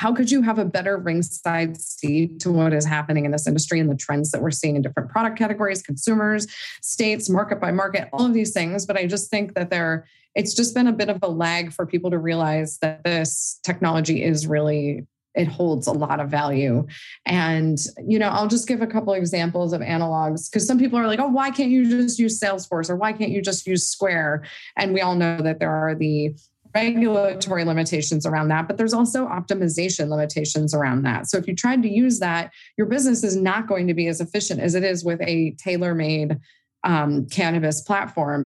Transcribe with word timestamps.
how 0.00 0.14
could 0.14 0.30
you 0.30 0.40
have 0.40 0.58
a 0.58 0.64
better 0.64 0.96
ringside 0.96 1.78
seat 1.78 2.40
to 2.40 2.50
what 2.50 2.72
is 2.72 2.86
happening 2.86 3.26
in 3.26 3.32
this 3.32 3.46
industry 3.46 3.78
and 3.78 3.90
the 3.90 3.94
trends 3.94 4.30
that 4.30 4.40
we're 4.40 4.50
seeing 4.50 4.74
in 4.74 4.80
different 4.80 5.10
product 5.10 5.36
categories, 5.36 5.82
consumers, 5.82 6.46
states, 6.80 7.28
market 7.28 7.60
by 7.60 7.70
market, 7.70 8.08
all 8.10 8.24
of 8.24 8.32
these 8.32 8.54
things. 8.54 8.86
But 8.86 8.96
I 8.96 9.04
just 9.04 9.28
think 9.28 9.52
that 9.56 9.68
there, 9.68 10.06
it's 10.34 10.54
just 10.54 10.74
been 10.74 10.86
a 10.86 10.92
bit 10.92 11.10
of 11.10 11.18
a 11.20 11.28
lag 11.28 11.70
for 11.70 11.84
people 11.84 12.10
to 12.12 12.18
realize 12.18 12.78
that 12.78 13.04
this 13.04 13.60
technology 13.62 14.24
is 14.24 14.46
really 14.46 15.06
it 15.34 15.46
holds 15.46 15.86
a 15.86 15.92
lot 15.92 16.18
of 16.18 16.28
value. 16.28 16.84
And, 17.24 17.78
you 18.04 18.18
know, 18.18 18.30
I'll 18.30 18.48
just 18.48 18.66
give 18.66 18.82
a 18.82 18.86
couple 18.86 19.12
examples 19.12 19.72
of 19.72 19.80
analogs 19.80 20.50
because 20.50 20.66
some 20.66 20.78
people 20.78 20.98
are 20.98 21.06
like, 21.06 21.20
oh, 21.20 21.28
why 21.28 21.50
can't 21.50 21.70
you 21.70 21.88
just 21.88 22.18
use 22.18 22.40
Salesforce 22.40 22.90
or 22.90 22.96
why 22.96 23.12
can't 23.12 23.30
you 23.30 23.40
just 23.40 23.64
use 23.66 23.86
Square? 23.86 24.44
And 24.76 24.92
we 24.92 25.02
all 25.02 25.14
know 25.14 25.40
that 25.40 25.60
there 25.60 25.70
are 25.70 25.94
the 25.94 26.34
regulatory 26.74 27.64
limitations 27.64 28.26
around 28.26 28.48
that, 28.48 28.68
but 28.68 28.76
there's 28.76 28.94
also 28.94 29.26
optimization 29.26 30.08
limitations 30.08 30.74
around 30.74 31.02
that. 31.02 31.28
So 31.28 31.38
if 31.38 31.46
you 31.46 31.54
tried 31.54 31.82
to 31.82 31.88
use 31.88 32.18
that, 32.20 32.52
your 32.76 32.86
business 32.86 33.24
is 33.24 33.36
not 33.36 33.66
going 33.66 33.86
to 33.88 33.94
be 33.94 34.06
as 34.08 34.20
efficient 34.20 34.60
as 34.60 34.74
it 34.74 34.84
is 34.84 35.04
with 35.04 35.20
a 35.22 35.52
tailor 35.52 35.94
made 35.94 36.38
um, 36.84 37.26
cannabis 37.26 37.80
platform. 37.80 38.44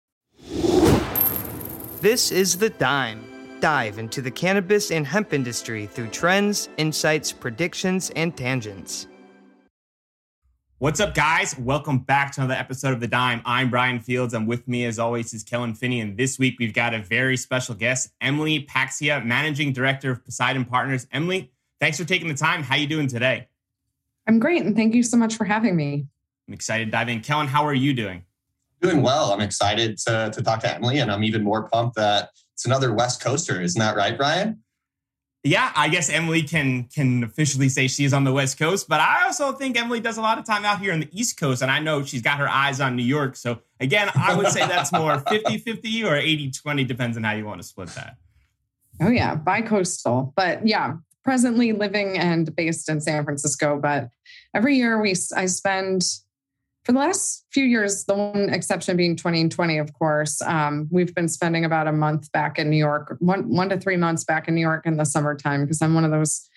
This 2.02 2.32
is 2.32 2.58
The 2.58 2.70
Dime. 2.70 3.26
Dive 3.60 4.00
into 4.00 4.22
the 4.22 4.32
cannabis 4.32 4.90
and 4.90 5.06
hemp 5.06 5.34
industry 5.34 5.86
through 5.86 6.08
trends, 6.08 6.70
insights, 6.78 7.34
predictions, 7.34 8.10
and 8.16 8.36
tangents. 8.36 9.08
What's 10.82 11.02
up, 11.02 11.14
guys? 11.14 11.60
Welcome 11.60 11.98
back 11.98 12.32
to 12.32 12.40
another 12.40 12.58
episode 12.58 12.94
of 12.94 13.02
The 13.02 13.08
Dime. 13.08 13.42
I'm 13.44 13.70
Brian 13.70 14.00
Fields, 14.00 14.34
and 14.34 14.48
with 14.48 14.66
me, 14.66 14.86
as 14.86 14.98
always, 14.98 15.34
is 15.34 15.44
Kellen 15.44 15.74
Finney. 15.74 16.00
And 16.00 16.16
this 16.16 16.40
week, 16.40 16.56
we've 16.58 16.74
got 16.74 16.94
a 16.94 17.00
very 17.00 17.36
special 17.36 17.76
guest, 17.76 18.12
Emily 18.22 18.64
Paxhia, 18.66 19.26
Managing 19.26 19.74
Director 19.74 20.12
of 20.12 20.24
Poseidon 20.24 20.64
Partners. 20.64 21.06
Emily, 21.12 21.52
thanks 21.82 21.98
for 21.98 22.06
taking 22.06 22.30
the 22.30 22.34
time. 22.34 22.64
How 22.64 22.76
are 22.76 22.78
you 22.78 22.88
doing 22.88 23.08
today? 23.08 23.50
I'm 24.26 24.40
great, 24.40 24.62
and 24.62 24.74
thank 24.74 24.96
you 24.96 25.04
so 25.04 25.18
much 25.18 25.36
for 25.36 25.44
having 25.44 25.76
me. 25.76 26.08
I'm 26.48 26.54
excited 26.54 26.86
to 26.86 26.92
dive 26.92 27.10
in. 27.10 27.20
Kellen, 27.20 27.48
how 27.48 27.66
are 27.66 27.74
you 27.74 27.94
doing? 27.94 28.24
Doing 28.80 29.02
well. 29.02 29.34
I'm 29.34 29.42
excited 29.42 29.98
to, 30.08 30.32
to 30.34 30.42
talk 30.42 30.62
to 30.62 30.74
Emily, 30.74 31.00
and 31.00 31.12
I'm 31.12 31.26
even 31.26 31.44
more 31.44 31.68
pumped 31.68 31.98
that 31.98 32.30
it's 32.54 32.66
another 32.66 32.94
West 32.94 33.22
Coaster. 33.22 33.62
Isn't 33.62 33.82
that 33.82 33.98
right, 33.98 34.16
Brian? 34.16 34.64
Yeah, 35.44 35.72
I 35.76 35.88
guess 35.88 36.10
Emily 36.10 36.42
can 36.42 36.84
can 36.86 37.24
officially 37.24 37.70
say 37.70 37.88
she's 37.88 38.14
on 38.14 38.26
the 38.26 38.34
West 38.34 38.60
Coast, 38.60 38.90
but 38.90 39.00
I 39.00 39.24
also 39.26 39.54
think 39.54 39.78
Emily 39.78 40.02
does 40.02 40.18
a 40.18 40.22
lot 40.22 40.38
of 40.38 40.46
time 40.46 40.66
out 40.66 40.80
here 40.80 40.92
on 40.92 41.00
the 41.00 41.10
East 41.14 41.40
Coast, 41.40 41.62
and 41.62 41.72
I 41.72 41.80
know 41.80 42.04
she's 42.04 42.22
got 42.22 42.40
her 42.40 42.50
eyes 42.50 42.82
on 42.82 42.96
New 42.98 43.04
York. 43.04 43.38
So 43.38 43.60
again, 43.80 44.10
I 44.16 44.36
would 44.36 44.48
say 44.48 44.68
that's 44.68 44.92
more 44.92 45.18
50-50 45.28 46.04
or 46.04 46.20
80-20, 46.20 46.88
depends 46.88 47.16
on 47.16 47.24
how 47.24 47.34
you 47.34 47.46
want 47.46 47.62
to 47.62 47.68
split 47.68 47.90
that. 47.90 48.18
Oh 49.02 49.10
yeah, 49.10 49.36
bi-coastal. 49.36 50.34
But 50.36 50.68
yeah, 50.68 50.98
presently 51.24 51.72
living 51.72 52.18
and 52.18 52.54
based 52.54 52.90
in 52.90 53.00
San 53.00 53.24
Francisco, 53.24 53.80
but 53.82 54.10
every 54.54 54.76
year 54.76 55.02
we 55.02 55.12
I 55.36 55.46
spend 55.46 56.04
for 56.90 56.94
the 56.94 57.00
last 57.02 57.46
few 57.52 57.66
years, 57.66 58.06
the 58.06 58.16
one 58.16 58.50
exception 58.50 58.98
being 58.98 59.16
2020, 59.16 59.78
of 59.78 59.94
course, 59.94 60.42
um, 60.42 60.88
we've 60.90 61.14
been 61.14 61.28
spending 61.28 61.64
about 61.64 61.86
a 61.88 61.92
month 61.92 62.32
back 62.32 62.58
in 62.58 62.68
New 62.68 62.78
York, 62.78 63.16
one, 63.20 63.48
one 63.48 63.70
to 63.70 63.78
three 63.78 63.96
months 63.96 64.24
back 64.24 64.48
in 64.48 64.56
New 64.56 64.62
York 64.62 64.88
in 64.88 64.98
the 64.98 65.06
summertime, 65.06 65.62
because 65.62 65.84
I'm 65.84 65.94
one 65.94 66.04
of 66.04 66.10
those 66.10 66.50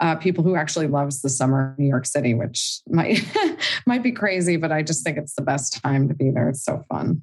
uh, 0.00 0.16
people 0.16 0.42
who 0.42 0.56
actually 0.56 0.88
loves 0.88 1.22
the 1.22 1.28
summer 1.28 1.76
in 1.78 1.84
New 1.84 1.88
York 1.88 2.06
City, 2.06 2.34
which 2.34 2.80
might 2.88 3.24
might 3.86 4.02
be 4.02 4.10
crazy, 4.10 4.56
but 4.56 4.72
I 4.72 4.82
just 4.82 5.04
think 5.04 5.16
it's 5.16 5.34
the 5.34 5.42
best 5.42 5.80
time 5.80 6.08
to 6.08 6.14
be 6.14 6.32
there. 6.32 6.48
It's 6.48 6.64
so 6.64 6.82
fun. 6.88 7.22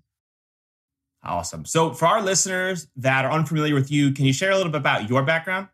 Awesome. 1.26 1.66
So, 1.66 1.92
for 1.92 2.06
our 2.06 2.22
listeners 2.22 2.88
that 2.96 3.26
are 3.26 3.32
unfamiliar 3.34 3.76
with 3.76 3.92
you, 3.92 4.14
can 4.14 4.24
you 4.24 4.32
share 4.32 4.52
a 4.52 4.56
little 4.56 4.72
bit 4.72 4.80
about 4.80 5.10
your 5.10 5.24
background? 5.24 5.68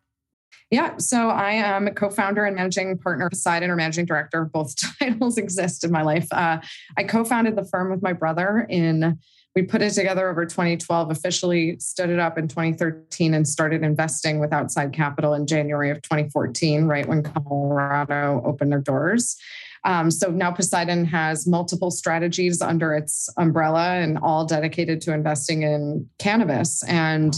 Yeah, 0.72 0.96
so 0.98 1.30
I 1.30 1.52
am 1.52 1.88
a 1.88 1.92
co-founder 1.92 2.46
and 2.46 2.56
managing 2.56 2.98
partner 2.98 3.30
Poseidon 3.30 3.70
or 3.70 3.76
managing 3.76 4.06
director. 4.06 4.46
Both 4.54 4.76
titles 5.00 5.38
exist 5.38 5.84
in 5.84 5.92
my 5.92 6.02
life. 6.02 6.28
Uh, 6.32 6.60
I 6.98 7.04
co-founded 7.04 7.58
the 7.58 7.66
firm 7.66 7.92
with 7.92 8.02
my 8.02 8.14
brother 8.14 8.66
in. 8.70 9.20
We 9.54 9.64
put 9.64 9.82
it 9.82 9.92
together 9.92 10.30
over 10.30 10.46
2012. 10.46 11.12
Officially 11.12 11.78
stood 11.80 12.10
it 12.10 12.20
up 12.20 12.38
in 12.38 12.48
2013 12.48 13.34
and 13.34 13.46
started 13.46 13.84
investing 13.84 14.40
with 14.40 14.54
outside 14.54 14.94
capital 14.94 15.34
in 15.34 15.46
January 15.46 15.92
of 15.92 16.02
2014, 16.04 16.86
right 16.86 17.06
when 17.06 17.22
Colorado 17.22 18.42
opened 18.46 18.72
their 18.72 18.80
doors. 18.80 19.36
Um, 19.84 20.10
so 20.10 20.30
now 20.30 20.52
Poseidon 20.52 21.04
has 21.06 21.48
multiple 21.48 21.92
strategies 21.92 22.62
under 22.62 22.94
its 22.94 23.30
umbrella 23.38 23.96
and 23.96 24.18
all 24.20 24.46
dedicated 24.46 25.02
to 25.02 25.14
investing 25.14 25.64
in 25.64 26.08
cannabis. 26.18 26.84
And 26.84 27.36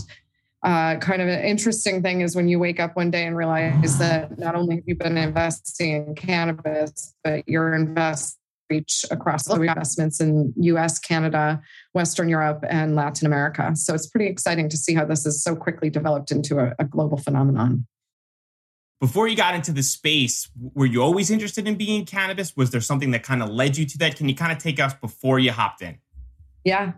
uh, 0.64 0.98
kind 0.98 1.22
of 1.22 1.28
an 1.28 1.44
interesting 1.44 2.02
thing 2.02 2.22
is 2.22 2.36
when 2.36 2.48
you 2.48 2.60
wake 2.60 2.80
up 2.80 2.96
one 2.96 3.12
day 3.12 3.26
and 3.26 3.36
realize 3.36 3.98
that 4.00 4.38
not 4.38 4.56
only 4.56 4.76
have 4.76 4.84
you 4.88 4.96
been 4.96 5.18
investing 5.18 5.92
in 5.92 6.16
cannabis, 6.16 7.14
but 7.24 7.48
you're 7.48 7.74
investing 7.74 8.40
reach 8.70 9.06
across 9.12 9.48
all 9.48 9.62
investments 9.62 10.20
in 10.20 10.54
US, 10.56 11.00
Canada, 11.00 11.62
Western 11.94 12.30
Europe, 12.30 12.64
and 12.68 12.96
Latin 12.96 13.28
America. 13.28 13.76
So 13.76 13.94
it's 13.94 14.08
pretty 14.08 14.28
exciting 14.28 14.70
to 14.70 14.78
see 14.78 14.94
how 14.94 15.06
this 15.06 15.26
is 15.26 15.44
so 15.44 15.56
quickly 15.56 15.90
developed 15.90 16.32
into 16.32 16.60
a, 16.60 16.74
a 16.80 16.86
global 16.86 17.18
phenomenon. 17.18 17.86
Before 19.00 19.28
you 19.28 19.36
got 19.36 19.54
into 19.54 19.74
the 19.74 19.84
space, 19.84 20.50
were 20.56 20.86
you 20.86 21.04
always 21.04 21.30
interested 21.30 21.68
in 21.68 21.76
being 21.76 22.00
in 22.00 22.06
cannabis? 22.06 22.56
Was 22.56 22.72
there 22.72 22.82
something 22.82 23.12
that 23.12 23.22
kind 23.22 23.44
of 23.44 23.50
led 23.50 23.76
you 23.78 23.86
to 23.86 23.98
that? 23.98 24.16
Can 24.16 24.30
you 24.30 24.36
kind 24.36 24.52
of 24.52 24.60
take 24.60 24.80
us 24.80 24.94
before 24.94 25.40
you 25.40 25.52
hopped 25.52 25.82
in? 25.82 25.98
Yeah, 26.64 26.94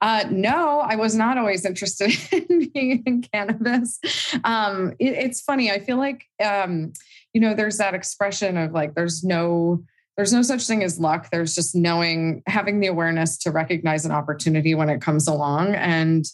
uh, 0.00 0.24
no, 0.30 0.80
I 0.80 0.96
was 0.96 1.14
not 1.14 1.38
always 1.38 1.64
interested 1.64 2.12
in 2.32 2.70
being 2.70 3.02
in 3.06 3.22
cannabis. 3.22 4.00
Um, 4.44 4.92
it, 4.98 5.14
it's 5.14 5.40
funny. 5.40 5.70
I 5.70 5.80
feel 5.80 5.96
like, 5.96 6.24
um, 6.42 6.92
you 7.32 7.40
know, 7.40 7.54
there's 7.54 7.78
that 7.78 7.94
expression 7.94 8.56
of 8.56 8.72
like, 8.72 8.94
there's 8.94 9.24
no, 9.24 9.84
there's 10.16 10.32
no 10.32 10.42
such 10.42 10.66
thing 10.66 10.82
as 10.82 11.00
luck. 11.00 11.28
There's 11.30 11.54
just 11.54 11.74
knowing, 11.74 12.42
having 12.46 12.80
the 12.80 12.88
awareness 12.88 13.38
to 13.38 13.50
recognize 13.50 14.04
an 14.04 14.12
opportunity 14.12 14.74
when 14.74 14.88
it 14.88 15.00
comes 15.00 15.26
along. 15.26 15.74
And, 15.74 16.24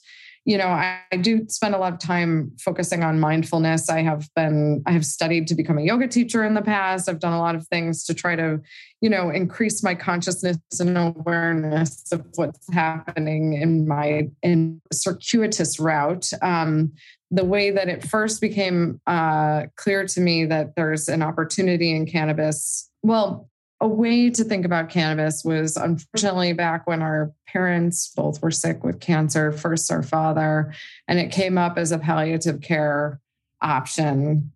you 0.44 0.56
know, 0.56 0.66
I, 0.66 1.00
I, 1.12 1.16
do 1.16 1.46
spend 1.48 1.74
a 1.74 1.78
lot 1.78 1.92
of 1.92 1.98
time 1.98 2.52
focusing 2.58 3.02
on 3.02 3.20
mindfulness. 3.20 3.90
I 3.90 4.02
have 4.02 4.28
been, 4.34 4.82
I 4.86 4.92
have 4.92 5.04
studied 5.04 5.46
to 5.48 5.54
become 5.54 5.78
a 5.78 5.82
yoga 5.82 6.08
teacher 6.08 6.44
in 6.44 6.54
the 6.54 6.62
past. 6.62 7.08
I've 7.08 7.18
done 7.18 7.32
a 7.32 7.38
lot 7.38 7.54
of 7.54 7.66
things 7.68 8.04
to 8.04 8.14
try 8.14 8.36
to, 8.36 8.60
you 9.00 9.10
know, 9.10 9.30
increase 9.30 9.82
my 9.82 9.94
consciousness 9.94 10.58
and 10.80 10.96
awareness 10.96 12.10
of 12.12 12.24
what's 12.36 12.72
happening 12.72 13.54
in 13.54 13.86
my 13.86 14.28
in 14.42 14.80
circuitous 14.92 15.78
route. 15.78 16.30
Um, 16.40 16.92
the 17.30 17.44
way 17.44 17.70
that 17.70 17.88
it 17.88 18.02
first 18.04 18.40
became 18.40 19.00
uh, 19.06 19.64
clear 19.76 20.06
to 20.06 20.20
me 20.20 20.46
that 20.46 20.74
there's 20.76 21.08
an 21.08 21.22
opportunity 21.22 21.94
in 21.94 22.06
cannabis. 22.06 22.90
Well, 23.02 23.47
a 23.80 23.88
way 23.88 24.28
to 24.30 24.44
think 24.44 24.64
about 24.64 24.88
cannabis 24.88 25.44
was 25.44 25.76
unfortunately 25.76 26.52
back 26.52 26.86
when 26.86 27.00
our 27.00 27.32
parents 27.46 28.12
both 28.14 28.42
were 28.42 28.50
sick 28.50 28.82
with 28.82 29.00
cancer, 29.00 29.52
first 29.52 29.92
our 29.92 30.02
father, 30.02 30.74
and 31.06 31.18
it 31.18 31.30
came 31.30 31.56
up 31.56 31.78
as 31.78 31.92
a 31.92 31.98
palliative 31.98 32.60
care 32.60 33.20
option 33.62 34.52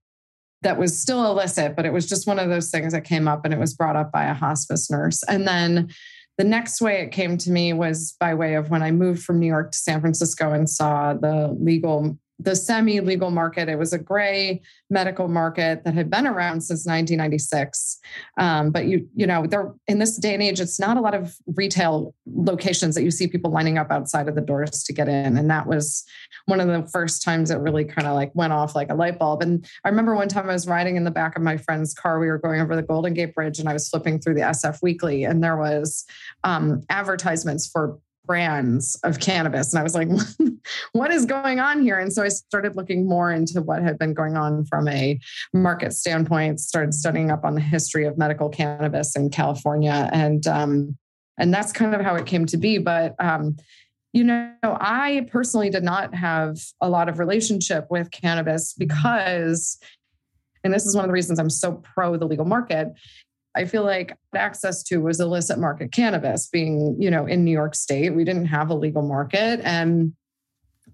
that 0.63 0.79
was 0.79 0.99
still 0.99 1.27
illicit, 1.27 1.77
but 1.77 1.87
it 1.87 1.93
was 1.93 2.09
just 2.09 2.27
one 2.27 2.39
of 2.39 2.49
those 2.49 2.71
things 2.71 2.93
that 2.93 3.05
came 3.05 3.29
up 3.29 3.45
and 3.45 3.53
it 3.53 3.61
was 3.61 3.75
brought 3.75 3.97
up 3.97 4.13
by 4.13 4.25
a 4.25 4.35
hospice 4.35 4.91
nurse. 4.91 5.23
And 5.25 5.47
then 5.47 5.91
the 6.39 6.45
next 6.45 6.81
way 6.81 7.03
it 7.03 7.13
came 7.13 7.37
to 7.39 7.51
me 7.51 7.73
was 7.73 8.17
by 8.19 8.35
way 8.35 8.55
of 8.55 8.71
when 8.71 8.83
I 8.83 8.91
moved 8.91 9.23
from 9.23 9.39
New 9.39 9.47
York 9.47 9.73
to 9.73 9.79
San 9.79 10.01
Francisco 10.01 10.53
and 10.53 10.69
saw 10.69 11.15
the 11.15 11.57
legal 11.61 12.19
the 12.39 12.57
semi-legal 12.57 13.31
market. 13.31 13.69
It 13.69 13.79
was 13.79 13.93
a 13.93 13.99
gray 13.99 14.63
medical 14.91 15.29
market 15.29 15.85
that 15.85 15.95
had 15.95 16.11
been 16.11 16.27
around 16.27 16.63
since 16.63 16.87
1996. 16.87 17.99
Um, 18.39 18.71
but 18.71 18.87
you, 18.87 19.09
you 19.15 19.27
know, 19.27 19.47
there 19.47 19.73
in 19.87 19.99
this 19.99 20.17
day 20.17 20.35
and 20.35 20.43
age, 20.43 20.61
it's 20.61 20.81
not 20.81 20.97
a 20.97 21.01
lot 21.01 21.15
of 21.15 21.37
retail 21.47 22.15
locations 22.27 22.95
that 22.95 23.03
you 23.03 23.11
see 23.11 23.27
people 23.27 23.51
lining 23.51 23.79
up 23.79 23.91
outside 23.91 24.29
of 24.29 24.35
the 24.35 24.41
doors 24.41 24.83
to 24.85 24.93
get 24.93 25.09
in. 25.09 25.37
And 25.37 25.51
that 25.51 25.67
was 25.67 26.05
one 26.47 26.61
of 26.61 26.69
the 26.69 26.89
first 26.91 27.23
times 27.23 27.51
it 27.51 27.57
really 27.57 27.85
kind 27.85 28.07
of 28.07 28.15
like 28.15 28.33
went 28.35 28.53
off 28.53 28.75
like 28.75 28.91
a 28.91 28.95
light 28.95 29.19
bulb. 29.19 29.43
And 29.43 29.67
I 29.85 29.89
remember 29.89 30.15
one 30.15 30.29
time 30.29 30.49
I 30.49 30.53
was 30.53 30.67
riding 30.67 30.97
in 30.97 31.05
the 31.05 31.11
back 31.11 31.37
of 31.37 31.43
my 31.43 31.57
friend's 31.57 31.95
car. 31.95 32.19
We 32.19 32.29
were 32.29 32.39
going 32.39 32.61
over 32.61 32.77
the 32.77 32.83
Golden 32.83 33.15
Gate 33.15 33.35
Bridge, 33.35 33.59
and 33.59 33.69
I 33.69 33.73
was 33.73 33.89
flipping 33.89 34.19
through 34.19 34.35
the 34.35 34.41
SF 34.41 34.83
Weekly, 34.83 35.25
and 35.25 35.43
there 35.43 35.57
was 35.57 36.05
um, 36.45 36.83
advertisements 36.91 37.67
for 37.67 37.99
brands 38.25 38.95
of 39.05 39.19
cannabis. 39.21 39.73
And 39.73 39.81
I 39.81 39.83
was 39.83 39.95
like, 39.95 40.09
what 40.93 41.13
is 41.13 41.27
going 41.27 41.61
on 41.61 41.83
here? 41.83 41.99
And 41.99 42.13
so 42.13 42.23
I 42.23 42.29
started 42.29 42.77
looking 42.77 43.07
more 43.07 43.33
into 43.33 43.61
what 43.63 43.83
had 43.83 43.99
been 43.99 44.15
going 44.15 44.37
on 44.37 44.65
from 44.65 44.89
a 44.89 45.19
market 45.53 45.93
standpoint, 45.93 46.61
started 46.61 46.95
studying 46.95 47.31
up 47.31 47.45
on 47.45 47.55
the 47.55 47.61
history 47.61 48.07
of 48.07 48.19
medical 48.19 48.49
cannabis 48.49 49.17
in 49.17 49.31
California. 49.31 50.09
And, 50.13 50.47
um, 50.47 50.97
and 51.39 51.53
that's 51.53 51.73
kind 51.73 51.95
of 51.95 52.01
how 52.01 52.15
it 52.15 52.27
came 52.27 52.47
to 52.47 52.57
be. 52.57 52.79
But, 52.79 53.15
um, 53.19 53.57
you 54.13 54.25
know, 54.25 54.53
I 54.63 55.27
personally 55.31 55.71
did 55.71 55.83
not 55.83 56.15
have 56.15 56.59
a 56.81 56.89
lot 56.89 57.09
of 57.09 57.19
relationship 57.19 57.87
with 57.91 58.11
cannabis 58.11 58.75
because 58.75 59.79
and 60.65 60.73
this 60.73 60.87
is 60.87 60.95
one 60.95 61.05
of 61.05 61.09
the 61.09 61.15
reasons 61.15 61.39
I'm 61.39 61.51
so 61.51 61.73
pro 61.73 62.17
the 62.17 62.27
legal 62.27 62.45
market 62.45 62.89
I 63.55 63.65
feel 63.65 63.85
like 63.85 64.17
access 64.35 64.83
to 64.85 64.99
was 64.99 65.21
illicit 65.21 65.59
market 65.59 65.93
cannabis 65.93 66.47
being, 66.49 66.97
you 66.99 67.11
know, 67.11 67.27
in 67.27 67.45
New 67.45 67.51
York 67.51 67.75
State. 67.75 68.11
We 68.11 68.25
didn't 68.25 68.47
have 68.47 68.71
a 68.71 68.75
legal 68.75 69.03
market. 69.03 69.61
And 69.63 70.15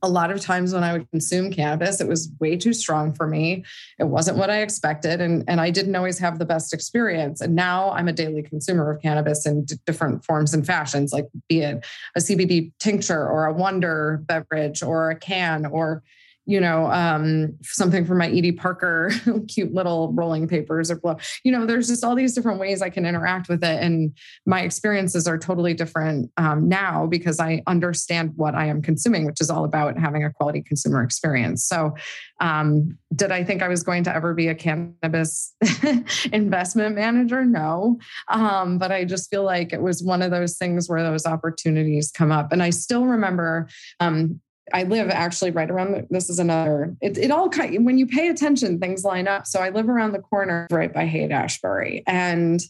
a 0.03 0.09
lot 0.09 0.31
of 0.31 0.41
times 0.41 0.73
when 0.73 0.85
I 0.85 0.93
would 0.93 1.11
consume 1.11 1.51
cannabis, 1.51 2.01
it 2.01 2.09
was 2.09 2.31
way 2.41 2.57
too 2.57 2.73
strong 2.73 3.13
for 3.13 3.27
me. 3.27 3.65
It 3.99 4.05
wasn't 4.05 4.39
what 4.39 4.51
I 4.51 4.63
expected. 4.63 5.21
And, 5.21 5.45
and 5.49 5.61
I 5.61 5.71
didn't 5.71 5.97
always 5.97 6.19
have 6.19 6.39
the 6.39 6.45
best 6.45 6.73
experience. 6.73 7.41
And 7.41 7.55
now 7.55 7.91
I'm 7.91 8.09
a 8.09 8.13
daily 8.13 8.43
consumer 8.43 8.91
of 8.93 9.03
cannabis 9.03 9.47
in 9.47 9.65
d- 9.65 9.77
different 9.87 10.25
forms 10.25 10.55
and 10.55 10.67
fashions, 10.67 11.13
like 11.13 11.27
be 11.49 11.63
it 11.63 11.85
a 12.17 12.21
CBD 12.21 12.73
tincture 12.79 13.27
or 13.27 13.47
a 13.47 13.53
wonder 13.53 14.21
beverage 14.23 14.83
or 14.83 15.11
a 15.11 15.17
can 15.17 15.67
or 15.67 16.03
you 16.49 16.59
know, 16.59 16.91
um, 16.91 17.55
something 17.63 18.07
from 18.07 18.17
my 18.17 18.27
Edie 18.27 18.53
Parker 18.53 19.11
cute 19.49 19.75
little 19.75 20.15
rolling 20.15 20.49
papers 20.49 20.91
or 20.91 20.97
blow. 20.97 21.19
You 21.45 21.53
know, 21.53 21.67
there's 21.67 21.89
just 21.89 22.03
all 22.03 22.15
these 22.15 22.35
different 22.35 22.59
ways 22.59 22.81
I 22.81 22.89
can 22.89 23.05
interact 23.05 23.51
with 23.51 23.63
it. 23.63 23.83
And 23.83 24.17
my 24.47 24.63
experiences 24.63 25.29
are 25.29 25.37
totally 25.37 25.75
different 25.75 26.31
um, 26.39 26.67
now 26.67 27.07
because 27.07 27.39
I 27.39 27.63
understand 27.67 28.33
what 28.37 28.55
I 28.55 28.65
am 28.65 28.81
consuming, 28.81 29.27
which 29.27 29.43
is 29.43 29.51
all 29.51 29.67
about 29.67 29.99
having 29.99 30.25
a 30.25 30.33
quality 30.33 30.63
consumer 30.63 31.03
experience. 31.03 31.67
So, 31.67 31.95
um, 32.41 32.97
did 33.15 33.31
I 33.31 33.45
think 33.45 33.63
I 33.63 33.69
was 33.69 33.83
going 33.83 34.05
to 34.05 34.15
ever 34.15 34.33
be 34.33 34.49
a 34.49 34.55
cannabis 34.55 35.55
investment 36.33 36.95
manager? 36.95 37.45
No. 37.45 37.99
Um, 38.29 38.79
but 38.79 38.91
I 38.91 39.05
just 39.05 39.29
feel 39.29 39.45
like 39.45 39.75
it 39.75 39.83
was 39.83 40.03
one 40.03 40.23
of 40.23 40.31
those 40.31 40.57
things 40.57 40.89
where 40.89 41.03
those 41.03 41.27
opportunities 41.27 42.11
come 42.11 42.33
up. 42.33 42.53
And 42.53 42.63
I 42.63 42.71
still 42.71 43.05
remember 43.05 43.69
um, 44.01 44.41
I 44.73 44.85
live 44.85 45.11
actually 45.11 45.51
right 45.51 45.71
around 45.71 45.93
the, 45.93 46.07
this 46.11 46.29
is 46.29 46.39
another 46.39 46.97
it, 47.01 47.19
it 47.19 47.31
all 47.31 47.49
kind 47.49 47.85
when 47.85 47.99
you 47.99 48.07
pay 48.07 48.29
attention 48.29 48.79
things 48.79 49.05
line 49.05 49.29
up. 49.29 49.47
So 49.47 49.61
I 49.61 49.71
live 49.71 49.89
around 49.89 50.13
the 50.13 50.21
corner 50.21 50.67
right 50.71 50.93
by 50.93 51.07
Haight 51.07 51.31
Ashbury 51.31 52.03
and 52.07 52.61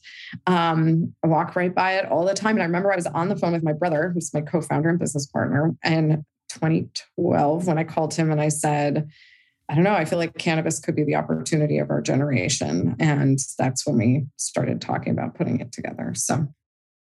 um, 0.47 1.15
I 1.25 1.29
walk 1.29 1.57
right 1.57 1.75
by 1.75 1.93
it 1.95 2.07
all 2.07 2.25
the 2.25 2.35
time. 2.35 2.57
And 2.57 2.63
I 2.63 2.67
remember 2.67 2.93
I 2.93 2.97
was 2.97 3.07
on 3.07 3.29
the 3.29 3.37
phone 3.37 3.53
with 3.53 3.63
my 3.63 3.73
brother 3.73 4.11
who's 4.13 4.33
my 4.33 4.41
co-founder 4.41 4.89
and 4.89 4.99
business 4.99 5.27
partner 5.27 5.75
in 5.85 6.25
2012 6.51 7.67
when 7.67 7.79
I 7.79 7.85
called 7.85 8.15
him 8.15 8.31
and 8.31 8.41
I 8.41 8.49
said 8.49 9.09
I 9.71 9.75
don't 9.75 9.85
know 9.85 9.93
I 9.93 10.05
feel 10.05 10.19
like 10.19 10.37
cannabis 10.39 10.81
could 10.81 10.97
be 10.97 11.05
the 11.05 11.17
opportunity 11.17 11.79
of 11.79 11.91
our 11.91 12.01
generation. 12.01 12.97
And 12.99 13.39
that's 13.59 13.87
when 13.87 13.99
we 13.99 14.27
started 14.37 14.81
talking 14.81 15.13
about 15.13 15.35
putting 15.35 15.61
it 15.61 15.73
together. 15.73 16.13
So 16.15 16.49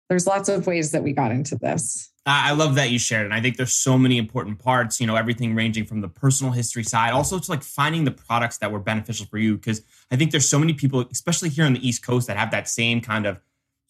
there's 0.10 0.28
lots 0.28 0.50
of 0.50 0.68
ways 0.68 0.92
that 0.92 1.04
we 1.04 1.14
got 1.14 1.32
into 1.32 1.56
this 1.56 2.12
I 2.28 2.54
love 2.54 2.74
that 2.76 2.90
you 2.90 2.98
shared, 2.98 3.26
and 3.26 3.36
I 3.36 3.42
think 3.42 3.56
there's 3.56 3.74
so 3.74 4.00
many 4.00 4.18
important 4.18 4.58
parts. 4.58 5.00
You 5.00 5.06
know, 5.06 5.16
everything 5.16 5.54
ranging 5.54 5.86
from 5.86 6.02
the 6.02 6.08
personal 6.08 6.54
history 6.54 6.84
side, 6.84 7.12
also 7.12 7.38
to 7.38 7.52
like 7.52 7.62
finding 7.62 8.04
the 8.04 8.12
products 8.12 8.58
that 8.58 8.72
were 8.72 8.80
beneficial 8.80 9.28
for 9.28 9.38
you. 9.38 9.58
Because 9.58 9.84
I 10.10 10.16
think 10.16 10.32
there's 10.32 10.50
so 10.50 10.58
many 10.58 10.74
people, 10.74 11.06
especially 11.12 11.50
here 11.50 11.66
on 11.66 11.74
the 11.74 11.88
East 11.88 12.04
Coast, 12.04 12.26
that 12.26 12.36
have 12.36 12.50
that 12.50 12.68
same 12.68 13.00
kind 13.00 13.28
of 13.28 13.40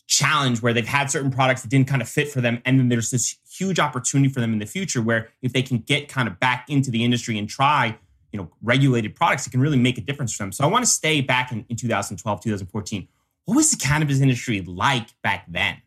challenge 0.08 0.62
where 0.62 0.74
they've 0.74 0.86
had 0.86 1.10
certain 1.10 1.32
products 1.32 1.62
that 1.62 1.70
didn't 1.70 1.88
kind 1.88 2.02
of 2.02 2.10
fit 2.10 2.30
for 2.30 2.42
them, 2.42 2.62
and 2.66 2.78
then 2.78 2.90
there's 2.90 3.10
this 3.10 3.38
huge 3.50 3.80
opportunity 3.80 4.32
for 4.32 4.42
them 4.42 4.52
in 4.52 4.60
the 4.60 4.66
future 4.66 5.02
where 5.02 5.30
if 5.42 5.54
they 5.54 5.62
can 5.62 5.78
get 5.78 6.10
kind 6.10 6.28
of 6.28 6.38
back 6.38 6.66
into 6.70 6.92
the 6.92 7.06
industry 7.06 7.38
and 7.38 7.48
try, 7.48 7.98
you 8.34 8.38
know, 8.38 8.52
regulated 8.62 9.16
products, 9.16 9.48
it 9.48 9.52
can 9.52 9.62
really 9.62 9.80
make 9.80 9.98
a 9.98 10.02
difference 10.02 10.36
for 10.36 10.44
them. 10.44 10.52
So 10.52 10.66
I 10.66 10.68
want 10.68 10.84
to 10.84 10.92
stay 10.92 11.22
back 11.22 11.54
in, 11.54 11.66
in 11.70 11.78
2012, 11.78 12.42
2014. 12.42 13.08
What 13.46 13.56
was 13.56 13.72
the 13.72 13.78
cannabis 13.78 14.20
industry 14.20 14.60
like 14.60 15.10
back 15.22 15.46
then? 15.48 15.78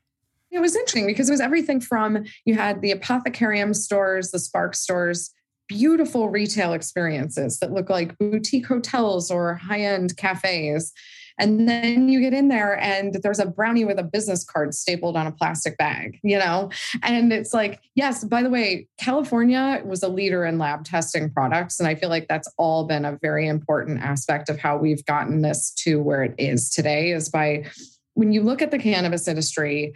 It 0.51 0.61
was 0.61 0.75
interesting 0.75 1.07
because 1.07 1.29
it 1.29 1.33
was 1.33 1.41
everything 1.41 1.81
from 1.81 2.25
you 2.45 2.55
had 2.55 2.81
the 2.81 2.95
apothecarium 2.95 3.75
stores, 3.75 4.31
the 4.31 4.39
SPARC 4.39 4.75
stores, 4.75 5.33
beautiful 5.69 6.31
retail 6.31 6.73
experiences 6.73 7.59
that 7.59 7.73
look 7.73 7.91
like 7.91 8.17
boutique 8.19 8.67
hotels 8.67 9.31
or 9.31 9.57
high 9.57 9.81
end 9.81 10.17
cafes. 10.17 10.93
And 11.41 11.69
then 11.69 12.09
you 12.09 12.21
get 12.21 12.35
in 12.35 12.49
there 12.49 12.77
and 12.81 13.15
there's 13.23 13.39
a 13.39 13.47
brownie 13.47 13.85
with 13.85 13.99
a 13.99 14.03
business 14.03 14.43
card 14.43 14.75
stapled 14.75 15.17
on 15.17 15.27
a 15.27 15.31
plastic 15.31 15.79
bag, 15.79 16.19
you 16.25 16.37
know? 16.37 16.71
And 17.03 17.33
it's 17.33 17.55
like, 17.55 17.81
yes, 17.95 18.25
by 18.25 18.43
the 18.43 18.51
way, 18.51 18.89
California 18.99 19.81
was 19.85 20.03
a 20.03 20.09
leader 20.09 20.45
in 20.45 20.59
lab 20.59 20.85
testing 20.85 21.31
products. 21.31 21.79
And 21.79 21.89
I 21.89 21.95
feel 21.95 22.09
like 22.09 22.27
that's 22.27 22.53
all 22.57 22.85
been 22.85 23.05
a 23.05 23.19
very 23.23 23.47
important 23.47 24.01
aspect 24.01 24.49
of 24.49 24.59
how 24.59 24.77
we've 24.77 25.05
gotten 25.05 25.43
this 25.43 25.71
to 25.85 26.01
where 26.03 26.25
it 26.25 26.35
is 26.39 26.71
today 26.71 27.13
is 27.13 27.29
by 27.29 27.67
when 28.15 28.33
you 28.33 28.43
look 28.43 28.61
at 28.61 28.73
the 28.73 28.79
cannabis 28.79 29.29
industry, 29.29 29.95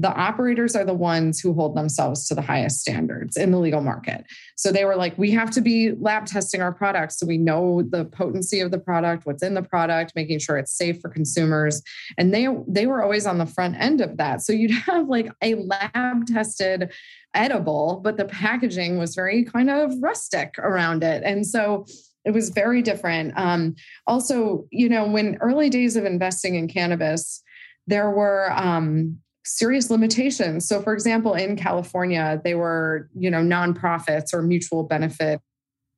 the 0.00 0.08
operators 0.08 0.74
are 0.74 0.84
the 0.84 0.94
ones 0.94 1.40
who 1.40 1.52
hold 1.52 1.76
themselves 1.76 2.26
to 2.26 2.34
the 2.34 2.40
highest 2.40 2.80
standards 2.80 3.36
in 3.36 3.50
the 3.50 3.58
legal 3.58 3.82
market. 3.82 4.24
So 4.56 4.72
they 4.72 4.86
were 4.86 4.96
like, 4.96 5.16
we 5.18 5.30
have 5.32 5.50
to 5.50 5.60
be 5.60 5.92
lab 5.92 6.24
testing 6.24 6.62
our 6.62 6.72
products 6.72 7.18
so 7.18 7.26
we 7.26 7.36
know 7.36 7.82
the 7.82 8.06
potency 8.06 8.60
of 8.60 8.70
the 8.70 8.78
product, 8.78 9.26
what's 9.26 9.42
in 9.42 9.52
the 9.52 9.62
product, 9.62 10.12
making 10.16 10.38
sure 10.38 10.56
it's 10.56 10.72
safe 10.72 11.02
for 11.02 11.10
consumers. 11.10 11.82
And 12.16 12.32
they 12.32 12.48
they 12.66 12.86
were 12.86 13.02
always 13.02 13.26
on 13.26 13.36
the 13.36 13.44
front 13.44 13.76
end 13.76 14.00
of 14.00 14.16
that. 14.16 14.40
So 14.40 14.54
you'd 14.54 14.70
have 14.86 15.08
like 15.08 15.30
a 15.42 15.56
lab 15.56 16.26
tested 16.26 16.92
edible, 17.34 18.00
but 18.02 18.16
the 18.16 18.24
packaging 18.24 18.96
was 18.96 19.14
very 19.14 19.44
kind 19.44 19.68
of 19.68 19.92
rustic 20.00 20.54
around 20.58 21.04
it. 21.04 21.22
And 21.24 21.46
so 21.46 21.84
it 22.24 22.30
was 22.30 22.48
very 22.48 22.80
different. 22.80 23.34
Um, 23.36 23.76
also, 24.06 24.66
you 24.70 24.88
know, 24.88 25.06
when 25.06 25.36
early 25.42 25.68
days 25.68 25.96
of 25.96 26.06
investing 26.06 26.54
in 26.54 26.68
cannabis, 26.68 27.42
there 27.86 28.10
were 28.10 28.50
um, 28.52 29.18
serious 29.44 29.90
limitations. 29.90 30.68
So, 30.68 30.82
for 30.82 30.92
example, 30.92 31.34
in 31.34 31.56
California, 31.56 32.40
they 32.44 32.54
were, 32.54 33.08
you 33.14 33.30
know, 33.30 33.40
nonprofits 33.40 34.32
or 34.32 34.42
mutual 34.42 34.82
benefit 34.84 35.40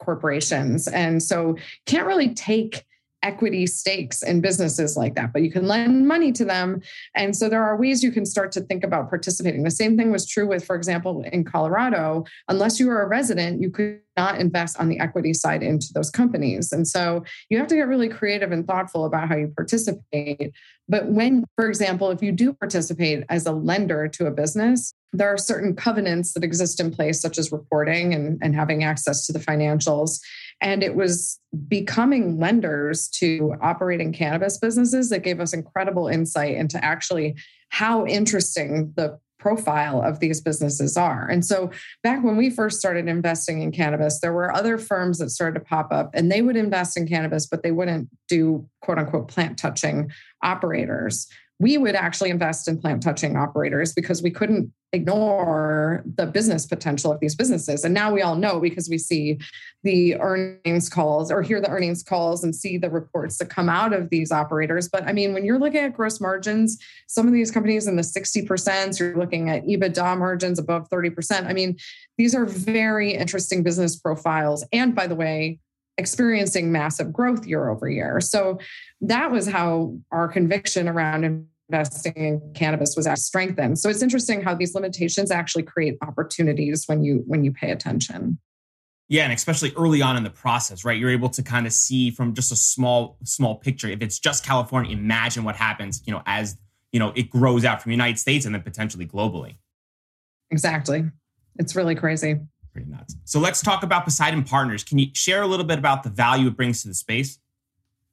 corporations. 0.01 0.89
And 0.89 1.23
so 1.23 1.57
can't 1.87 2.07
really 2.07 2.35
take 2.35 2.85
equity 3.23 3.67
stakes 3.67 4.23
in 4.23 4.41
businesses 4.41 4.97
like 4.97 5.15
that, 5.15 5.33
but 5.33 5.43
you 5.43 5.51
can 5.51 5.67
lend 5.67 6.09
money 6.09 6.33
to 6.33 6.45
them. 6.45 6.83
And 7.15 7.37
so 7.37 7.49
there 7.49 7.63
are 7.63 7.77
ways 7.77 8.03
you 8.03 8.11
can 8.11 8.27
start 8.27 8.51
to 8.53 8.61
think 8.61 8.83
about 8.83 9.09
participating. 9.09 9.63
The 9.63 9.71
same 9.71 9.97
thing 9.97 10.11
was 10.11 10.27
true 10.27 10.47
with, 10.47 10.65
for 10.65 10.75
example, 10.75 11.23
in 11.33 11.45
Colorado, 11.45 12.25
unless 12.49 12.81
you 12.81 12.89
were 12.89 13.01
a 13.01 13.07
resident, 13.07 13.63
you 13.63 13.71
could 13.71 14.01
not 14.17 14.41
invest 14.41 14.79
on 14.79 14.89
the 14.89 14.99
equity 14.99 15.33
side 15.33 15.63
into 15.63 15.93
those 15.95 16.11
companies. 16.11 16.73
And 16.73 16.87
so 16.87 17.25
you 17.49 17.59
have 17.59 17.69
to 17.69 17.77
get 17.77 17.87
really 17.87 18.09
creative 18.09 18.51
and 18.51 18.67
thoughtful 18.67 19.05
about 19.05 19.29
how 19.29 19.37
you 19.37 19.53
participate. 19.55 20.53
But 20.93 21.07
when, 21.07 21.47
for 21.57 21.71
example, 21.71 22.11
if 22.11 22.23
you 22.23 22.33
do 22.33 22.53
participate 22.53 23.25
as 23.31 23.47
a 23.47 23.53
lender 23.53 24.09
to 24.09 24.27
a 24.27 24.31
business, 24.31 24.93
there 25.15 25.33
are 25.33 25.39
certain 25.39 25.75
covenants 25.75 26.35
that 26.35 26.45
exist 26.45 26.81
in 26.81 26.91
place, 26.91 27.19
such 27.19 27.39
as 27.39 27.51
reporting 27.51 28.13
and, 28.13 28.39
and 28.43 28.55
having 28.55 28.85
access 28.85 29.27
to 29.27 29.33
the 29.33 29.39
financials. 29.39 30.21
And 30.61 30.83
it 30.83 30.95
was 30.95 31.41
becoming 31.67 32.39
lenders 32.39 33.09
to 33.21 33.55
operating 33.63 34.13
cannabis 34.13 34.59
businesses 34.59 35.09
that 35.09 35.23
gave 35.23 35.41
us 35.41 35.55
incredible 35.55 36.09
insight 36.09 36.57
into 36.57 36.83
actually 36.85 37.37
how 37.71 38.05
interesting 38.05 38.93
the 38.95 39.19
profile 39.43 40.01
of 40.01 40.21
these 40.21 40.41
businesses 40.41 40.97
are. 40.97 41.29
And 41.29 41.45
so 41.45 41.73
back 42.05 42.23
when 42.23 42.37
we 42.37 42.49
first 42.49 42.79
started 42.79 43.09
investing 43.09 43.61
in 43.61 43.73
cannabis, 43.73 44.21
there 44.21 44.33
were 44.33 44.55
other 44.55 44.79
firms 44.79 45.19
that 45.19 45.31
started 45.31 45.59
to 45.59 45.65
pop 45.65 45.93
up 45.93 46.11
and 46.15 46.31
they 46.31 46.43
would 46.43 46.57
invest 46.57 46.97
in 46.97 47.09
cannabis, 47.09 47.45
but 47.47 47.65
they 47.65 47.73
wouldn't 47.73 48.09
do 48.29 48.69
quote 48.83 48.99
unquote 48.99 49.27
plant 49.27 49.59
touching 49.59 50.13
operators 50.45 51.27
we 51.63 51.79
would 51.79 51.95
actually 51.95 52.31
invest 52.31 52.67
in 52.67 52.77
plant 52.77 53.01
touching 53.01 53.37
operators 53.37 53.93
because 53.93 54.21
we 54.21 54.33
couldn't 54.33 54.73
ignore 54.93 56.03
the 56.17 56.27
business 56.27 56.67
potential 56.67 57.13
of 57.13 57.21
these 57.21 57.37
businesses. 57.37 57.85
And 57.85 57.95
now 57.95 58.13
we 58.13 58.21
all 58.21 58.35
know 58.35 58.59
because 58.59 58.89
we 58.89 58.99
see 58.99 59.39
the 59.85 60.17
earnings 60.17 60.89
calls 60.89 61.31
or 61.31 61.41
hear 61.41 61.61
the 61.61 61.71
earnings 61.71 62.03
calls 62.03 62.43
and 62.43 62.53
see 62.53 62.79
the 62.79 62.91
reports 62.91 63.39
that 63.39 63.49
come 63.49 63.69
out 63.69 63.93
of 63.93 64.11
these 64.11 64.33
operators. 64.33 64.89
But 64.89 65.05
I 65.05 65.13
mean, 65.13 65.33
when 65.33 65.45
you're 65.45 65.61
looking 65.61 65.83
at 65.83 65.95
gross 65.95 66.21
margins, 66.21 66.79
some 67.07 67.29
of 67.29 67.33
these 67.33 67.53
companies 67.53 67.87
in 67.87 67.95
the 67.95 68.03
60%, 68.03 68.99
you're 68.99 69.17
looking 69.17 69.49
at 69.49 69.65
EBITDA 69.65 70.19
margins 70.19 70.59
above 70.59 70.91
30%. 70.91 71.47
I 71.47 71.53
mean, 71.53 71.77
these 72.19 72.35
are 72.35 72.45
very 72.45 73.15
interesting 73.15 73.63
business 73.63 73.95
profiles. 73.95 74.67
And 74.73 74.97
by 74.97 75.07
the 75.07 75.15
way, 75.15 75.61
experiencing 75.97 76.73
massive 76.73 77.13
growth 77.13 77.47
year 77.47 77.69
over 77.69 77.89
year. 77.89 78.21
So 78.21 78.59
that 79.01 79.31
was 79.31 79.47
how 79.47 79.97
our 80.11 80.27
conviction 80.27 80.89
around 80.89 81.47
investing 81.69 82.13
in 82.17 82.53
cannabis 82.55 82.95
was 82.97 83.09
strengthened. 83.25 83.79
So 83.79 83.89
it's 83.89 84.03
interesting 84.03 84.43
how 84.43 84.55
these 84.55 84.75
limitations 84.75 85.31
actually 85.31 85.63
create 85.63 85.97
opportunities 86.03 86.85
when 86.87 87.03
you 87.03 87.23
when 87.27 87.45
you 87.45 87.53
pay 87.53 87.71
attention. 87.71 88.39
Yeah, 89.09 89.25
and 89.25 89.33
especially 89.33 89.73
early 89.77 90.01
on 90.01 90.17
in 90.17 90.23
the 90.23 90.31
process, 90.31 90.85
right? 90.85 90.99
You're 90.99 91.11
able 91.11 91.29
to 91.31 91.43
kind 91.43 91.67
of 91.67 91.73
see 91.73 92.11
from 92.11 92.35
just 92.35 92.53
a 92.53 92.57
small 92.57 93.19
small 93.25 93.57
picture. 93.57 93.89
If 93.89 94.03
it's 94.03 94.19
just 94.19 94.45
California, 94.45 94.93
imagine 94.93 95.45
what 95.45 95.57
happens, 95.57 96.03
you 96.07 96.13
know, 96.13 96.23
as 96.27 96.57
you 96.93 96.99
know 96.99 97.13
it 97.15 97.31
grows 97.31 97.65
out 97.65 97.83
from 97.83 97.91
the 97.91 97.95
United 97.95 98.19
States 98.19 98.47
and 98.47 98.55
then 98.55 98.63
potentially 98.63 99.07
globally. 99.07 99.57
Exactly. 100.51 101.05
It's 101.59 101.77
really 101.77 101.95
crazy. 101.95 102.41
Pretty 102.73 102.91
nuts. 102.91 103.17
So 103.25 103.39
let's 103.39 103.61
talk 103.61 103.83
about 103.83 104.05
Poseidon 104.05 104.45
Partners. 104.45 104.83
Can 104.83 104.99
you 104.99 105.09
share 105.13 105.43
a 105.43 105.47
little 105.47 105.67
bit 105.67 105.79
about 105.79 106.03
the 106.03 106.11
value 106.11 106.49
it 106.49 106.57
brings 106.57 106.83
to 106.83 106.89
the 106.89 106.95
space? 106.95 107.39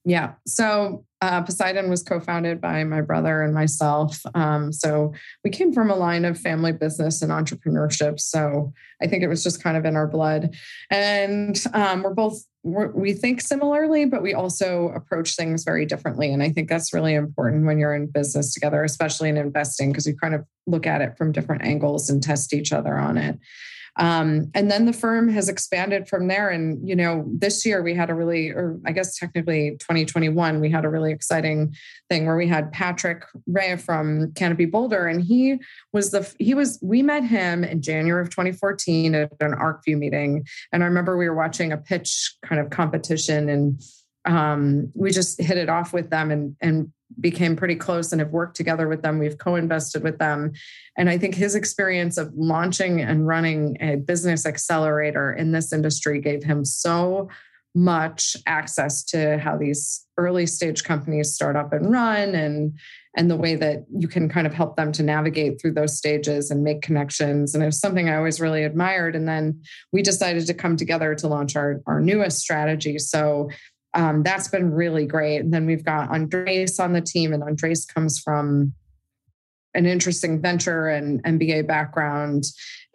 Yeah. 0.06 0.34
So 0.48 1.06
uh, 1.22 1.41
Poseidon 1.41 1.89
was 1.89 2.03
co-founded 2.03 2.62
by 2.62 2.84
my 2.86 3.01
brother 3.01 3.41
and 3.41 3.53
myself. 3.53 4.22
Um, 4.34 4.72
so 4.72 5.13
we 5.44 5.50
came 5.50 5.74
from 5.74 5.91
a 5.91 5.96
line 5.96 6.24
of 6.24 6.39
family 6.39 6.72
business 6.72 7.22
and 7.22 7.32
entrepreneurship. 7.32 8.20
So 8.20 8.74
I 9.01 9.08
think 9.08 9.24
it 9.24 9.27
was 9.27 9.44
just 9.44 9.62
kind 9.62 9.75
of 9.75 9.84
in 9.86 9.98
our 9.98 10.08
blood, 10.08 10.56
and 10.89 11.62
um, 11.74 12.03
we're 12.03 12.13
both 12.13 12.41
we're, 12.63 12.91
we 12.91 13.13
think 13.13 13.41
similarly, 13.41 14.06
but 14.06 14.22
we 14.22 14.34
also 14.34 14.89
approach 14.89 15.36
things 15.36 15.63
very 15.63 15.86
differently. 15.86 16.34
And 16.34 16.44
I 16.44 16.50
think 16.50 16.68
that's 16.68 16.94
really 16.94 17.13
important 17.13 17.65
when 17.65 17.79
you're 17.79 17.96
in 17.96 18.08
business 18.08 18.53
together, 18.53 18.84
especially 18.84 19.29
in 19.29 19.38
investing, 19.38 19.91
because 19.91 20.06
you 20.06 20.15
kind 20.15 20.36
of 20.36 20.46
look 20.68 20.86
at 20.86 21.01
it 21.01 21.18
from 21.18 21.32
different 21.32 21.63
angles 21.63 22.10
and 22.10 22.22
test 22.22 22.53
each 22.53 22.74
other 22.74 22.98
on 22.98 23.18
it. 23.18 23.39
Um, 23.98 24.51
and 24.53 24.69
then 24.69 24.86
the 24.86 24.93
firm 24.93 25.29
has 25.29 25.50
expanded 25.50 26.08
from 26.08 26.27
there. 26.27 26.50
And, 26.50 26.88
you 26.88 26.96
know, 26.96 27.25
this 27.27 27.65
year 27.65 27.81
we 27.81 27.93
had 27.93 28.10
a 28.10 28.13
really, 28.13 28.50
or 28.50 28.79
I 28.86 28.91
guess 28.91 29.17
technically 29.17 29.72
2021, 29.79 30.60
we 30.60 30.69
had 30.69 30.86
a 30.86 30.89
really 30.89 31.12
exciting 31.12 31.75
thing 32.10 32.25
where 32.25 32.38
we 32.38 32.48
had 32.48 32.72
Patrick 32.72 33.25
Rea 33.48 33.75
from 33.75 34.31
Canopy 34.34 34.65
Boulder. 34.65 35.08
And 35.08 35.22
he 35.22 35.60
was 35.91 36.12
the, 36.12 36.31
he 36.39 36.53
was, 36.53 36.79
we 36.81 37.01
met 37.01 37.24
him 37.24 37.63
in 37.63 37.81
January 37.81 38.22
of 38.22 38.29
2014 38.29 39.15
at 39.15 39.31
an 39.39 39.51
ArcView 39.53 39.98
meeting. 39.98 40.46
And 40.72 40.84
I 40.84 40.86
remember 40.86 41.17
we 41.17 41.27
were 41.27 41.36
watching 41.36 41.72
a 41.72 41.77
pitch 41.77 42.36
kind 42.43 42.62
of 42.62 42.69
competition 42.69 43.50
and 43.50 43.81
um, 44.25 44.91
we 44.93 45.11
just 45.11 45.41
hit 45.41 45.57
it 45.57 45.69
off 45.69 45.93
with 45.93 46.09
them 46.09 46.31
and 46.31 46.55
and 46.61 46.91
became 47.19 47.55
pretty 47.55 47.75
close 47.75 48.11
and 48.11 48.21
have 48.21 48.31
worked 48.31 48.55
together 48.55 48.88
with 48.88 49.01
them. 49.01 49.19
We've 49.19 49.38
co-invested 49.38 50.03
with 50.03 50.19
them. 50.19 50.51
And 50.97 51.09
I 51.09 51.17
think 51.17 51.35
his 51.35 51.55
experience 51.55 52.17
of 52.17 52.31
launching 52.35 53.01
and 53.01 53.27
running 53.27 53.77
a 53.81 53.95
business 53.95 54.45
accelerator 54.45 55.33
in 55.33 55.51
this 55.51 55.73
industry 55.73 56.21
gave 56.21 56.43
him 56.43 56.63
so 56.63 57.29
much 57.75 58.35
access 58.47 59.03
to 59.03 59.38
how 59.38 59.55
these 59.55 60.05
early 60.17 60.45
stage 60.45 60.83
companies 60.83 61.33
start 61.33 61.55
up 61.55 61.71
and 61.71 61.91
run 61.91 62.35
and 62.35 62.73
and 63.15 63.29
the 63.29 63.35
way 63.35 63.55
that 63.55 63.85
you 63.95 64.07
can 64.07 64.27
kind 64.27 64.47
of 64.47 64.53
help 64.53 64.75
them 64.75 64.91
to 64.91 65.03
navigate 65.03 65.61
through 65.61 65.73
those 65.73 65.95
stages 65.95 66.49
and 66.49 66.63
make 66.63 66.81
connections 66.81 67.53
and 67.53 67.61
it 67.61 67.67
was 67.67 67.79
something 67.79 68.09
i 68.09 68.15
always 68.15 68.41
really 68.41 68.63
admired 68.63 69.15
and 69.15 69.27
then 69.27 69.61
we 69.93 70.01
decided 70.01 70.47
to 70.47 70.53
come 70.53 70.75
together 70.75 71.13
to 71.13 71.27
launch 71.27 71.55
our, 71.55 71.79
our 71.85 72.01
newest 72.01 72.39
strategy 72.39 72.97
so 72.97 73.47
um, 73.93 74.24
that's 74.24 74.48
been 74.48 74.72
really 74.72 75.05
great. 75.05 75.38
And 75.38 75.53
then 75.53 75.65
we've 75.65 75.86
got 75.86 76.10
Andres 76.12 76.79
on 76.79 76.93
the 76.93 77.01
team, 77.01 77.34
and 77.34 77.43
Andres 77.43 77.86
comes 77.86 78.19
from 78.19 78.74
an 79.75 79.86
interesting 79.86 80.41
venture 80.41 80.88
and 80.88 81.24
MBA 81.24 81.67
background. 81.67 82.46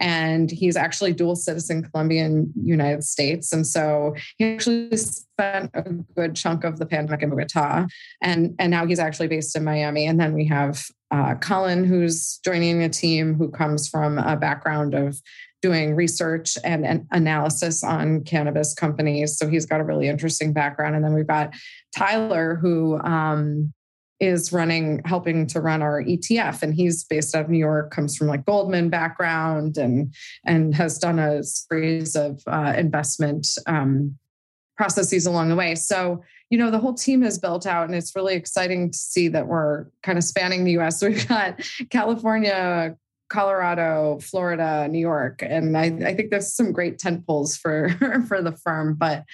And 0.00 0.50
he's 0.50 0.76
actually 0.76 1.12
dual 1.12 1.36
citizen 1.36 1.84
Colombian 1.84 2.52
United 2.60 3.04
States. 3.04 3.52
And 3.52 3.64
so 3.64 4.14
he 4.38 4.44
actually 4.44 4.96
spent 4.96 5.70
a 5.74 5.82
good 6.16 6.34
chunk 6.34 6.64
of 6.64 6.78
the 6.78 6.86
pandemic 6.86 7.22
in 7.22 7.30
Bogota. 7.30 7.86
And, 8.20 8.56
and 8.58 8.72
now 8.72 8.86
he's 8.86 8.98
actually 8.98 9.28
based 9.28 9.54
in 9.54 9.62
Miami. 9.62 10.06
And 10.06 10.18
then 10.18 10.34
we 10.34 10.46
have 10.46 10.84
uh, 11.12 11.36
Colin, 11.36 11.84
who's 11.84 12.40
joining 12.44 12.80
the 12.80 12.88
team, 12.88 13.34
who 13.34 13.50
comes 13.50 13.88
from 13.88 14.18
a 14.18 14.36
background 14.36 14.94
of 14.94 15.16
doing 15.64 15.94
research 15.94 16.58
and, 16.62 16.84
and, 16.84 17.06
analysis 17.10 17.82
on 17.82 18.22
cannabis 18.24 18.74
companies. 18.74 19.38
So 19.38 19.48
he's 19.48 19.64
got 19.64 19.80
a 19.80 19.84
really 19.84 20.08
interesting 20.08 20.52
background. 20.52 20.94
And 20.94 21.02
then 21.02 21.14
we've 21.14 21.26
got 21.26 21.54
Tyler, 21.96 22.56
who 22.56 23.00
um, 23.00 23.72
is 24.20 24.52
running, 24.52 25.00
helping 25.06 25.46
to 25.46 25.62
run 25.62 25.80
our 25.80 26.02
ETF, 26.02 26.62
and 26.62 26.74
he's 26.74 27.04
based 27.04 27.34
out 27.34 27.46
of 27.46 27.48
New 27.48 27.56
York. 27.56 27.90
Comes 27.90 28.14
from 28.14 28.26
like 28.26 28.44
Goldman 28.44 28.90
background, 28.90 29.78
and 29.78 30.14
and 30.44 30.74
has 30.74 30.98
done 30.98 31.18
a 31.18 31.42
series 31.42 32.14
of 32.14 32.42
uh, 32.46 32.74
investment 32.76 33.48
um, 33.66 34.18
processes 34.76 35.24
along 35.24 35.48
the 35.48 35.56
way. 35.56 35.74
So 35.76 36.22
you 36.50 36.58
know 36.58 36.70
the 36.70 36.78
whole 36.78 36.94
team 36.94 37.22
is 37.22 37.38
built 37.38 37.66
out 37.66 37.86
and 37.86 37.94
it's 37.94 38.14
really 38.14 38.34
exciting 38.34 38.90
to 38.90 38.98
see 38.98 39.28
that 39.28 39.46
we're 39.46 39.86
kind 40.02 40.18
of 40.18 40.24
spanning 40.24 40.62
the 40.64 40.72
us 40.72 41.02
we've 41.02 41.26
got 41.26 41.58
california 41.90 42.96
Colorado, 43.34 44.20
Florida, 44.22 44.86
New 44.88 45.00
York, 45.00 45.42
and 45.42 45.76
I, 45.76 45.86
I 45.86 46.14
think 46.14 46.30
there's 46.30 46.54
some 46.54 46.70
great 46.70 47.00
tent 47.00 47.26
poles 47.26 47.56
for 47.56 47.88
for 48.28 48.40
the 48.40 48.52
firm. 48.52 48.94
But 48.94 49.24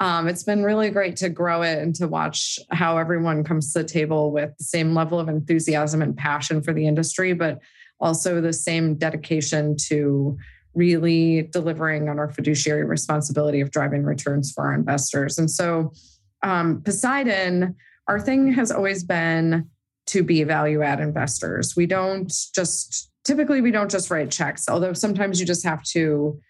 um, 0.00 0.26
it's 0.26 0.42
been 0.42 0.64
really 0.64 0.88
great 0.88 1.16
to 1.16 1.28
grow 1.28 1.60
it 1.60 1.78
and 1.78 1.94
to 1.96 2.08
watch 2.08 2.58
how 2.70 2.96
everyone 2.96 3.44
comes 3.44 3.72
to 3.72 3.80
the 3.80 3.88
table 3.88 4.32
with 4.32 4.56
the 4.56 4.64
same 4.64 4.94
level 4.94 5.20
of 5.20 5.28
enthusiasm 5.28 6.00
and 6.00 6.16
passion 6.16 6.62
for 6.62 6.72
the 6.72 6.86
industry, 6.86 7.34
but 7.34 7.60
also 8.00 8.40
the 8.40 8.54
same 8.54 8.94
dedication 8.94 9.76
to 9.88 10.38
really 10.74 11.42
delivering 11.52 12.08
on 12.08 12.18
our 12.18 12.30
fiduciary 12.30 12.84
responsibility 12.84 13.60
of 13.60 13.70
driving 13.70 14.02
returns 14.02 14.50
for 14.50 14.64
our 14.64 14.74
investors. 14.74 15.38
And 15.38 15.50
so, 15.50 15.92
um, 16.42 16.80
Poseidon, 16.82 17.76
our 18.08 18.18
thing 18.18 18.50
has 18.54 18.72
always 18.72 19.04
been 19.04 19.68
to 20.06 20.24
be 20.24 20.42
value 20.42 20.82
add 20.82 21.00
investors. 21.00 21.76
We 21.76 21.84
don't 21.84 22.32
just 22.54 23.11
typically 23.24 23.60
we 23.60 23.70
don't 23.70 23.90
just 23.90 24.10
write 24.10 24.30
checks, 24.30 24.68
although 24.68 24.92
sometimes 24.92 25.40
you 25.40 25.46
just 25.46 25.64
have 25.64 25.82
to 25.84 26.40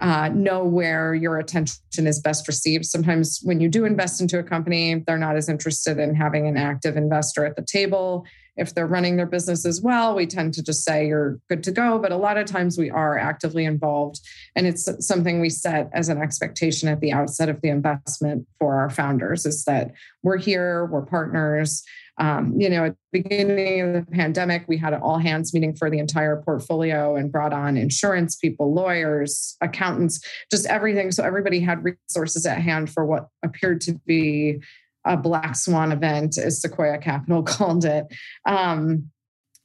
uh, 0.00 0.28
know 0.28 0.64
where 0.64 1.14
your 1.14 1.38
attention 1.38 2.06
is 2.06 2.20
best 2.20 2.48
received. 2.48 2.84
Sometimes 2.84 3.38
when 3.44 3.60
you 3.60 3.68
do 3.68 3.84
invest 3.84 4.20
into 4.20 4.38
a 4.38 4.42
company, 4.42 4.96
they're 5.06 5.16
not 5.16 5.36
as 5.36 5.48
interested 5.48 5.98
in 5.98 6.14
having 6.14 6.48
an 6.48 6.56
active 6.56 6.96
investor 6.96 7.46
at 7.46 7.54
the 7.54 7.62
table. 7.62 8.26
If 8.56 8.74
they're 8.74 8.86
running 8.86 9.16
their 9.16 9.26
business 9.26 9.64
as 9.64 9.80
well, 9.80 10.14
we 10.14 10.26
tend 10.26 10.54
to 10.54 10.62
just 10.62 10.84
say 10.84 11.06
you're 11.06 11.38
good 11.48 11.62
to 11.62 11.70
go. 11.70 11.98
But 11.98 12.10
a 12.10 12.16
lot 12.16 12.36
of 12.36 12.46
times 12.46 12.76
we 12.76 12.90
are 12.90 13.16
actively 13.16 13.64
involved. 13.64 14.20
And 14.56 14.66
it's 14.66 14.88
something 15.06 15.40
we 15.40 15.48
set 15.48 15.88
as 15.92 16.08
an 16.08 16.20
expectation 16.20 16.88
at 16.88 17.00
the 17.00 17.12
outset 17.12 17.48
of 17.48 17.60
the 17.60 17.68
investment 17.68 18.46
for 18.58 18.74
our 18.80 18.90
founders 18.90 19.46
is 19.46 19.64
that 19.64 19.92
we're 20.22 20.36
here, 20.36 20.84
we're 20.86 21.06
partners. 21.06 21.84
Um, 22.18 22.60
you 22.60 22.68
know, 22.68 22.84
at 22.84 22.96
the 23.12 23.22
beginning 23.22 23.80
of 23.80 23.92
the 23.94 24.12
pandemic, 24.12 24.64
we 24.68 24.76
had 24.76 24.92
an 24.92 25.00
all 25.00 25.18
hands 25.18 25.54
meeting 25.54 25.74
for 25.74 25.90
the 25.90 25.98
entire 25.98 26.42
portfolio 26.42 27.16
and 27.16 27.32
brought 27.32 27.52
on 27.52 27.76
insurance 27.76 28.36
people, 28.36 28.74
lawyers, 28.74 29.56
accountants, 29.60 30.20
just 30.50 30.66
everything. 30.66 31.10
So 31.10 31.24
everybody 31.24 31.60
had 31.60 31.82
resources 31.84 32.44
at 32.44 32.58
hand 32.58 32.90
for 32.90 33.04
what 33.04 33.28
appeared 33.42 33.80
to 33.82 33.94
be 34.06 34.60
a 35.04 35.16
black 35.16 35.56
swan 35.56 35.90
event, 35.90 36.38
as 36.38 36.60
Sequoia 36.60 36.98
Capital 36.98 37.42
called 37.42 37.84
it. 37.84 38.06
Um, 38.46 39.10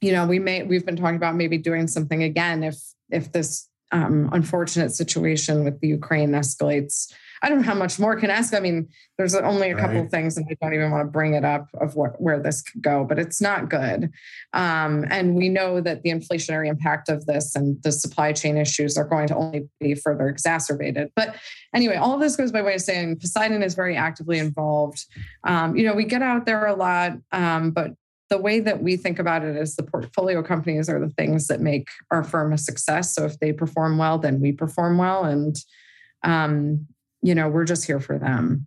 you 0.00 0.12
know, 0.12 0.26
we 0.26 0.38
may 0.38 0.62
we've 0.62 0.86
been 0.86 0.96
talking 0.96 1.16
about 1.16 1.36
maybe 1.36 1.58
doing 1.58 1.86
something 1.86 2.22
again 2.22 2.62
if 2.62 2.76
if 3.10 3.32
this 3.32 3.68
um, 3.92 4.28
unfortunate 4.32 4.92
situation 4.92 5.64
with 5.64 5.80
the 5.80 5.88
Ukraine 5.88 6.30
escalates 6.30 7.12
I 7.42 7.48
don't 7.48 7.58
know 7.58 7.64
how 7.64 7.74
much 7.74 7.98
more 7.98 8.16
can 8.16 8.30
ask. 8.30 8.54
I 8.54 8.60
mean, 8.60 8.88
there's 9.16 9.34
only 9.34 9.70
a 9.70 9.76
couple 9.76 10.00
of 10.00 10.10
things, 10.10 10.36
and 10.36 10.46
I 10.50 10.56
don't 10.60 10.74
even 10.74 10.90
want 10.90 11.06
to 11.06 11.10
bring 11.10 11.34
it 11.34 11.44
up 11.44 11.68
of 11.80 11.96
what 11.96 12.20
where 12.20 12.40
this 12.40 12.62
could 12.62 12.82
go, 12.82 13.04
but 13.04 13.18
it's 13.18 13.40
not 13.40 13.68
good. 13.68 14.10
Um, 14.52 15.04
and 15.10 15.34
we 15.34 15.48
know 15.48 15.80
that 15.80 16.02
the 16.02 16.10
inflationary 16.10 16.68
impact 16.68 17.08
of 17.08 17.26
this 17.26 17.54
and 17.54 17.82
the 17.82 17.92
supply 17.92 18.32
chain 18.32 18.56
issues 18.56 18.96
are 18.96 19.04
going 19.04 19.28
to 19.28 19.36
only 19.36 19.68
be 19.80 19.94
further 19.94 20.28
exacerbated. 20.28 21.10
But 21.14 21.36
anyway, 21.74 21.96
all 21.96 22.14
of 22.14 22.20
this 22.20 22.36
goes 22.36 22.52
by 22.52 22.62
way 22.62 22.74
of 22.74 22.80
saying 22.80 23.18
Poseidon 23.20 23.62
is 23.62 23.74
very 23.74 23.96
actively 23.96 24.38
involved. 24.38 25.04
Um, 25.44 25.76
you 25.76 25.84
know, 25.86 25.94
we 25.94 26.04
get 26.04 26.22
out 26.22 26.46
there 26.46 26.66
a 26.66 26.74
lot, 26.74 27.12
um, 27.32 27.70
but 27.70 27.92
the 28.30 28.38
way 28.38 28.60
that 28.60 28.82
we 28.82 28.96
think 28.96 29.18
about 29.18 29.44
it 29.44 29.56
is 29.56 29.76
the 29.76 29.82
portfolio 29.82 30.42
companies 30.42 30.88
are 30.88 31.00
the 31.00 31.08
things 31.10 31.46
that 31.46 31.60
make 31.60 31.88
our 32.10 32.22
firm 32.22 32.52
a 32.52 32.58
success. 32.58 33.14
So 33.14 33.24
if 33.24 33.38
they 33.40 33.52
perform 33.52 33.96
well, 33.96 34.18
then 34.18 34.40
we 34.40 34.52
perform 34.52 34.98
well. 34.98 35.24
And 35.24 35.56
um, 36.22 36.86
you 37.22 37.34
know, 37.34 37.48
we're 37.48 37.64
just 37.64 37.84
here 37.84 38.00
for 38.00 38.18
them. 38.18 38.66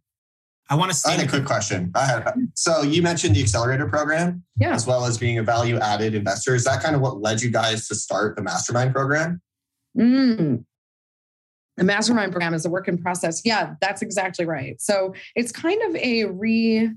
I 0.69 0.75
want 0.75 0.89
to 0.89 0.97
say 0.97 1.11
I 1.11 1.17
had 1.17 1.25
a 1.25 1.29
quick 1.29 1.43
question. 1.43 1.91
So 2.53 2.81
you 2.81 3.01
mentioned 3.01 3.35
the 3.35 3.41
accelerator 3.41 3.87
program, 3.89 4.43
yeah. 4.57 4.73
as 4.73 4.87
well 4.87 5.05
as 5.05 5.17
being 5.17 5.37
a 5.37 5.43
value 5.43 5.77
added 5.77 6.15
investor. 6.15 6.55
Is 6.55 6.63
that 6.63 6.81
kind 6.81 6.95
of 6.95 7.01
what 7.01 7.19
led 7.19 7.41
you 7.41 7.51
guys 7.51 7.89
to 7.89 7.95
start 7.95 8.37
the 8.37 8.41
mastermind 8.41 8.93
program? 8.93 9.41
Mm. 9.97 10.63
The 11.75 11.83
mastermind 11.83 12.31
program 12.31 12.53
is 12.53 12.65
a 12.65 12.69
work 12.69 12.87
in 12.87 12.97
process. 12.97 13.41
Yeah, 13.43 13.73
that's 13.81 14.01
exactly 14.01 14.45
right. 14.45 14.79
So 14.79 15.13
it's 15.35 15.51
kind 15.51 15.81
of 15.81 15.95
a 15.97 16.25
re 16.25 16.91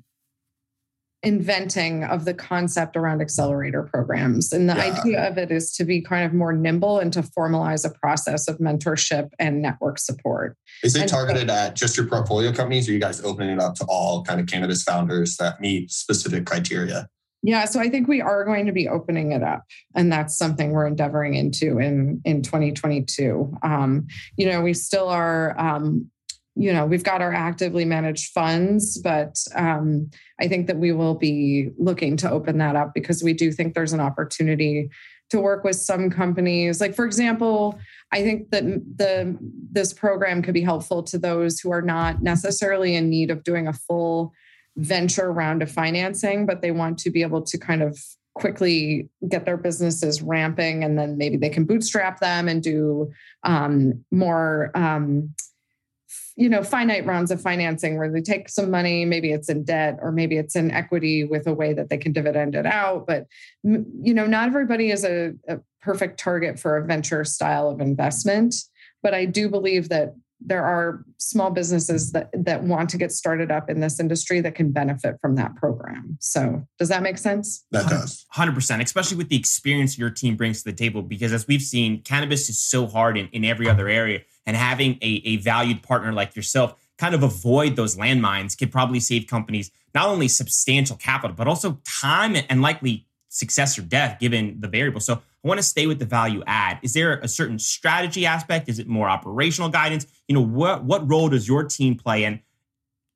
inventing 1.25 2.05
of 2.05 2.25
the 2.25 2.35
concept 2.35 2.97
around 2.97 3.21
accelerator 3.21 3.83
programs. 3.83 4.53
And 4.53 4.69
the 4.69 4.75
yeah. 4.75 4.97
idea 4.99 5.29
of 5.29 5.39
it 5.39 5.51
is 5.51 5.73
to 5.77 5.85
be 5.85 6.01
kind 6.01 6.25
of 6.25 6.33
more 6.33 6.53
nimble 6.53 6.99
and 6.99 7.13
to 7.13 7.23
formalize 7.23 7.85
a 7.85 7.91
process 7.91 8.49
of 8.49 8.59
mentorship 8.59 9.31
and 9.39 9.63
network 9.63 9.99
support. 9.99 10.57
Is 10.83 10.95
it 10.95 11.03
and 11.03 11.09
targeted 11.09 11.49
so, 11.49 11.55
at 11.55 11.77
just 11.77 11.97
your 11.97 12.07
portfolio 12.07 12.53
companies 12.53 12.89
or 12.89 12.93
are 12.93 12.95
you 12.95 13.01
guys 13.01 13.23
opening 13.25 13.51
it 13.51 13.61
up 13.61 13.75
to 13.77 13.85
all 13.89 14.23
kind 14.25 14.41
of 14.41 14.47
cannabis 14.47 14.83
founders 14.83 15.37
that 15.37 15.61
meet 15.61 15.91
specific 15.91 16.47
criteria? 16.47 17.09
Yeah, 17.47 17.67
so 17.67 17.79
I 17.79 17.91
think 17.91 18.09
we 18.09 18.23
are 18.23 18.43
going 18.47 18.65
to 18.65 18.73
be 18.73 18.89
opening 18.89 19.33
it 19.33 19.43
up, 19.43 19.65
and 19.95 20.11
that's 20.11 20.35
something 20.35 20.71
we're 20.71 20.87
endeavoring 20.87 21.35
into 21.35 21.79
in 21.79 22.23
in 22.25 22.41
2022. 22.41 23.59
Um, 23.63 24.07
you 24.39 24.47
know, 24.47 24.63
we 24.63 24.73
still 24.73 25.09
are 25.09 25.55
um, 25.61 26.11
you 26.57 26.73
know 26.73 26.87
we've 26.87 27.05
got 27.05 27.21
our 27.21 27.33
actively 27.33 27.85
managed 27.85 28.33
funds 28.33 28.99
but 28.99 29.37
um, 29.55 30.11
i 30.41 30.49
think 30.49 30.67
that 30.67 30.79
we 30.79 30.93
will 30.93 31.15
be 31.15 31.71
looking 31.79 32.17
to 32.17 32.31
open 32.31 32.59
that 32.59 32.77
up 32.77 32.93
because 32.95 33.23
we 33.23 33.33
do 33.33 33.51
think 33.51 33.75
there's 33.75 33.93
an 33.93 34.01
opportunity 34.01 34.89
to 35.31 35.41
work 35.41 35.65
with 35.65 35.77
some 35.77 36.11
companies. 36.11 36.81
Like 36.81 36.95
for 36.95 37.05
example 37.05 37.79
i 38.13 38.23
think 38.23 38.51
that 38.51 38.65
the 38.65 39.37
this 39.73 39.93
program 39.93 40.43
could 40.43 40.55
be 40.55 40.61
helpful 40.63 41.03
to 41.05 41.19
those 41.19 41.61
who 41.61 41.71
are 41.73 41.83
not 41.83 42.23
necessarily 42.23 42.95
in 42.95 43.11
need 43.11 43.31
of 43.31 43.43
doing 43.43 43.67
a 43.67 43.73
full 43.73 44.33
venture 44.77 45.33
round 45.33 45.63
of 45.63 45.71
financing 45.71 46.47
but 46.47 46.63
they 46.63 46.71
want 46.71 46.99
to 46.99 47.11
be 47.11 47.23
able 47.23 47.43
to 47.43 47.59
kind 47.59 47.83
of 47.83 47.99
quickly 48.35 49.09
get 49.29 49.45
their 49.45 49.57
businesses 49.57 50.21
ramping 50.21 50.83
and 50.83 50.99
then 50.99 51.17
maybe 51.17 51.37
they 51.37 51.49
can 51.49 51.65
bootstrap 51.65 52.19
them 52.19 52.49
and 52.49 52.63
do 52.63 53.11
um, 53.45 54.05
more 54.11 54.73
um, 54.75 55.33
you 56.37 56.49
know 56.49 56.63
finite 56.63 57.07
rounds 57.07 57.31
of 57.31 57.41
financing 57.41 57.97
where 57.97 58.11
they 58.11 58.21
take 58.21 58.49
some 58.49 58.71
money 58.71 59.05
maybe 59.05 59.33
it's 59.33 59.49
in 59.49 59.65
debt 59.65 59.99
or 60.01 60.11
maybe 60.11 60.37
it's 60.37 60.57
in 60.57 60.71
equity 60.71 61.25
with 61.25 61.47
a 61.47 61.55
way 61.55 61.73
that 61.73 61.89
they 61.89 61.97
can 61.97 62.13
dividend 62.13 62.55
it 62.55 62.67
out 62.67 63.07
but 63.07 63.27
you 63.63 64.15
know 64.15 64.27
not 64.27 64.49
everybody 64.49 64.91
is 64.91 65.05
a, 65.05 65.33
a 65.49 65.59
perfect 65.81 66.19
target 66.19 66.59
for 66.59 66.77
a 66.77 66.85
venture 66.85 67.25
style 67.25 67.69
of 67.69 67.81
investment 67.81 68.55
but 69.03 69.15
I 69.15 69.27
do 69.27 69.49
believe 69.49 69.91
that 69.91 70.15
there 70.41 70.65
are 70.65 71.05
small 71.19 71.51
businesses 71.51 72.13
that 72.13 72.31
that 72.33 72.65
want 72.65 72.91
to 72.91 72.99
get 72.99 73.13
started 73.13 73.51
up 73.51 73.71
in 73.71 73.81
this 73.81 74.01
industry 74.01 74.41
that 74.41 74.55
can 74.55 74.73
benefit 74.73 75.17
from 75.21 75.37
that 75.37 75.55
program. 75.57 76.17
So, 76.21 76.67
does 76.79 76.89
that 76.89 77.03
make 77.03 77.19
sense? 77.19 77.65
That 77.71 77.89
does. 77.89 78.27
100%, 78.35 78.83
especially 78.83 79.17
with 79.17 79.29
the 79.29 79.37
experience 79.37 79.97
your 79.97 80.11
team 80.11 80.37
brings 80.37 80.63
to 80.63 80.71
the 80.71 80.77
table 80.77 81.03
because 81.03 81.33
as 81.33 81.47
we've 81.47 81.63
seen, 81.63 82.03
cannabis 82.03 82.49
is 82.49 82.61
so 82.61 82.87
hard 82.87 83.17
in, 83.17 83.29
in 83.29 83.45
every 83.45 83.69
other 83.69 83.89
area 83.89 84.21
and 84.47 84.57
having 84.57 84.99
a, 85.03 85.23
a 85.25 85.37
valued 85.39 85.83
partner 85.83 86.13
like 86.13 86.37
yourself 86.37 86.75
kind 86.99 87.15
of 87.15 87.23
avoid 87.23 87.77
those 87.77 87.97
landmines 87.97 88.57
could 88.57 88.71
probably 88.71 89.01
save 89.01 89.27
companies 89.27 89.71
not 89.95 90.09
only 90.09 90.29
substantial 90.29 90.97
capital 90.97 91.35
but 91.35 91.49
also 91.49 91.81
time 91.85 92.37
and 92.49 92.63
likely 92.63 93.07
success 93.35 93.77
or 93.77 93.83
death 93.83 94.21
given 94.21 94.57
the 94.61 94.69
variable. 94.69 95.01
So 95.01 95.15
I 95.15 95.49
want 95.49 95.59
to 95.59 95.63
stay 95.63 95.87
with 95.87 95.99
the 95.99 96.05
value 96.05 96.43
add. 96.47 96.79
Is 96.83 96.95
there 96.95 97.19
a 97.19 97.29
certain 97.29 97.59
strategy 97.59 98.25
aspect? 98.25 98.69
Is 98.69 98.79
it 98.79 98.87
more 98.87 99.09
operational 99.09 99.69
guidance? 99.69 100.07
You 100.29 100.37
know, 100.37 100.45
what 100.45 100.85
what 100.85 101.09
role 101.11 101.29
does 101.29 101.47
your 101.47 101.65
team 101.65 101.97
play? 101.97 102.25
And 102.25 102.41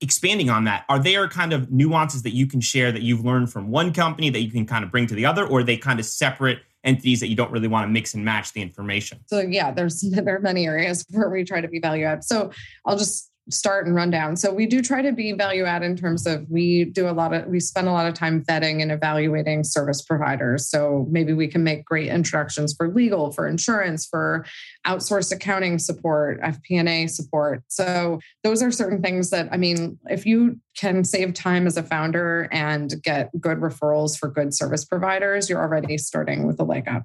expanding 0.00 0.50
on 0.50 0.64
that, 0.64 0.84
are 0.88 0.98
there 0.98 1.28
kind 1.28 1.52
of 1.52 1.70
nuances 1.70 2.22
that 2.22 2.34
you 2.34 2.46
can 2.46 2.60
share 2.60 2.92
that 2.92 3.02
you've 3.02 3.24
learned 3.24 3.50
from 3.50 3.70
one 3.70 3.92
company 3.92 4.28
that 4.30 4.40
you 4.40 4.50
can 4.50 4.66
kind 4.66 4.84
of 4.84 4.90
bring 4.90 5.06
to 5.06 5.14
the 5.14 5.24
other, 5.24 5.46
or 5.46 5.60
are 5.60 5.64
they 5.64 5.76
kind 5.76 6.00
of 6.00 6.06
separate 6.06 6.60
entities 6.84 7.20
that 7.20 7.28
you 7.28 7.36
don't 7.36 7.50
really 7.50 7.68
want 7.68 7.84
to 7.84 7.92
mix 7.92 8.14
and 8.14 8.24
match 8.24 8.52
the 8.52 8.62
information? 8.62 9.20
So 9.26 9.40
yeah, 9.40 9.70
there's 9.70 10.00
there 10.10 10.36
are 10.36 10.40
many 10.40 10.66
areas 10.66 11.04
where 11.10 11.30
we 11.30 11.44
try 11.44 11.60
to 11.60 11.68
be 11.68 11.80
value 11.80 12.04
add. 12.04 12.24
So 12.24 12.50
I'll 12.84 12.98
just 12.98 13.30
start 13.50 13.86
and 13.86 13.94
run 13.94 14.10
down. 14.10 14.36
So 14.36 14.52
we 14.52 14.66
do 14.66 14.82
try 14.82 15.02
to 15.02 15.12
be 15.12 15.32
value 15.32 15.64
add 15.64 15.82
in 15.82 15.96
terms 15.96 16.26
of 16.26 16.48
we 16.50 16.84
do 16.84 17.08
a 17.08 17.12
lot 17.12 17.32
of 17.32 17.46
we 17.46 17.60
spend 17.60 17.88
a 17.88 17.92
lot 17.92 18.06
of 18.06 18.14
time 18.14 18.44
vetting 18.44 18.82
and 18.82 18.92
evaluating 18.92 19.64
service 19.64 20.02
providers. 20.02 20.68
So 20.68 21.06
maybe 21.10 21.32
we 21.32 21.48
can 21.48 21.64
make 21.64 21.84
great 21.84 22.08
introductions 22.08 22.74
for 22.76 22.88
legal, 22.88 23.32
for 23.32 23.48
insurance, 23.48 24.06
for 24.06 24.44
outsourced 24.88 25.30
accounting 25.32 25.78
support, 25.78 26.40
FP&A 26.40 27.06
support. 27.08 27.62
So 27.68 28.18
those 28.42 28.62
are 28.62 28.70
certain 28.70 29.02
things 29.02 29.30
that 29.30 29.48
I 29.52 29.58
mean, 29.58 29.98
if 30.08 30.24
you 30.24 30.58
can 30.78 31.04
save 31.04 31.34
time 31.34 31.66
as 31.66 31.76
a 31.76 31.82
founder 31.82 32.48
and 32.52 32.94
get 33.02 33.30
good 33.40 33.58
referrals 33.58 34.18
for 34.18 34.28
good 34.28 34.54
service 34.54 34.84
providers, 34.84 35.50
you're 35.50 35.60
already 35.60 35.98
starting 35.98 36.46
with 36.46 36.58
a 36.60 36.64
leg 36.64 36.88
up. 36.88 37.04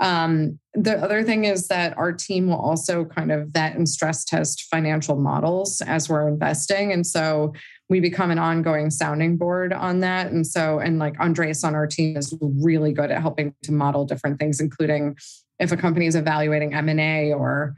Um, 0.00 0.58
the 0.74 0.98
other 0.98 1.22
thing 1.22 1.44
is 1.44 1.68
that 1.68 1.96
our 1.96 2.12
team 2.12 2.48
will 2.48 2.60
also 2.60 3.04
kind 3.04 3.30
of 3.30 3.48
vet 3.48 3.76
and 3.76 3.88
stress 3.88 4.24
test 4.24 4.62
financial 4.70 5.16
models 5.16 5.80
as 5.82 6.08
we're 6.08 6.28
investing. 6.28 6.92
And 6.92 7.06
so 7.06 7.52
we 7.88 8.00
become 8.00 8.30
an 8.30 8.38
ongoing 8.38 8.90
sounding 8.90 9.36
board 9.36 9.72
on 9.72 10.00
that. 10.00 10.32
And 10.32 10.46
so, 10.46 10.78
and 10.78 10.98
like 10.98 11.20
Andres 11.20 11.62
on 11.62 11.74
our 11.74 11.86
team 11.86 12.16
is 12.16 12.34
really 12.40 12.92
good 12.92 13.10
at 13.10 13.20
helping 13.20 13.54
to 13.64 13.72
model 13.72 14.06
different 14.06 14.40
things, 14.40 14.60
including 14.60 15.16
if 15.58 15.72
a 15.72 15.76
company 15.76 16.06
is 16.06 16.14
evaluating 16.14 16.74
M&A 16.74 17.32
or 17.32 17.74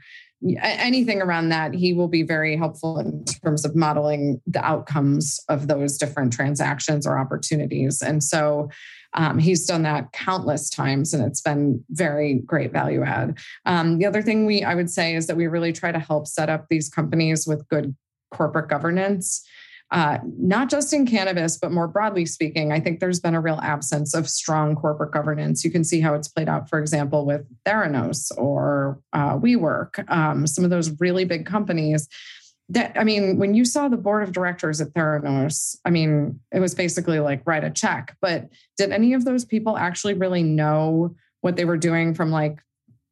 anything 0.61 1.21
around 1.21 1.49
that, 1.49 1.73
he 1.73 1.93
will 1.93 2.07
be 2.07 2.23
very 2.23 2.55
helpful 2.55 2.99
in 2.99 3.23
terms 3.25 3.65
of 3.65 3.75
modeling 3.75 4.41
the 4.45 4.63
outcomes 4.63 5.39
of 5.49 5.67
those 5.67 5.97
different 5.97 6.33
transactions 6.33 7.07
or 7.07 7.17
opportunities. 7.17 8.01
And 8.01 8.23
so 8.23 8.69
um, 9.13 9.39
he's 9.39 9.65
done 9.65 9.83
that 9.83 10.11
countless 10.11 10.69
times 10.69 11.13
and 11.13 11.23
it's 11.23 11.41
been 11.41 11.83
very 11.89 12.35
great 12.45 12.71
value 12.71 13.03
add. 13.03 13.37
Um, 13.65 13.97
the 13.97 14.05
other 14.05 14.21
thing 14.21 14.45
we 14.45 14.63
I 14.63 14.75
would 14.75 14.89
say 14.89 15.15
is 15.15 15.27
that 15.27 15.37
we 15.37 15.47
really 15.47 15.73
try 15.73 15.91
to 15.91 15.99
help 15.99 16.27
set 16.27 16.49
up 16.49 16.65
these 16.69 16.89
companies 16.89 17.47
with 17.47 17.67
good 17.69 17.95
corporate 18.31 18.69
governance 18.69 19.45
uh, 19.95 20.19
not 20.37 20.69
just 20.69 20.91
in 20.91 21.05
cannabis, 21.05 21.57
but 21.57 21.71
more 21.71 21.87
broadly 21.87 22.25
speaking, 22.25 22.73
I 22.73 22.81
think 22.81 22.99
there's 22.99 23.21
been 23.21 23.33
a 23.33 23.39
real 23.39 23.61
absence 23.63 24.13
of 24.13 24.29
strong 24.29 24.75
corporate 24.75 25.13
governance. 25.13 25.63
You 25.63 25.71
can 25.71 25.85
see 25.85 26.01
how 26.01 26.15
it's 26.15 26.27
played 26.27 26.49
out, 26.49 26.69
for 26.69 26.79
example, 26.79 27.25
with 27.25 27.47
Theranos 27.65 28.29
or 28.37 28.99
uh, 29.13 29.37
WeWork, 29.37 30.11
um, 30.11 30.47
some 30.47 30.65
of 30.65 30.69
those 30.69 30.91
really 30.99 31.23
big 31.23 31.45
companies. 31.45 32.09
That 32.67 32.91
I 32.99 33.05
mean, 33.05 33.37
when 33.37 33.53
you 33.53 33.63
saw 33.63 33.87
the 33.87 33.95
board 33.95 34.23
of 34.23 34.33
directors 34.33 34.81
at 34.81 34.89
Theranos, 34.89 35.77
I 35.85 35.91
mean, 35.91 36.41
it 36.51 36.59
was 36.59 36.75
basically 36.75 37.21
like 37.21 37.43
write 37.45 37.63
a 37.63 37.69
check. 37.69 38.17
But 38.19 38.49
did 38.75 38.91
any 38.91 39.13
of 39.13 39.23
those 39.23 39.45
people 39.45 39.77
actually 39.77 40.15
really 40.15 40.43
know 40.43 41.15
what 41.39 41.55
they 41.55 41.63
were 41.63 41.77
doing 41.77 42.13
from 42.13 42.31
like 42.31 42.59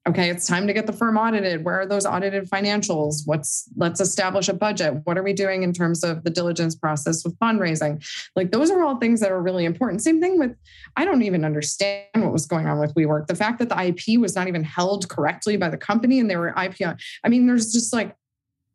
okay 0.08 0.30
it's 0.30 0.48
time 0.48 0.68
to 0.68 0.74
get 0.74 0.88
the 0.88 0.94
firm 0.94 1.18
audited. 1.18 1.64
Where 1.64 1.82
are 1.82 1.86
those 1.86 2.06
audited 2.06 2.50
financials? 2.50 3.22
What's 3.26 3.70
let's 3.76 4.02
establish 4.02 4.50
a 4.50 4.54
budget. 4.54 5.02
What 5.06 5.18
are 5.18 5.24
we 5.24 5.34
doing 5.34 5.64
in 5.64 5.74
terms 5.74 6.04
of 6.04 6.24
the 6.24 6.30
diligence 6.30 6.76
process 6.76 7.24
with 7.24 7.38
fundraising? 7.40 8.06
Like 8.36 8.52
those 8.52 8.72
are 8.72 8.84
all 8.84 8.98
things 8.98 9.20
that 9.20 9.32
are 9.32 9.42
really 9.42 9.66
important. 9.66 10.02
Same 10.02 10.20
thing 10.22 10.40
with 10.40 10.56
i 10.96 11.06
don't 11.06 11.24
even 11.24 11.46
understand 11.46 12.06
what 12.16 12.32
was 12.32 12.46
going 12.46 12.68
on 12.68 12.80
with 12.80 12.94
WeWork. 12.96 13.28
The 13.28 13.36
fact 13.36 13.60
that 13.60 13.70
the 13.70 13.82
ip 13.82 14.20
was 14.20 14.36
not 14.36 14.48
even 14.48 14.64
held 14.64 15.10
correctly 15.10 15.58
by 15.58 15.70
the 15.70 15.78
company 15.78 16.20
and 16.20 16.30
they 16.30 16.36
were 16.36 16.54
ipo 16.58 17.00
i 17.24 17.30
mean 17.30 17.48
there's 17.48 17.72
just 17.72 17.94
like 17.94 18.16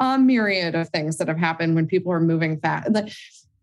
a 0.01 0.19
myriad 0.19 0.75
of 0.75 0.89
things 0.91 1.19
that 1.19 1.29
have 1.29 1.39
happened 1.39 1.75
when 1.75 1.87
people 1.87 2.13
are 2.13 2.21
moving 2.21 2.61
fast 2.61 2.93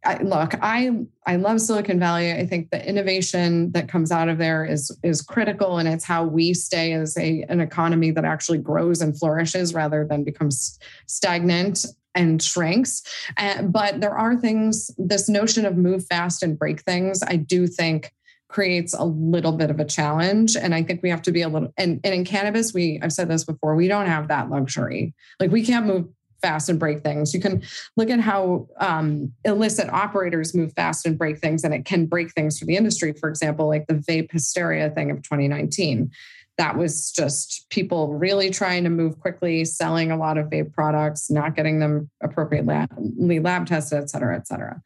I, 0.05 0.21
look, 0.21 0.53
I 0.61 0.91
I 1.25 1.35
love 1.37 1.59
Silicon 1.59 1.99
Valley. 1.99 2.31
I 2.31 2.45
think 2.45 2.69
the 2.69 2.87
innovation 2.87 3.71
that 3.71 3.89
comes 3.89 4.11
out 4.11 4.29
of 4.29 4.37
there 4.37 4.63
is 4.63 4.95
is 5.03 5.21
critical, 5.21 5.77
and 5.77 5.87
it's 5.87 6.03
how 6.03 6.23
we 6.23 6.53
stay 6.53 6.93
as 6.93 7.17
a 7.17 7.43
an 7.49 7.59
economy 7.59 8.11
that 8.11 8.25
actually 8.25 8.59
grows 8.59 9.01
and 9.01 9.17
flourishes 9.17 9.73
rather 9.73 10.05
than 10.05 10.23
becomes 10.23 10.79
stagnant 11.07 11.85
and 12.13 12.41
shrinks. 12.41 13.01
Uh, 13.37 13.63
but 13.63 13.99
there 13.99 14.17
are 14.17 14.35
things. 14.35 14.91
This 14.97 15.27
notion 15.27 15.65
of 15.65 15.75
move 15.75 16.05
fast 16.05 16.43
and 16.43 16.57
break 16.57 16.81
things, 16.81 17.21
I 17.23 17.35
do 17.37 17.67
think 17.67 18.13
creates 18.47 18.93
a 18.93 19.03
little 19.03 19.51
bit 19.51 19.71
of 19.71 19.79
a 19.79 19.85
challenge 19.85 20.55
and 20.55 20.73
i 20.75 20.81
think 20.81 21.01
we 21.01 21.09
have 21.09 21.21
to 21.21 21.31
be 21.31 21.41
a 21.41 21.49
little 21.49 21.73
and, 21.77 21.99
and 22.03 22.13
in 22.13 22.23
cannabis 22.23 22.73
we 22.73 22.99
i've 23.01 23.11
said 23.11 23.27
this 23.27 23.43
before 23.43 23.75
we 23.75 23.87
don't 23.87 24.05
have 24.05 24.27
that 24.27 24.49
luxury 24.49 25.13
like 25.39 25.51
we 25.51 25.65
can't 25.65 25.87
move 25.87 26.07
fast 26.45 26.69
and 26.69 26.79
break 26.79 27.01
things. 27.01 27.33
You 27.33 27.39
can 27.39 27.63
look 27.97 28.11
at 28.11 28.19
how 28.19 28.67
um, 28.79 29.33
illicit 29.45 29.89
operators 29.89 30.53
move 30.53 30.73
fast 30.73 31.07
and 31.07 31.17
break 31.17 31.39
things, 31.39 31.63
and 31.63 31.73
it 31.73 31.85
can 31.85 32.05
break 32.05 32.31
things 32.33 32.59
for 32.59 32.65
the 32.65 32.75
industry. 32.75 33.13
For 33.19 33.29
example, 33.29 33.67
like 33.67 33.87
the 33.87 33.95
vape 33.95 34.31
hysteria 34.31 34.91
thing 34.91 35.09
of 35.09 35.23
2019. 35.23 36.11
That 36.57 36.77
was 36.77 37.11
just 37.11 37.69
people 37.69 38.13
really 38.13 38.49
trying 38.49 38.85
to 38.85 38.89
move 38.89 39.19
quickly, 39.19 39.65
selling 39.65 40.11
a 40.11 40.17
lot 40.17 40.37
of 40.37 40.45
vape 40.47 40.71
products, 40.71 41.29
not 41.29 41.55
getting 41.55 41.79
them 41.79 42.09
appropriately 42.23 43.39
lab 43.39 43.65
tested, 43.65 44.03
et 44.03 44.09
cetera, 44.09 44.37
et 44.37 44.47
cetera. 44.47 44.81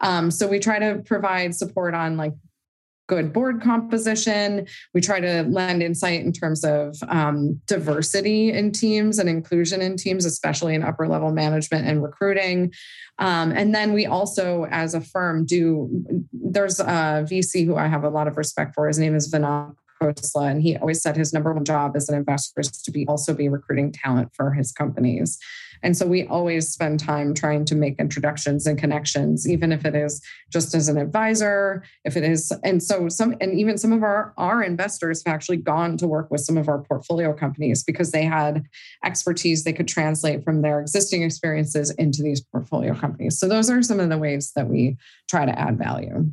Um, 0.00 0.30
so 0.30 0.48
we 0.48 0.58
try 0.58 0.78
to 0.80 1.00
provide 1.06 1.54
support 1.54 1.94
on 1.94 2.16
like 2.16 2.34
good 3.06 3.32
board 3.32 3.60
composition. 3.60 4.66
We 4.94 5.00
try 5.00 5.20
to 5.20 5.42
lend 5.42 5.82
insight 5.82 6.20
in 6.20 6.32
terms 6.32 6.64
of 6.64 6.96
um, 7.08 7.60
diversity 7.66 8.52
in 8.52 8.72
teams 8.72 9.18
and 9.18 9.28
inclusion 9.28 9.82
in 9.82 9.96
teams, 9.96 10.24
especially 10.24 10.74
in 10.74 10.82
upper 10.82 11.06
level 11.06 11.32
management 11.32 11.86
and 11.86 12.02
recruiting. 12.02 12.72
Um, 13.18 13.52
and 13.52 13.74
then 13.74 13.92
we 13.92 14.06
also, 14.06 14.66
as 14.70 14.94
a 14.94 15.00
firm, 15.00 15.44
do 15.44 15.88
there's 16.32 16.80
a 16.80 17.26
VC 17.28 17.64
who 17.66 17.76
I 17.76 17.86
have 17.86 18.04
a 18.04 18.10
lot 18.10 18.28
of 18.28 18.36
respect 18.36 18.74
for. 18.74 18.86
His 18.86 18.98
name 18.98 19.14
is 19.14 19.32
Vinod 19.32 19.76
Khosla, 20.00 20.50
and 20.50 20.62
he 20.62 20.76
always 20.76 21.02
said 21.02 21.16
his 21.16 21.32
number 21.32 21.52
one 21.52 21.64
job 21.64 21.96
as 21.96 22.08
an 22.08 22.16
investor 22.16 22.60
is 22.60 22.70
to 22.70 22.90
be 22.90 23.06
also 23.06 23.34
be 23.34 23.48
recruiting 23.48 23.92
talent 23.92 24.30
for 24.34 24.52
his 24.52 24.72
companies. 24.72 25.38
And 25.84 25.94
so 25.96 26.06
we 26.06 26.26
always 26.26 26.68
spend 26.70 26.98
time 26.98 27.34
trying 27.34 27.66
to 27.66 27.74
make 27.74 28.00
introductions 28.00 28.66
and 28.66 28.78
connections, 28.78 29.46
even 29.48 29.70
if 29.70 29.84
it 29.84 29.94
is 29.94 30.22
just 30.50 30.74
as 30.74 30.88
an 30.88 30.96
advisor, 30.96 31.84
if 32.04 32.16
it 32.16 32.24
is, 32.24 32.50
and 32.64 32.82
so 32.82 33.10
some, 33.10 33.36
and 33.40 33.52
even 33.52 33.76
some 33.76 33.92
of 33.92 34.02
our, 34.02 34.32
our 34.38 34.62
investors 34.62 35.22
have 35.24 35.34
actually 35.34 35.58
gone 35.58 35.98
to 35.98 36.06
work 36.06 36.30
with 36.30 36.40
some 36.40 36.56
of 36.56 36.68
our 36.68 36.80
portfolio 36.80 37.34
companies 37.34 37.84
because 37.84 38.12
they 38.12 38.24
had 38.24 38.64
expertise 39.04 39.62
they 39.62 39.74
could 39.74 39.86
translate 39.86 40.42
from 40.42 40.62
their 40.62 40.80
existing 40.80 41.22
experiences 41.22 41.90
into 41.92 42.22
these 42.22 42.40
portfolio 42.40 42.94
companies. 42.94 43.38
So 43.38 43.46
those 43.46 43.68
are 43.68 43.82
some 43.82 44.00
of 44.00 44.08
the 44.08 44.18
ways 44.18 44.52
that 44.56 44.68
we 44.68 44.96
try 45.28 45.44
to 45.44 45.56
add 45.58 45.76
value. 45.76 46.30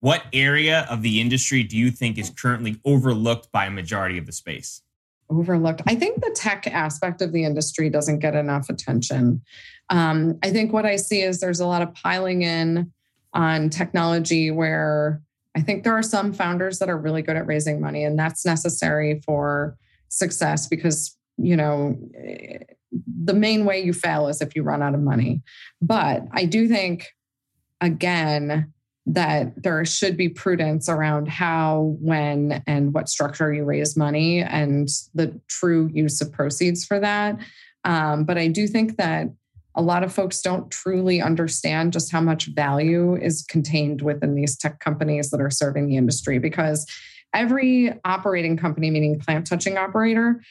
What 0.00 0.24
area 0.34 0.86
of 0.90 1.00
the 1.00 1.22
industry 1.22 1.62
do 1.62 1.76
you 1.76 1.90
think 1.90 2.18
is 2.18 2.30
currently 2.30 2.78
overlooked 2.84 3.50
by 3.50 3.66
a 3.66 3.70
majority 3.70 4.18
of 4.18 4.26
the 4.26 4.32
space? 4.32 4.82
Overlooked. 5.30 5.82
I 5.86 5.94
think 5.94 6.20
the 6.20 6.34
tech 6.34 6.66
aspect 6.66 7.22
of 7.22 7.32
the 7.32 7.44
industry 7.44 7.88
doesn't 7.88 8.18
get 8.18 8.34
enough 8.34 8.68
attention. 8.68 9.42
Um, 9.88 10.38
I 10.42 10.50
think 10.50 10.72
what 10.72 10.86
I 10.86 10.96
see 10.96 11.22
is 11.22 11.40
there's 11.40 11.60
a 11.60 11.66
lot 11.66 11.82
of 11.82 11.94
piling 11.94 12.42
in 12.42 12.92
on 13.32 13.70
technology 13.70 14.50
where 14.50 15.22
I 15.56 15.60
think 15.62 15.84
there 15.84 15.96
are 15.96 16.02
some 16.02 16.32
founders 16.32 16.78
that 16.78 16.88
are 16.88 16.98
really 16.98 17.22
good 17.22 17.36
at 17.36 17.46
raising 17.46 17.80
money, 17.80 18.04
and 18.04 18.18
that's 18.18 18.44
necessary 18.44 19.20
for 19.24 19.76
success 20.08 20.66
because, 20.68 21.16
you 21.38 21.56
know, 21.56 21.98
the 23.24 23.34
main 23.34 23.64
way 23.64 23.82
you 23.82 23.92
fail 23.92 24.28
is 24.28 24.40
if 24.40 24.54
you 24.54 24.62
run 24.62 24.82
out 24.82 24.94
of 24.94 25.00
money. 25.00 25.42
But 25.80 26.24
I 26.32 26.44
do 26.44 26.68
think, 26.68 27.08
again, 27.80 28.72
that 29.06 29.62
there 29.62 29.84
should 29.84 30.16
be 30.16 30.28
prudence 30.28 30.88
around 30.88 31.28
how, 31.28 31.96
when, 32.00 32.62
and 32.66 32.92
what 32.92 33.08
structure 33.08 33.52
you 33.52 33.64
raise 33.64 33.96
money 33.96 34.40
and 34.42 34.88
the 35.14 35.40
true 35.48 35.90
use 35.92 36.20
of 36.20 36.32
proceeds 36.32 36.84
for 36.84 37.00
that. 37.00 37.38
Um, 37.84 38.24
but 38.24 38.36
I 38.38 38.48
do 38.48 38.66
think 38.66 38.96
that 38.98 39.28
a 39.74 39.82
lot 39.82 40.02
of 40.02 40.12
folks 40.12 40.42
don't 40.42 40.70
truly 40.70 41.22
understand 41.22 41.92
just 41.92 42.12
how 42.12 42.20
much 42.20 42.46
value 42.46 43.16
is 43.16 43.44
contained 43.48 44.02
within 44.02 44.34
these 44.34 44.56
tech 44.56 44.80
companies 44.80 45.30
that 45.30 45.40
are 45.40 45.50
serving 45.50 45.88
the 45.88 45.96
industry 45.96 46.38
because 46.38 46.86
every 47.32 47.92
operating 48.04 48.56
company, 48.56 48.90
meaning 48.90 49.18
plant 49.18 49.46
touching 49.46 49.78
operator, 49.78 50.42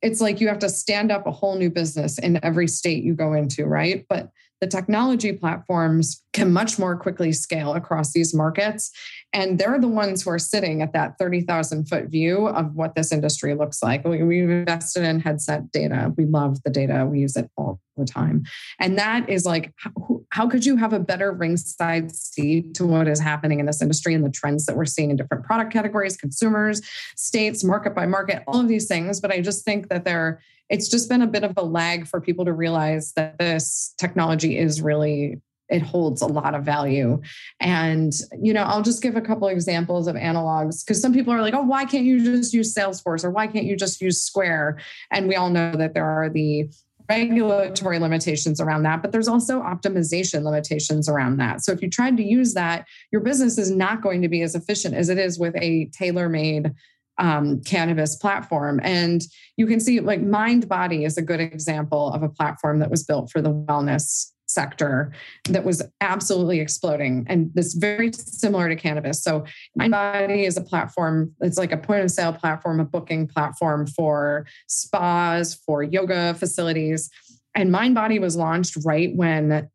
it's 0.00 0.20
like 0.20 0.40
you 0.40 0.48
have 0.48 0.58
to 0.60 0.68
stand 0.68 1.12
up 1.12 1.26
a 1.26 1.30
whole 1.30 1.56
new 1.56 1.70
business 1.70 2.18
in 2.18 2.42
every 2.42 2.68
state 2.68 3.04
you 3.04 3.14
go 3.14 3.32
into, 3.32 3.66
right? 3.66 4.06
But 4.08 4.30
the 4.62 4.68
technology 4.68 5.32
platforms 5.32 6.22
can 6.32 6.52
much 6.52 6.78
more 6.78 6.96
quickly 6.96 7.32
scale 7.32 7.74
across 7.74 8.12
these 8.12 8.32
markets. 8.32 8.92
And 9.32 9.58
they're 9.58 9.80
the 9.80 9.88
ones 9.88 10.22
who 10.22 10.30
are 10.30 10.38
sitting 10.38 10.82
at 10.82 10.92
that 10.92 11.18
30,000 11.18 11.88
foot 11.88 12.06
view 12.06 12.46
of 12.46 12.72
what 12.76 12.94
this 12.94 13.10
industry 13.10 13.56
looks 13.56 13.82
like. 13.82 14.04
We, 14.04 14.18
have 14.38 14.50
invested 14.50 15.02
in 15.02 15.18
headset 15.18 15.72
data. 15.72 16.14
We 16.16 16.26
love 16.26 16.62
the 16.62 16.70
data, 16.70 17.04
we 17.10 17.18
use 17.18 17.36
it 17.36 17.50
all 17.56 17.80
the 17.96 18.04
time. 18.04 18.44
And 18.78 18.96
that 18.98 19.28
is 19.28 19.44
like, 19.44 19.72
how, 19.78 20.20
how 20.30 20.48
could 20.48 20.64
you 20.64 20.76
have 20.76 20.92
a 20.92 21.00
better 21.00 21.32
ringside 21.32 22.14
seat 22.14 22.74
to 22.74 22.86
what 22.86 23.08
is 23.08 23.18
happening 23.18 23.58
in 23.58 23.66
this 23.66 23.82
industry 23.82 24.14
and 24.14 24.24
the 24.24 24.30
trends 24.30 24.64
that 24.66 24.76
we're 24.76 24.84
seeing 24.84 25.10
in 25.10 25.16
different 25.16 25.44
product 25.44 25.72
categories, 25.72 26.16
consumers, 26.16 26.82
states, 27.16 27.64
market 27.64 27.96
by 27.96 28.06
market, 28.06 28.44
all 28.46 28.60
of 28.60 28.68
these 28.68 28.86
things. 28.86 29.20
But 29.20 29.32
I 29.32 29.40
just 29.40 29.64
think 29.64 29.88
that 29.88 30.04
they're 30.04 30.40
it's 30.72 30.88
just 30.88 31.08
been 31.08 31.22
a 31.22 31.26
bit 31.26 31.44
of 31.44 31.52
a 31.56 31.62
lag 31.62 32.08
for 32.08 32.20
people 32.20 32.46
to 32.46 32.52
realize 32.52 33.12
that 33.12 33.38
this 33.38 33.94
technology 33.98 34.58
is 34.58 34.82
really 34.82 35.40
it 35.68 35.80
holds 35.80 36.20
a 36.20 36.26
lot 36.26 36.54
of 36.54 36.64
value. 36.64 37.20
And 37.60 38.12
you 38.40 38.52
know 38.52 38.62
i'll 38.64 38.82
just 38.82 39.02
give 39.02 39.14
a 39.14 39.20
couple 39.20 39.46
examples 39.48 40.08
of 40.08 40.16
analogs 40.16 40.84
because 40.84 41.00
some 41.00 41.12
people 41.12 41.32
are 41.32 41.42
like 41.42 41.54
oh 41.54 41.62
why 41.62 41.84
can't 41.84 42.04
you 42.04 42.24
just 42.24 42.52
use 42.52 42.74
salesforce? 42.74 43.22
Or 43.22 43.30
why 43.30 43.46
can't 43.46 43.66
you 43.66 43.76
just 43.76 44.00
use 44.00 44.20
square? 44.20 44.78
And 45.10 45.28
we 45.28 45.36
all 45.36 45.50
know 45.50 45.76
that 45.76 45.94
there 45.94 46.06
are 46.06 46.28
the 46.28 46.68
regulatory 47.08 47.98
limitations 47.98 48.60
around 48.60 48.84
that, 48.84 49.02
but 49.02 49.12
there's 49.12 49.28
also 49.28 49.60
optimization 49.60 50.44
limitations 50.44 51.08
around 51.08 51.36
that. 51.36 51.62
So 51.62 51.72
if 51.72 51.82
you 51.82 51.90
tried 51.90 52.16
to 52.16 52.22
use 52.22 52.54
that, 52.54 52.86
your 53.10 53.20
business 53.20 53.58
is 53.58 53.70
not 53.70 54.02
going 54.02 54.22
to 54.22 54.28
be 54.28 54.40
as 54.42 54.54
efficient 54.54 54.94
as 54.94 55.08
it 55.08 55.18
is 55.18 55.38
with 55.38 55.54
a 55.56 55.86
tailor 55.86 56.28
made 56.28 56.72
um, 57.18 57.62
cannabis 57.62 58.16
platform. 58.16 58.80
And 58.82 59.22
you 59.56 59.66
can 59.66 59.80
see, 59.80 60.00
like, 60.00 60.22
Mind 60.22 60.68
Body 60.68 61.04
is 61.04 61.16
a 61.16 61.22
good 61.22 61.40
example 61.40 62.12
of 62.12 62.22
a 62.22 62.28
platform 62.28 62.78
that 62.80 62.90
was 62.90 63.04
built 63.04 63.30
for 63.30 63.40
the 63.40 63.52
wellness 63.52 64.32
sector 64.46 65.12
that 65.48 65.64
was 65.64 65.82
absolutely 66.00 66.60
exploding 66.60 67.24
and 67.28 67.50
this 67.54 67.74
very 67.74 68.12
similar 68.12 68.68
to 68.68 68.76
cannabis 68.76 69.22
so 69.22 69.44
mindbody 69.78 70.44
is 70.46 70.56
a 70.56 70.60
platform 70.60 71.32
it's 71.40 71.56
like 71.56 71.72
a 71.72 71.76
point 71.76 72.04
of 72.04 72.10
sale 72.10 72.32
platform 72.32 72.78
a 72.78 72.84
booking 72.84 73.26
platform 73.26 73.86
for 73.86 74.46
spas 74.66 75.54
for 75.54 75.82
yoga 75.82 76.34
facilities 76.34 77.08
and 77.54 77.70
mindbody 77.70 78.20
was 78.20 78.36
launched 78.36 78.76
right 78.84 79.16
when 79.16 79.68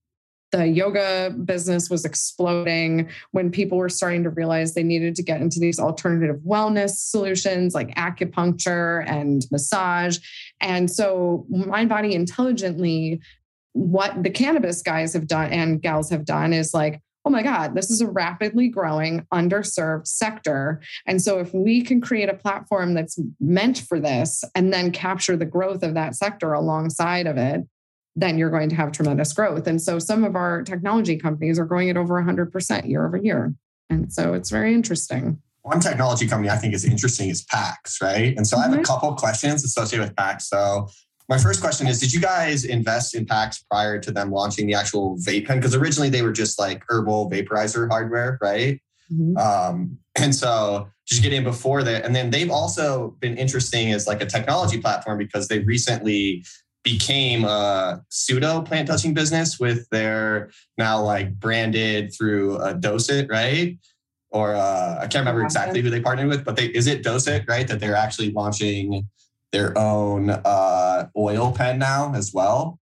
the 0.51 0.67
yoga 0.67 1.35
business 1.43 1.89
was 1.89 2.05
exploding 2.05 3.09
when 3.31 3.51
people 3.51 3.77
were 3.77 3.89
starting 3.89 4.23
to 4.23 4.29
realize 4.29 4.73
they 4.73 4.83
needed 4.83 5.15
to 5.15 5.23
get 5.23 5.41
into 5.41 5.59
these 5.59 5.79
alternative 5.79 6.37
wellness 6.47 6.91
solutions 6.91 7.75
like 7.75 7.93
acupuncture 7.95 9.05
and 9.07 9.45
massage. 9.51 10.17
And 10.61 10.89
so, 10.89 11.45
Mind 11.49 11.89
Body 11.89 12.13
intelligently, 12.13 13.21
what 13.73 14.23
the 14.23 14.29
cannabis 14.29 14.81
guys 14.81 15.13
have 15.13 15.27
done 15.27 15.51
and 15.51 15.81
gals 15.81 16.09
have 16.09 16.25
done 16.25 16.53
is 16.53 16.73
like, 16.73 17.01
oh 17.25 17.29
my 17.29 17.43
God, 17.43 17.75
this 17.75 17.91
is 17.91 17.99
a 17.99 18.07
rapidly 18.07 18.69
growing, 18.69 19.27
underserved 19.33 20.07
sector. 20.07 20.81
And 21.05 21.21
so, 21.21 21.39
if 21.39 21.53
we 21.53 21.81
can 21.81 21.99
create 21.99 22.29
a 22.29 22.33
platform 22.33 22.93
that's 22.93 23.19
meant 23.41 23.79
for 23.79 23.99
this 23.99 24.45
and 24.55 24.71
then 24.71 24.91
capture 24.91 25.35
the 25.35 25.45
growth 25.45 25.83
of 25.83 25.93
that 25.95 26.15
sector 26.15 26.53
alongside 26.53 27.27
of 27.27 27.35
it, 27.35 27.67
then 28.17 28.37
you're 28.37 28.49
going 28.49 28.67
to 28.67 28.75
have 28.75 28.91
tremendous 28.91 29.31
growth. 29.31 29.67
And 29.67 29.79
so 29.79 29.99
some 29.99 30.23
of 30.23 30.35
our 30.35 30.63
technology 30.63 31.17
companies 31.17 31.59
are 31.59 31.65
growing 31.65 31.89
at 31.89 31.97
over 31.97 32.21
100% 32.21 32.89
year 32.89 33.05
over 33.05 33.15
year. 33.15 33.53
And 33.91 34.11
so 34.11 34.33
it's 34.33 34.49
very 34.49 34.73
interesting. 34.73 35.39
One 35.61 35.79
technology 35.79 36.27
company 36.27 36.49
I 36.49 36.57
think 36.57 36.73
is 36.73 36.83
interesting 36.83 37.29
is 37.29 37.43
PAX, 37.43 38.01
right? 38.01 38.35
And 38.35 38.47
so 38.47 38.57
I 38.57 38.63
have 38.63 38.71
a 38.73 38.77
mm-hmm. 38.77 38.83
couple 38.83 39.13
questions 39.13 39.63
associated 39.63 40.07
with 40.07 40.15
PAX. 40.15 40.49
So 40.49 40.87
my 41.29 41.37
first 41.37 41.61
question 41.61 41.87
is 41.87 41.99
Did 41.99 42.11
you 42.11 42.19
guys 42.19 42.65
invest 42.65 43.13
in 43.13 43.25
PAX 43.25 43.63
prior 43.69 43.99
to 43.99 44.11
them 44.11 44.31
launching 44.31 44.65
the 44.65 44.73
actual 44.73 45.17
vape 45.17 45.45
pen? 45.45 45.57
Because 45.59 45.75
originally 45.75 46.09
they 46.09 46.23
were 46.23 46.31
just 46.31 46.57
like 46.57 46.83
herbal 46.89 47.29
vaporizer 47.29 47.87
hardware, 47.87 48.39
right? 48.41 48.81
Mm-hmm. 49.13 49.37
Um, 49.37 49.99
and 50.15 50.33
so 50.33 50.89
just 51.05 51.21
get 51.21 51.33
in 51.33 51.43
before 51.43 51.83
that. 51.83 52.03
And 52.03 52.15
then 52.15 52.31
they've 52.31 52.49
also 52.49 53.15
been 53.19 53.37
interesting 53.37 53.93
as 53.93 54.07
like 54.07 54.21
a 54.21 54.25
technology 54.25 54.81
platform 54.81 55.17
because 55.17 55.49
they 55.49 55.59
recently 55.59 56.43
became 56.91 57.43
a 57.43 58.01
pseudo 58.09 58.61
plant 58.61 58.87
touching 58.87 59.13
business 59.13 59.59
with 59.59 59.89
their 59.89 60.49
now 60.77 61.03
like 61.03 61.37
branded 61.37 62.13
through 62.17 62.55
a 62.59 62.73
Docet, 62.73 63.29
right? 63.29 63.77
Or 64.29 64.55
uh, 64.55 64.95
I 64.95 65.01
can't 65.01 65.15
remember 65.15 65.43
exactly 65.43 65.81
who 65.81 65.89
they 65.89 65.99
partnered 65.99 66.29
with, 66.29 66.45
but 66.45 66.55
they 66.55 66.67
is 66.67 66.87
it 66.87 67.03
Docet, 67.03 67.45
right? 67.49 67.67
That 67.67 67.81
they're 67.81 67.95
actually 67.95 68.31
launching 68.31 69.05
their 69.51 69.77
own 69.77 70.29
uh, 70.29 71.09
oil 71.17 71.51
pen 71.51 71.77
now 71.77 72.13
as 72.15 72.33
well. 72.33 72.79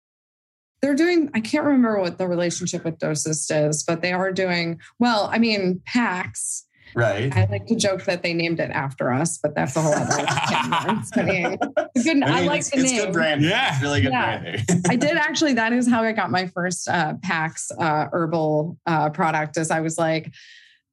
They're 0.81 0.95
doing, 0.95 1.29
I 1.35 1.41
can't 1.41 1.65
remember 1.65 1.99
what 1.99 2.19
the 2.19 2.29
relationship 2.29 2.85
with 2.85 3.01
Docet 3.01 3.69
is, 3.69 3.83
but 3.83 4.01
they 4.01 4.13
are 4.13 4.31
doing, 4.31 4.79
well, 5.01 5.29
I 5.33 5.41
mean, 5.41 5.83
PAX 5.87 6.68
Right. 6.95 7.35
I 7.37 7.47
like 7.51 7.67
to 7.67 7.77
joke 7.77 8.05
that 8.05 8.23
they 8.23 8.35
named 8.35 8.61
it 8.61 8.71
after 8.71 9.13
us, 9.13 9.39
but 9.39 9.55
that's 9.55 9.77
a 9.77 9.83
whole 9.83 9.95
other 9.95 11.03
thing. 11.15 11.59
good, 12.03 12.23
I, 12.23 12.41
I 12.41 12.45
like 12.45 12.61
it's, 12.61 12.71
the 12.71 12.79
it's 12.79 12.93
name. 12.93 13.05
good 13.05 13.13
branding. 13.13 13.51
Yeah. 13.51 13.73
It's 13.73 13.83
really 13.83 14.01
good 14.01 14.13
yeah. 14.13 14.39
branding. 14.39 14.83
I 14.89 14.97
did 14.97 15.17
actually, 15.17 15.55
that 15.55 15.73
is 15.73 15.89
how 15.89 16.03
I 16.03 16.13
got 16.13 16.31
my 16.31 16.47
first 16.47 16.89
uh, 16.89 17.15
PAX 17.23 17.71
uh, 17.79 18.07
herbal 18.13 18.79
uh, 18.87 19.11
product 19.11 19.57
is 19.57 19.71
I 19.71 19.81
was 19.81 19.99
like, 19.99 20.33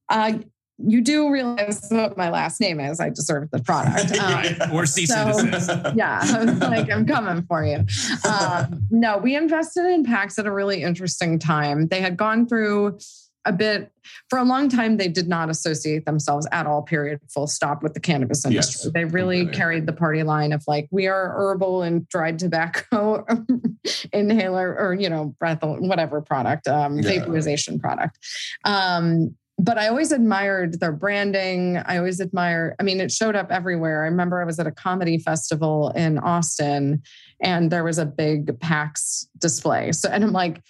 uh, 0.10 0.40
you 0.78 1.02
do 1.02 1.32
realize 1.32 1.88
what 1.90 2.18
my 2.18 2.30
last 2.30 2.60
name 2.60 2.80
is. 2.80 3.00
I 3.00 3.10
deserve 3.10 3.50
the 3.52 3.62
product. 3.62 4.12
Um, 4.26 4.72
or 4.74 4.86
cease 4.86 5.10
so, 5.10 5.16
and 5.16 5.52
desist. 5.52 5.96
Yeah, 5.96 6.22
like 6.68 6.92
I'm 6.92 7.06
coming 7.06 7.44
for 7.44 7.64
you. 7.64 7.86
Um, 8.28 8.88
no, 8.90 9.18
we 9.18 9.36
invested 9.36 9.86
in 9.86 10.04
PAX 10.04 10.40
at 10.40 10.46
a 10.46 10.52
really 10.52 10.82
interesting 10.82 11.38
time. 11.38 11.88
They 11.88 12.02
had 12.02 12.18
gone 12.18 12.48
through 12.48 12.98
a 13.46 13.52
bit 13.52 13.92
for 14.30 14.40
a 14.40 14.44
long 14.44 14.70
time 14.70 14.98
they 14.98 15.08
did 15.08 15.28
not 15.28 15.50
associate 15.50 16.06
themselves 16.06 16.48
at 16.52 16.66
all 16.66 16.82
period 16.82 17.20
full 17.30 17.48
stop 17.48 17.84
with 17.84 17.94
the 17.94 18.00
cannabis 18.00 18.46
industry 18.46 18.82
yes, 18.86 18.94
they 18.94 19.06
really 19.06 19.48
carried 19.48 19.86
the 19.86 19.94
party 19.94 20.24
line 20.24 20.52
of 20.52 20.64
like 20.68 20.88
we 20.92 21.08
are 21.08 21.34
herbal 21.36 21.84
and 21.84 22.08
dried 22.10 22.38
tobacco 22.40 23.26
inhaler 24.14 24.76
or 24.78 24.94
you 24.94 25.10
know 25.10 25.36
breath 25.40 25.60
whatever 25.62 26.22
product 26.22 26.68
um, 26.68 26.98
yeah. 26.98 27.20
vaporization 27.20 27.80
product 27.80 28.18
um, 28.64 29.36
but 29.58 29.78
I 29.78 29.88
always 29.88 30.12
admired 30.12 30.80
their 30.80 30.92
branding. 30.92 31.78
I 31.78 31.98
always 31.98 32.20
admire, 32.20 32.76
I 32.80 32.84
mean, 32.84 33.00
it 33.00 33.12
showed 33.12 33.36
up 33.36 33.52
everywhere. 33.52 34.04
I 34.04 34.08
remember 34.08 34.42
I 34.42 34.46
was 34.46 34.60
at 34.60 34.68
a 34.68 34.72
comedy 34.72 35.18
festival 35.18 35.92
in 35.92 36.18
Austin 36.20 37.02
and 37.42 37.72
there 37.72 37.84
was 37.84 37.98
a 37.98 38.06
big 38.06 38.60
PAX 38.60 39.28
display. 39.38 39.94
So, 39.94 40.10
and 40.10 40.24
I'm 40.24 40.34
like, 40.34 40.62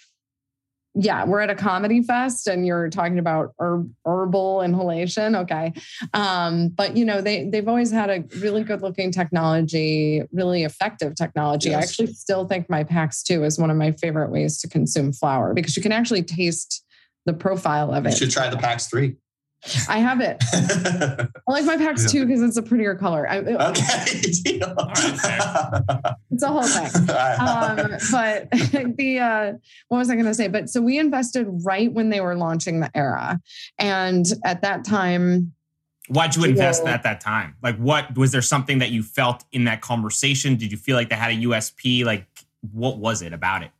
yeah, 0.98 1.24
we're 1.26 1.40
at 1.40 1.50
a 1.50 1.54
comedy 1.54 2.02
fest 2.02 2.46
and 2.46 2.66
you're 2.66 2.88
talking 2.88 3.18
about 3.18 3.52
herb, 3.58 3.90
herbal 4.06 4.62
inhalation. 4.62 5.36
Okay. 5.36 5.74
Um, 6.14 6.68
but 6.68 6.96
you 6.96 7.04
know, 7.04 7.20
they 7.20 7.48
they've 7.48 7.68
always 7.68 7.90
had 7.90 8.08
a 8.08 8.24
really 8.38 8.64
good 8.64 8.80
looking 8.80 9.10
technology, 9.10 10.22
really 10.32 10.64
effective 10.64 11.14
technology. 11.14 11.68
Yes. 11.68 11.76
I 11.76 11.82
actually 11.82 12.06
still 12.14 12.46
think 12.46 12.70
my 12.70 12.82
PAX 12.82 13.22
2 13.22 13.44
is 13.44 13.58
one 13.58 13.70
of 13.70 13.76
my 13.76 13.92
favorite 13.92 14.30
ways 14.30 14.58
to 14.62 14.68
consume 14.68 15.12
flower 15.12 15.52
because 15.52 15.76
you 15.76 15.82
can 15.82 15.92
actually 15.92 16.22
taste 16.22 16.82
the 17.26 17.34
profile 17.34 17.92
of 17.92 18.06
it. 18.06 18.12
You 18.12 18.16
should 18.16 18.30
try 18.30 18.48
the 18.48 18.56
PAX 18.56 18.86
3. 18.86 19.16
I 19.88 19.98
have 19.98 20.20
it. 20.20 20.36
I 20.52 21.28
like 21.48 21.64
my 21.64 21.76
PAX 21.76 22.02
yeah. 22.04 22.08
too 22.08 22.26
because 22.26 22.42
it's 22.42 22.56
a 22.56 22.62
prettier 22.62 22.94
color. 22.94 23.28
I, 23.28 23.38
okay. 23.38 23.82
it's 26.30 26.42
a 26.42 26.48
whole 26.48 26.62
thing. 26.62 26.90
Um, 27.46 27.76
but 28.10 28.50
the 28.96 29.18
uh, 29.18 29.52
what 29.88 29.98
was 29.98 30.10
I 30.10 30.14
going 30.14 30.26
to 30.26 30.34
say? 30.34 30.48
But 30.48 30.68
so 30.68 30.80
we 30.80 30.98
invested 30.98 31.46
right 31.64 31.92
when 31.92 32.10
they 32.10 32.20
were 32.20 32.34
launching 32.34 32.80
the 32.80 32.90
era, 32.96 33.40
and 33.78 34.26
at 34.44 34.62
that 34.62 34.84
time. 34.84 35.52
Why'd 36.08 36.36
you 36.36 36.44
invest 36.44 36.82
you 36.82 36.86
know, 36.86 36.92
at 36.92 37.02
that 37.02 37.20
time? 37.20 37.56
Like, 37.62 37.76
what 37.76 38.16
was 38.16 38.32
there 38.32 38.42
something 38.42 38.78
that 38.78 38.90
you 38.90 39.02
felt 39.02 39.44
in 39.52 39.64
that 39.64 39.80
conversation? 39.80 40.56
Did 40.56 40.70
you 40.70 40.78
feel 40.78 40.96
like 40.96 41.08
they 41.08 41.16
had 41.16 41.32
a 41.32 41.36
USP? 41.36 42.04
Like, 42.04 42.26
what 42.72 42.98
was 42.98 43.22
it 43.22 43.32
about 43.32 43.62
it? 43.62 43.70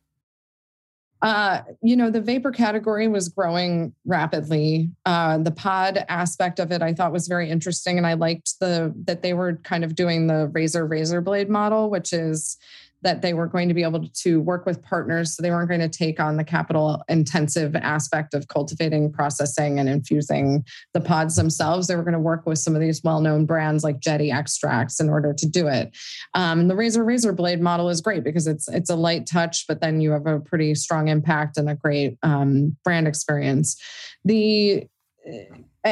Uh, 1.21 1.61
you 1.81 1.95
know, 1.95 2.11
the 2.11 2.21
vapor 2.21 2.51
category 2.51 3.07
was 3.07 3.29
growing 3.29 3.93
rapidly. 4.05 4.89
Uh, 5.05 5.39
the 5.39 5.51
pod 5.51 6.05
aspect 6.09 6.59
of 6.59 6.71
it, 6.71 6.81
I 6.81 6.93
thought 6.93 7.11
was 7.11 7.27
very 7.27 7.49
interesting, 7.49 7.97
and 7.97 8.05
I 8.05 8.13
liked 8.13 8.59
the 8.59 8.93
that 9.05 9.23
they 9.23 9.33
were 9.33 9.55
kind 9.63 9.83
of 9.83 9.95
doing 9.95 10.27
the 10.27 10.47
razor 10.47 10.85
razor 10.85 11.21
blade 11.21 11.49
model, 11.49 11.89
which 11.89 12.13
is 12.13 12.57
that 13.03 13.21
they 13.21 13.33
were 13.33 13.47
going 13.47 13.67
to 13.67 13.73
be 13.73 13.83
able 13.83 14.07
to 14.07 14.41
work 14.41 14.65
with 14.65 14.81
partners. 14.81 15.35
So 15.35 15.43
they 15.43 15.51
weren't 15.51 15.69
going 15.69 15.81
to 15.81 15.89
take 15.89 16.19
on 16.19 16.37
the 16.37 16.43
capital 16.43 17.03
intensive 17.07 17.75
aspect 17.75 18.33
of 18.33 18.47
cultivating, 18.47 19.11
processing, 19.11 19.79
and 19.79 19.87
infusing 19.87 20.65
the 20.93 21.01
pods 21.01 21.35
themselves. 21.35 21.87
They 21.87 21.95
were 21.95 22.03
going 22.03 22.13
to 22.13 22.19
work 22.19 22.45
with 22.45 22.59
some 22.59 22.75
of 22.75 22.81
these 22.81 23.01
well 23.03 23.21
known 23.21 23.45
brands 23.45 23.83
like 23.83 23.99
Jetty 23.99 24.31
Extracts 24.31 24.99
in 24.99 25.09
order 25.09 25.33
to 25.33 25.47
do 25.47 25.67
it. 25.67 25.95
Um, 26.33 26.67
the 26.67 26.75
razor 26.75 27.03
razor 27.03 27.33
blade 27.33 27.61
model 27.61 27.89
is 27.89 28.01
great 28.01 28.23
because 28.23 28.47
it's 28.47 28.67
it's 28.67 28.89
a 28.89 28.95
light 28.95 29.27
touch, 29.27 29.65
but 29.67 29.81
then 29.81 30.01
you 30.01 30.11
have 30.11 30.25
a 30.25 30.39
pretty 30.39 30.73
strong 30.75 31.07
impact 31.07 31.57
and 31.57 31.69
a 31.69 31.75
great 31.75 32.17
um, 32.23 32.75
brand 32.83 33.07
experience. 33.07 33.79
The 34.25 34.87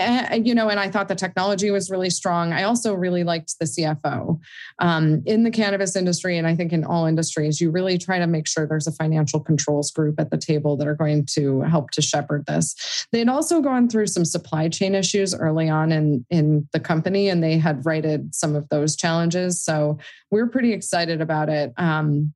uh, 0.01 0.35
you 0.35 0.55
know, 0.55 0.69
and 0.69 0.79
I 0.79 0.89
thought 0.89 1.07
the 1.07 1.15
technology 1.15 1.71
was 1.71 1.89
really 1.89 2.09
strong. 2.09 2.53
I 2.53 2.63
also 2.63 2.93
really 2.93 3.23
liked 3.23 3.57
the 3.59 3.65
CFO 3.65 4.39
um, 4.79 5.23
in 5.25 5.43
the 5.43 5.51
cannabis 5.51 5.95
industry, 5.95 6.37
and 6.37 6.47
I 6.47 6.55
think 6.55 6.73
in 6.73 6.83
all 6.83 7.05
industries, 7.05 7.59
you 7.61 7.71
really 7.71 7.97
try 7.97 8.19
to 8.19 8.27
make 8.27 8.47
sure 8.47 8.65
there's 8.65 8.87
a 8.87 8.91
financial 8.91 9.39
controls 9.39 9.91
group 9.91 10.19
at 10.19 10.31
the 10.31 10.37
table 10.37 10.77
that 10.77 10.87
are 10.87 10.95
going 10.95 11.25
to 11.33 11.61
help 11.61 11.91
to 11.91 12.01
shepherd 12.01 12.45
this. 12.45 13.07
They 13.11 13.19
had 13.19 13.29
also 13.29 13.61
gone 13.61 13.89
through 13.89 14.07
some 14.07 14.25
supply 14.25 14.69
chain 14.69 14.95
issues 14.95 15.35
early 15.35 15.69
on 15.69 15.91
in 15.91 16.25
in 16.29 16.67
the 16.73 16.79
company, 16.79 17.29
and 17.29 17.43
they 17.43 17.57
had 17.57 17.85
righted 17.85 18.33
some 18.33 18.55
of 18.55 18.67
those 18.69 18.95
challenges. 18.95 19.61
So 19.61 19.99
we're 20.31 20.47
pretty 20.47 20.73
excited 20.73 21.21
about 21.21 21.49
it. 21.49 21.73
Um, 21.77 22.33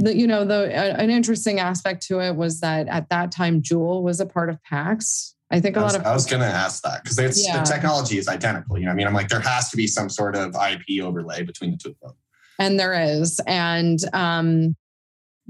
the, 0.00 0.16
you 0.16 0.26
know, 0.26 0.44
the 0.44 0.74
an 0.98 1.10
interesting 1.10 1.60
aspect 1.60 2.02
to 2.06 2.20
it 2.20 2.34
was 2.34 2.60
that 2.60 2.88
at 2.88 3.10
that 3.10 3.30
time, 3.30 3.60
Juul 3.60 4.02
was 4.02 4.18
a 4.18 4.26
part 4.26 4.48
of 4.48 4.62
PAX. 4.62 5.34
I 5.50 5.60
think 5.60 5.76
a 5.76 5.80
I 5.80 5.82
was, 5.82 5.92
lot 5.94 6.00
of 6.00 6.06
I 6.06 6.12
was 6.12 6.26
going 6.26 6.40
to 6.42 6.46
ask 6.48 6.82
that 6.82 7.02
because 7.02 7.18
it's 7.18 7.44
Yeah. 7.44 7.60
the 7.60 7.66
technology 7.66 8.18
is 8.18 8.28
identical. 8.28 8.78
You 8.78 8.86
know, 8.86 8.92
I 8.92 8.94
mean, 8.94 9.06
I'm 9.06 9.14
like 9.14 9.28
there 9.28 9.40
has 9.40 9.70
to 9.70 9.76
be 9.76 9.86
some 9.86 10.08
sort 10.08 10.36
of 10.36 10.54
IP 10.54 11.02
overlay 11.02 11.42
between 11.42 11.72
the 11.72 11.76
two 11.76 11.90
of 11.90 11.96
them. 12.00 12.12
and 12.58 12.78
there 12.78 12.94
is 12.94 13.40
and 13.46 13.98
um, 14.12 14.76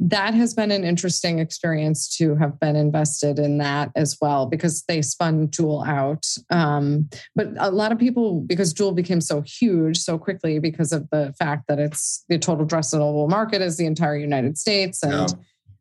that 0.02 0.32
has 0.32 0.54
been 0.54 0.70
an 0.70 0.82
interesting 0.84 1.40
experience 1.40 2.08
to 2.16 2.34
have 2.36 2.58
been 2.58 2.74
invested 2.76 3.38
in 3.38 3.58
that 3.58 3.90
as 3.94 4.16
well 4.22 4.46
because 4.46 4.82
they 4.84 5.02
spun 5.02 5.48
Juul 5.48 5.86
out. 5.86 6.24
Um, 6.48 7.10
but 7.36 7.48
a 7.58 7.70
lot 7.70 7.92
of 7.92 7.98
people, 7.98 8.40
because 8.40 8.72
Juul 8.72 8.94
became 8.94 9.20
so 9.20 9.42
huge 9.42 9.98
so 9.98 10.16
quickly 10.16 10.58
because 10.58 10.92
of 10.94 11.10
the 11.10 11.34
fact 11.38 11.64
that 11.68 11.78
it's 11.78 12.24
the 12.30 12.38
total 12.38 12.64
addressable 12.64 13.28
market 13.28 13.60
is 13.60 13.76
the 13.76 13.84
entire 13.84 14.16
United 14.16 14.56
States 14.56 15.02
and 15.02 15.12
Yeah. 15.12 15.26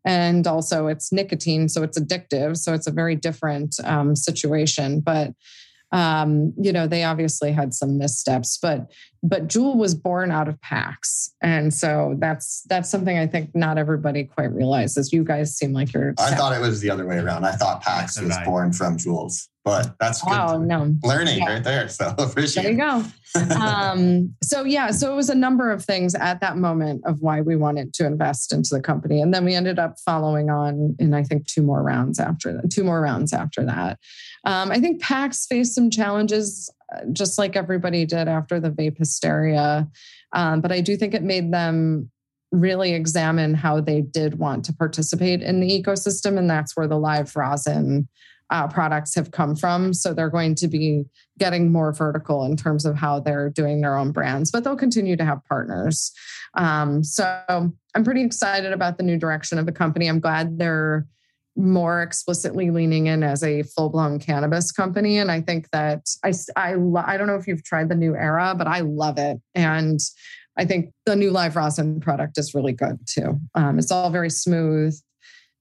And 0.05 0.47
also 0.47 0.87
it's 0.87 1.11
nicotine, 1.11 1.69
so 1.69 1.83
it's 1.83 1.99
addictive. 1.99 2.57
So 2.57 2.73
it's 2.73 2.87
a 2.87 2.91
very 2.91 3.15
different 3.15 3.75
um, 3.83 4.15
situation. 4.15 5.01
But 5.01 5.33
um, 5.91 6.53
you 6.61 6.71
know, 6.71 6.85
they 6.85 7.03
obviously 7.03 7.51
had 7.51 7.73
some 7.73 7.97
missteps, 7.97 8.59
but 8.61 8.91
but 9.23 9.47
Juul 9.47 9.75
was 9.75 9.95
born 9.95 10.31
out 10.31 10.47
of 10.47 10.61
PAX, 10.61 11.33
and 11.41 11.73
so 11.73 12.15
that's 12.19 12.61
that's 12.69 12.89
something 12.89 13.17
I 13.17 13.25
think 13.25 13.55
not 13.55 13.79
everybody 13.79 14.25
quite 14.25 14.53
realizes. 14.53 15.11
You 15.11 15.23
guys 15.23 15.57
seem 15.57 15.73
like 15.73 15.91
you're. 15.91 16.13
I 16.19 16.35
thought 16.35 16.55
it 16.55 16.61
was 16.61 16.79
the 16.79 16.91
other 16.91 17.07
way 17.07 17.17
around. 17.17 17.43
I 17.43 17.53
thought 17.53 17.81
PAX 17.81 18.21
was 18.21 18.37
born 18.45 18.71
from 18.71 18.97
Jules, 18.97 19.49
but 19.69 19.95
that's 19.99 20.21
good. 20.23 20.33
Oh 20.33 20.57
no! 20.57 20.95
Learning 21.03 21.37
Yeah. 21.37 21.53
right 21.53 21.63
there. 21.63 21.87
So 21.89 22.07
appreciate 22.17 22.63
There 22.63 22.71
you 22.71 22.77
it. 22.77 23.05
go. 23.51 23.55
um, 23.63 24.33
so 24.43 24.63
yeah, 24.63 24.89
so 24.91 25.11
it 25.11 25.15
was 25.15 25.29
a 25.29 25.35
number 25.35 25.71
of 25.71 25.85
things 25.85 26.15
at 26.15 26.41
that 26.41 26.57
moment 26.57 27.03
of 27.05 27.21
why 27.21 27.41
we 27.41 27.55
wanted 27.55 27.93
to 27.95 28.05
invest 28.07 28.51
into 28.51 28.69
the 28.73 28.81
company, 28.81 29.21
and 29.21 29.33
then 29.33 29.45
we 29.45 29.53
ended 29.53 29.77
up 29.77 29.99
following 30.03 30.49
on 30.49 30.95
in 30.99 31.13
I 31.13 31.23
think 31.23 31.45
two 31.45 31.61
more 31.61 31.83
rounds 31.83 32.19
after 32.19 32.53
that. 32.53 32.71
Two 32.71 32.83
more 32.83 33.01
rounds 33.01 33.31
after 33.33 33.63
that. 33.65 33.99
Um, 34.45 34.71
I 34.71 34.79
think 34.79 35.01
PAX 35.01 35.45
faced 35.45 35.75
some 35.75 35.89
challenges, 35.91 36.73
uh, 36.95 37.01
just 37.13 37.37
like 37.37 37.55
everybody 37.55 38.05
did 38.05 38.27
after 38.27 38.59
the 38.59 38.71
vape 38.71 38.97
hysteria, 38.97 39.87
um, 40.33 40.61
but 40.61 40.71
I 40.71 40.81
do 40.81 40.97
think 40.97 41.13
it 41.13 41.23
made 41.23 41.51
them 41.53 42.09
really 42.51 42.93
examine 42.93 43.53
how 43.53 43.79
they 43.79 44.01
did 44.01 44.39
want 44.39 44.65
to 44.65 44.73
participate 44.73 45.43
in 45.43 45.59
the 45.59 45.67
ecosystem, 45.69 46.37
and 46.39 46.49
that's 46.49 46.75
where 46.75 46.87
the 46.87 46.97
live 46.97 47.35
rosin. 47.35 48.07
Uh, 48.51 48.67
products 48.67 49.13
have 49.15 49.31
come 49.31 49.55
from. 49.55 49.93
So 49.93 50.13
they're 50.13 50.29
going 50.29 50.55
to 50.55 50.67
be 50.67 51.05
getting 51.37 51.71
more 51.71 51.93
vertical 51.93 52.45
in 52.45 52.57
terms 52.57 52.85
of 52.85 52.95
how 52.95 53.19
they're 53.19 53.49
doing 53.49 53.81
their 53.81 53.95
own 53.95 54.11
brands, 54.11 54.49
but 54.51 54.63
they'll 54.63 54.75
continue 54.75 55.15
to 55.15 55.25
have 55.25 55.45
partners. 55.45 56.11
Um, 56.55 57.03
so 57.03 57.41
I'm 57.47 58.03
pretty 58.03 58.23
excited 58.23 58.73
about 58.73 58.97
the 58.97 59.03
new 59.03 59.17
direction 59.17 59.59
of 59.59 59.65
the 59.65 59.71
company. 59.71 60.07
I'm 60.07 60.19
glad 60.19 60.57
they're 60.57 61.05
more 61.55 62.01
explicitly 62.01 62.71
leaning 62.71 63.07
in 63.07 63.21
as 63.23 63.43
a 63.43 63.63
full 63.63 63.89
blown 63.89 64.19
cannabis 64.19 64.71
company. 64.71 65.17
And 65.17 65.29
I 65.29 65.41
think 65.41 65.69
that 65.71 66.07
I, 66.23 66.33
I, 66.55 66.75
I 67.05 67.17
don't 67.17 67.27
know 67.27 67.35
if 67.35 67.47
you've 67.47 67.63
tried 67.63 67.89
the 67.89 67.95
new 67.95 68.15
era, 68.15 68.55
but 68.57 68.67
I 68.67 68.79
love 68.79 69.17
it. 69.17 69.39
And 69.55 69.99
I 70.57 70.65
think 70.65 70.91
the 71.05 71.15
new 71.15 71.31
live 71.31 71.55
rosin 71.55 71.99
product 71.99 72.37
is 72.37 72.53
really 72.53 72.73
good 72.73 72.99
too. 73.05 73.39
Um, 73.55 73.79
it's 73.79 73.91
all 73.91 74.09
very 74.09 74.29
smooth 74.29 74.99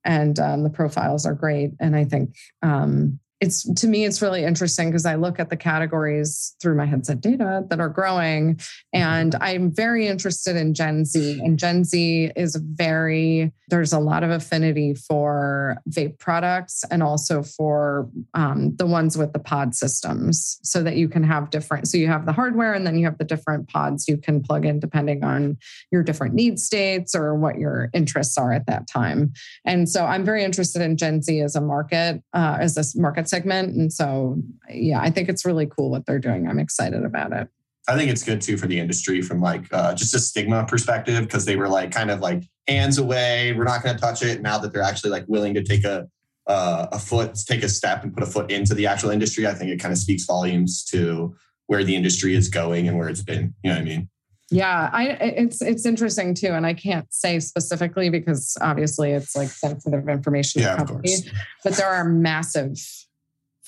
and 0.08 0.38
um, 0.40 0.62
the 0.62 0.70
profiles 0.70 1.26
are 1.26 1.34
great. 1.34 1.72
And 1.78 1.94
I 1.94 2.04
think 2.04 2.34
um, 2.62 3.20
it's 3.40 3.62
to 3.74 3.86
me, 3.86 4.04
it's 4.04 4.20
really 4.20 4.42
interesting 4.42 4.90
because 4.90 5.06
I 5.06 5.14
look 5.14 5.38
at 5.38 5.48
the 5.48 5.56
categories 5.56 6.56
through 6.60 6.76
my 6.76 6.86
headset 6.86 7.20
data 7.20 7.64
that 7.68 7.78
are 7.78 7.88
growing, 7.88 8.58
and 8.92 9.34
I'm 9.40 9.70
very 9.70 10.08
interested 10.08 10.56
in 10.56 10.74
Gen 10.74 11.04
Z. 11.04 11.40
And 11.44 11.58
Gen 11.58 11.84
Z 11.84 12.32
is 12.34 12.56
very 12.56 13.52
there's 13.70 13.92
a 13.92 13.98
lot 13.98 14.24
of 14.24 14.30
affinity 14.30 14.94
for 14.94 15.76
vape 15.90 16.18
products 16.18 16.84
and 16.90 17.02
also 17.02 17.42
for 17.42 18.08
um, 18.32 18.74
the 18.76 18.86
ones 18.86 19.18
with 19.18 19.34
the 19.34 19.38
pod 19.38 19.74
systems, 19.74 20.58
so 20.62 20.82
that 20.82 20.96
you 20.96 21.08
can 21.08 21.22
have 21.22 21.50
different. 21.50 21.86
So 21.86 21.96
you 21.96 22.08
have 22.08 22.26
the 22.26 22.32
hardware, 22.32 22.74
and 22.74 22.86
then 22.86 22.98
you 22.98 23.04
have 23.04 23.18
the 23.18 23.24
different 23.24 23.68
pods 23.68 24.08
you 24.08 24.16
can 24.16 24.42
plug 24.42 24.64
in 24.64 24.80
depending 24.80 25.22
on 25.22 25.58
your 25.92 26.02
different 26.02 26.34
need 26.34 26.58
states 26.58 27.14
or 27.14 27.34
what 27.36 27.58
your 27.58 27.88
interests 27.94 28.36
are 28.36 28.52
at 28.52 28.66
that 28.66 28.88
time. 28.88 29.32
And 29.64 29.88
so 29.88 30.04
I'm 30.04 30.24
very 30.24 30.42
interested 30.42 30.82
in 30.82 30.96
Gen 30.96 31.22
Z 31.22 31.40
as 31.40 31.54
a 31.54 31.60
market, 31.60 32.22
uh, 32.32 32.56
as 32.58 32.74
this 32.74 32.96
market 32.96 33.27
segment. 33.28 33.74
And 33.76 33.92
so, 33.92 34.36
yeah, 34.68 35.00
I 35.00 35.10
think 35.10 35.28
it's 35.28 35.44
really 35.44 35.66
cool 35.66 35.90
what 35.90 36.06
they're 36.06 36.18
doing. 36.18 36.48
I'm 36.48 36.58
excited 36.58 37.04
about 37.04 37.32
it. 37.32 37.48
I 37.88 37.96
think 37.96 38.10
it's 38.10 38.22
good 38.22 38.42
too 38.42 38.58
for 38.58 38.66
the 38.66 38.78
industry 38.78 39.22
from 39.22 39.40
like 39.40 39.72
uh, 39.72 39.94
just 39.94 40.14
a 40.14 40.18
stigma 40.18 40.66
perspective 40.66 41.22
because 41.22 41.46
they 41.46 41.56
were 41.56 41.68
like 41.68 41.90
kind 41.90 42.10
of 42.10 42.20
like 42.20 42.44
hands 42.66 42.98
away, 42.98 43.54
we're 43.54 43.64
not 43.64 43.82
going 43.82 43.96
to 43.96 44.00
touch 44.00 44.22
it. 44.22 44.42
Now 44.42 44.58
that 44.58 44.72
they're 44.72 44.82
actually 44.82 45.10
like 45.10 45.24
willing 45.26 45.54
to 45.54 45.62
take 45.62 45.84
a 45.84 46.06
uh, 46.46 46.86
a 46.92 46.98
foot, 46.98 47.38
take 47.46 47.62
a 47.62 47.68
step, 47.68 48.02
and 48.02 48.14
put 48.14 48.22
a 48.22 48.26
foot 48.26 48.50
into 48.50 48.74
the 48.74 48.86
actual 48.86 49.10
industry, 49.10 49.46
I 49.46 49.52
think 49.52 49.70
it 49.70 49.78
kind 49.78 49.92
of 49.92 49.98
speaks 49.98 50.24
volumes 50.24 50.82
to 50.86 51.36
where 51.66 51.84
the 51.84 51.94
industry 51.94 52.34
is 52.34 52.48
going 52.48 52.88
and 52.88 52.96
where 52.98 53.08
it's 53.08 53.22
been. 53.22 53.54
You 53.62 53.70
know 53.70 53.76
what 53.76 53.82
I 53.82 53.84
mean? 53.84 54.08
Yeah, 54.50 54.88
I 54.92 55.04
it's 55.20 55.60
it's 55.60 55.84
interesting 55.84 56.32
too, 56.32 56.48
and 56.48 56.64
I 56.64 56.72
can't 56.72 57.06
say 57.12 57.38
specifically 57.38 58.08
because 58.08 58.56
obviously 58.62 59.12
it's 59.12 59.36
like 59.36 59.48
sensitive 59.48 60.08
information. 60.08 60.62
Yeah, 60.62 60.80
of 60.80 60.88
course. 60.88 61.30
But 61.62 61.74
there 61.74 61.88
are 61.88 62.04
massive 62.04 62.78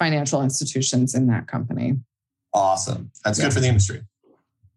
financial 0.01 0.43
institutions 0.43 1.15
in 1.15 1.29
that 1.29 1.47
company. 1.47 1.99
Awesome. 2.53 3.13
That's 3.25 3.39
Yeah. 3.39 3.45
good 3.45 3.53
for 3.53 3.61
the 3.61 3.69
industry. 3.69 4.03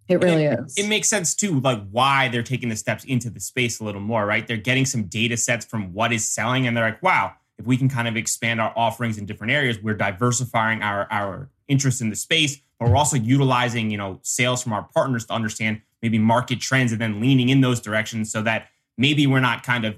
It 0.10 0.22
really 0.22 0.44
it, 0.44 0.60
is. 0.60 0.78
It 0.78 0.88
makes 0.90 1.08
sense 1.08 1.34
too, 1.34 1.62
like 1.62 1.82
why 1.90 2.28
they're 2.28 2.44
taking 2.44 2.68
the 2.70 2.76
steps 2.76 3.06
into 3.06 3.30
the 3.30 3.40
space 3.40 3.80
a 3.80 3.86
little 3.86 4.02
more, 4.02 4.26
right? 4.26 4.46
They're 4.46 4.58
getting 4.58 4.86
some 4.86 5.04
data 5.06 5.38
sets 5.38 5.66
from 5.66 5.94
what 5.94 6.12
is 6.12 6.30
selling, 6.30 6.68
and 6.68 6.76
they're 6.76 6.84
like, 6.84 7.02
wow, 7.02 7.32
if 7.58 7.66
we 7.66 7.78
can 7.78 7.88
kind 7.88 8.08
of 8.08 8.18
expand 8.18 8.60
our 8.60 8.74
offerings 8.76 9.18
in 9.18 9.26
different 9.26 9.54
areas, 9.54 9.80
we're 9.82 9.96
diversifying 9.96 10.84
our 10.84 11.08
our 11.10 11.50
interest 11.70 12.02
in 12.02 12.10
the 12.10 12.18
space, 12.18 12.60
but 12.78 12.90
we're 12.90 12.98
also 12.98 13.16
utilizing, 13.16 13.90
you 13.90 13.98
know, 13.98 14.20
sales 14.24 14.62
from 14.62 14.74
our 14.74 14.84
partners 14.94 15.26
to 15.26 15.34
understand 15.34 15.82
maybe 16.02 16.20
market 16.20 16.60
trends 16.60 16.92
and 16.92 17.00
then 17.00 17.22
leaning 17.22 17.48
in 17.48 17.62
those 17.62 17.80
directions 17.80 18.30
so 18.30 18.42
that 18.42 18.68
maybe 18.98 19.26
we're 19.26 19.40
not 19.40 19.64
kind 19.64 19.86
of 19.86 19.98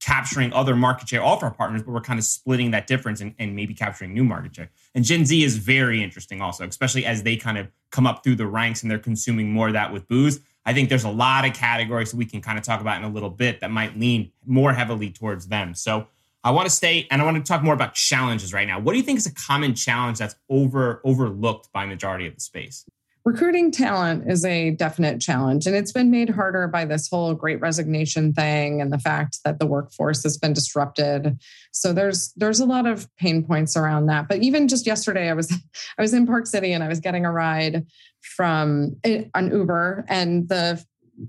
capturing 0.00 0.52
other 0.52 0.74
market 0.74 1.08
share 1.08 1.22
off 1.22 1.42
our 1.42 1.50
partners, 1.50 1.82
but 1.82 1.92
we're 1.92 2.00
kind 2.00 2.18
of 2.18 2.24
splitting 2.24 2.70
that 2.70 2.86
difference 2.86 3.20
and, 3.20 3.34
and 3.38 3.54
maybe 3.54 3.74
capturing 3.74 4.14
new 4.14 4.24
market 4.24 4.56
share. 4.56 4.70
And 4.94 5.04
Gen 5.04 5.26
Z 5.26 5.42
is 5.42 5.58
very 5.58 6.02
interesting 6.02 6.40
also, 6.40 6.66
especially 6.66 7.04
as 7.04 7.22
they 7.22 7.36
kind 7.36 7.58
of 7.58 7.68
come 7.90 8.06
up 8.06 8.24
through 8.24 8.36
the 8.36 8.46
ranks 8.46 8.82
and 8.82 8.90
they're 8.90 8.98
consuming 8.98 9.52
more 9.52 9.68
of 9.68 9.74
that 9.74 9.92
with 9.92 10.08
booze. 10.08 10.40
I 10.64 10.72
think 10.72 10.88
there's 10.88 11.04
a 11.04 11.10
lot 11.10 11.46
of 11.46 11.52
categories 11.52 12.14
we 12.14 12.24
can 12.24 12.40
kind 12.40 12.58
of 12.58 12.64
talk 12.64 12.80
about 12.80 12.98
in 12.98 13.04
a 13.04 13.12
little 13.12 13.30
bit 13.30 13.60
that 13.60 13.70
might 13.70 13.98
lean 13.98 14.32
more 14.46 14.72
heavily 14.72 15.10
towards 15.10 15.48
them. 15.48 15.74
So 15.74 16.06
I 16.42 16.50
want 16.50 16.66
to 16.66 16.74
stay 16.74 17.06
and 17.10 17.20
I 17.20 17.24
want 17.24 17.36
to 17.36 17.42
talk 17.42 17.62
more 17.62 17.74
about 17.74 17.94
challenges 17.94 18.52
right 18.54 18.66
now. 18.66 18.78
What 18.80 18.92
do 18.92 18.98
you 18.98 19.04
think 19.04 19.18
is 19.18 19.26
a 19.26 19.34
common 19.34 19.74
challenge 19.74 20.18
that's 20.18 20.36
over 20.48 21.02
overlooked 21.04 21.70
by 21.72 21.84
majority 21.84 22.26
of 22.26 22.34
the 22.34 22.40
space? 22.40 22.86
Recruiting 23.24 23.70
talent 23.70 24.30
is 24.30 24.44
a 24.44 24.70
definite 24.70 25.20
challenge 25.20 25.66
and 25.66 25.76
it's 25.76 25.92
been 25.92 26.10
made 26.10 26.30
harder 26.30 26.66
by 26.68 26.84
this 26.84 27.08
whole 27.08 27.34
great 27.34 27.60
resignation 27.60 28.32
thing 28.32 28.80
and 28.80 28.92
the 28.92 28.98
fact 28.98 29.38
that 29.44 29.58
the 29.58 29.66
workforce 29.66 30.22
has 30.22 30.38
been 30.38 30.52
disrupted. 30.52 31.38
So 31.72 31.92
there's 31.92 32.32
there's 32.36 32.60
a 32.60 32.66
lot 32.66 32.86
of 32.86 33.08
pain 33.16 33.44
points 33.44 33.76
around 33.76 34.06
that. 34.06 34.28
But 34.28 34.38
even 34.38 34.68
just 34.68 34.86
yesterday 34.86 35.28
i 35.28 35.34
was 35.34 35.52
i 35.98 36.02
was 36.02 36.14
in 36.14 36.26
park 36.26 36.46
city 36.46 36.72
and 36.72 36.82
i 36.82 36.88
was 36.88 37.00
getting 37.00 37.24
a 37.24 37.32
ride 37.32 37.86
from 38.20 38.96
an 39.04 39.50
uber 39.50 40.04
and 40.08 40.48
the 40.48 40.82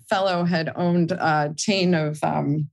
fellow 0.10 0.44
had 0.46 0.72
owned 0.76 1.12
a 1.12 1.54
chain 1.58 1.94
of 1.94 2.24
um, 2.24 2.70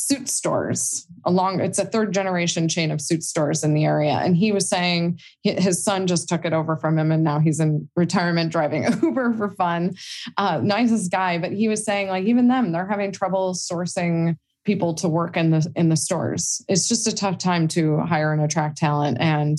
suit 0.00 0.28
stores 0.28 1.06
along 1.26 1.60
it's 1.60 1.78
a 1.78 1.84
third 1.84 2.14
generation 2.14 2.68
chain 2.68 2.90
of 2.90 3.00
suit 3.00 3.22
stores 3.22 3.62
in 3.62 3.74
the 3.74 3.84
area. 3.84 4.12
And 4.12 4.34
he 4.34 4.50
was 4.52 4.68
saying 4.68 5.20
his 5.42 5.84
son 5.84 6.06
just 6.06 6.28
took 6.28 6.44
it 6.44 6.52
over 6.52 6.76
from 6.76 6.98
him 6.98 7.12
and 7.12 7.22
now 7.22 7.38
he's 7.38 7.60
in 7.60 7.88
retirement 7.96 8.50
driving 8.50 8.84
uber 9.02 9.34
for 9.34 9.50
fun. 9.50 9.94
Uh, 10.36 10.60
nicest 10.62 11.10
guy. 11.10 11.38
But 11.38 11.52
he 11.52 11.68
was 11.68 11.84
saying 11.84 12.08
like 12.08 12.24
even 12.24 12.48
them 12.48 12.72
they're 12.72 12.88
having 12.88 13.12
trouble 13.12 13.54
sourcing 13.54 14.36
people 14.64 14.94
to 14.94 15.08
work 15.08 15.36
in 15.36 15.50
the 15.50 15.70
in 15.76 15.90
the 15.90 15.96
stores. 15.96 16.64
It's 16.68 16.88
just 16.88 17.06
a 17.06 17.14
tough 17.14 17.38
time 17.38 17.68
to 17.68 17.98
hire 18.00 18.32
and 18.32 18.42
attract 18.42 18.78
talent. 18.78 19.18
And 19.20 19.58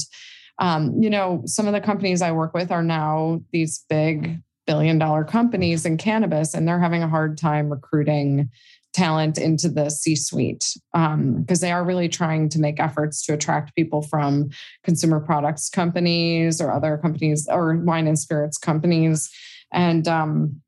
um, 0.58 1.02
you 1.02 1.10
know 1.10 1.44
some 1.46 1.68
of 1.68 1.74
the 1.74 1.82
companies 1.82 2.22
i 2.22 2.32
work 2.32 2.54
with 2.54 2.72
are 2.72 2.84
now 2.84 3.42
these 3.52 3.84
big 3.90 4.40
billion 4.68 5.00
dollar 5.00 5.24
companies 5.24 5.86
in 5.86 5.98
cannabis 5.98 6.54
and 6.54 6.68
they're 6.68 6.80
having 6.80 7.04
a 7.04 7.10
hard 7.10 7.38
time 7.38 7.70
recruiting 7.70 8.50
talent 8.94 9.38
into 9.38 9.70
the 9.70 9.90
C 9.90 10.16
suite 10.16 10.76
because 10.94 11.14
um, 11.14 11.46
they 11.46 11.72
are 11.72 11.84
really 11.84 12.10
trying 12.10 12.50
to 12.50 12.60
make 12.60 12.80
efforts 12.80 13.26
to 13.26 13.34
attract 13.34 13.76
people 13.76 14.02
from 14.02 14.50
consumer 14.84 15.20
products 15.20 15.70
companies 15.70 16.60
or 16.60 16.72
other 16.72 16.98
companies 16.98 17.48
or 17.50 17.78
wine 17.78 18.08
and 18.08 18.20
spirits 18.20 18.58
companies. 18.58 19.30
And, 19.72 20.08
um, 20.08 20.62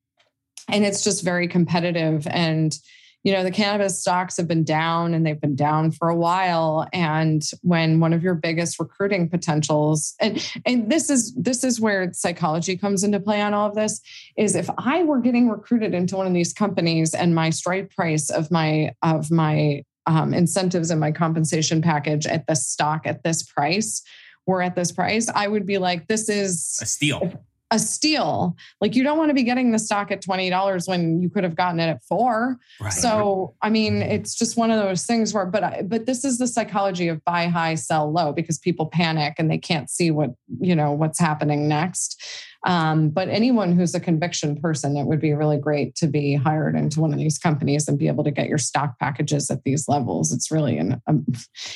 and 0.70 0.86
it's 0.86 1.04
just 1.04 1.24
very 1.24 1.48
competitive. 1.48 2.26
And, 2.28 2.78
you 3.24 3.32
know 3.32 3.44
the 3.44 3.52
cannabis 3.52 4.00
stocks 4.00 4.38
have 4.38 4.48
been 4.48 4.64
down 4.64 5.14
and 5.14 5.26
they've 5.26 5.40
been 5.40 5.56
down 5.56 5.92
for 5.92 6.10
a 6.10 6.16
while. 6.16 6.88
And 6.92 7.44
when 7.62 8.00
one 8.00 8.14
of 8.14 8.22
your 8.22 8.36
biggest 8.36 8.80
recruiting 8.80 9.30
potentials 9.30 10.14
and 10.20 10.46
and 10.66 10.92
this 10.92 11.10
is 11.10 11.34
this 11.36 11.64
is 11.64 11.80
where 11.80 12.12
psychology 12.14 12.78
comes 12.78 13.04
into 13.04 13.20
play 13.20 13.42
on 13.42 13.54
all 13.54 13.70
of 13.70 13.76
this 13.76 14.02
is 14.38 14.56
if 14.56 14.70
i 14.78 15.04
were 15.04 15.20
getting 15.20 15.50
recruited 15.50 15.94
into 15.94 16.16
one 16.16 16.28
of 16.28 16.34
these 16.34 16.54
companies 16.54 17.14
and 17.14 17.36
my 17.36 17.50
strike 17.50 17.94
price 17.96 18.30
of 18.30 18.52
my 18.52 18.94
of 19.02 19.32
my 19.32 19.84
um, 20.06 20.34
incentives 20.34 20.92
and 20.92 21.00
my 21.00 21.12
compensation 21.12 21.82
package 21.82 22.26
at 22.28 22.46
the 22.48 22.56
stock 22.56 23.06
at 23.06 23.24
this 23.24 23.44
price 23.44 24.02
were 24.46 24.62
at 24.62 24.76
this 24.76 24.92
price 24.92 25.30
i 25.34 25.48
would 25.48 25.66
be 25.66 25.78
like 25.78 26.08
this 26.08 26.30
is 26.30 26.80
a 26.82 26.86
steal 26.86 27.34
a 27.74 27.80
steal. 27.80 28.56
Like 28.80 28.96
you 28.96 29.04
don't 29.04 29.18
want 29.18 29.32
to 29.32 29.34
be 29.34 29.42
getting 29.42 29.72
the 29.72 29.80
stock 29.80 30.12
at 30.12 30.22
$20 30.22 30.88
when 30.88 31.20
you 31.20 31.30
could 31.30 31.44
have 31.44 31.56
gotten 31.56 31.80
it 31.80 31.88
at 31.88 32.04
4. 32.04 32.58
Right. 32.80 32.94
So, 32.94 33.56
I 33.64 33.72
mean, 33.72 34.04
it's 34.04 34.36
just 34.36 34.56
one 34.56 34.70
of 34.70 34.80
those 34.82 35.06
things 35.06 35.34
where 35.34 35.48
but 35.48 35.90
but 35.90 36.06
this 36.06 36.24
is 36.24 36.38
the 36.38 36.48
psychology 36.48 37.08
of 37.08 37.26
buy 37.26 37.48
high, 37.48 37.74
sell 37.76 38.12
low 38.12 38.32
because 38.32 38.60
people 38.60 38.86
panic 38.86 39.36
and 39.40 39.50
they 39.50 39.58
can't 39.58 39.90
see 39.90 40.12
what, 40.12 40.36
you 40.62 40.76
know, 40.76 40.92
what's 40.92 41.20
happening 41.20 41.68
next. 41.68 42.22
Um, 42.66 43.10
but 43.10 43.28
anyone 43.28 43.74
who's 43.74 43.96
a 43.96 44.00
conviction 44.00 44.56
person, 44.56 44.96
it 44.96 45.06
would 45.06 45.20
be 45.20 45.34
really 45.34 45.58
great 45.58 45.96
to 45.96 46.08
be 46.08 46.36
hired 46.36 46.76
into 46.76 47.02
one 47.02 47.12
of 47.12 47.20
these 47.20 47.38
companies 47.38 47.88
and 47.88 48.00
be 48.00 48.08
able 48.08 48.24
to 48.24 48.32
get 48.32 48.48
your 48.48 48.60
stock 48.60 48.98
packages 49.00 49.50
at 49.50 49.64
these 49.64 49.90
levels. 49.90 50.32
It's 50.32 50.52
really 50.52 50.78
an 50.78 51.02
um, 51.08 51.26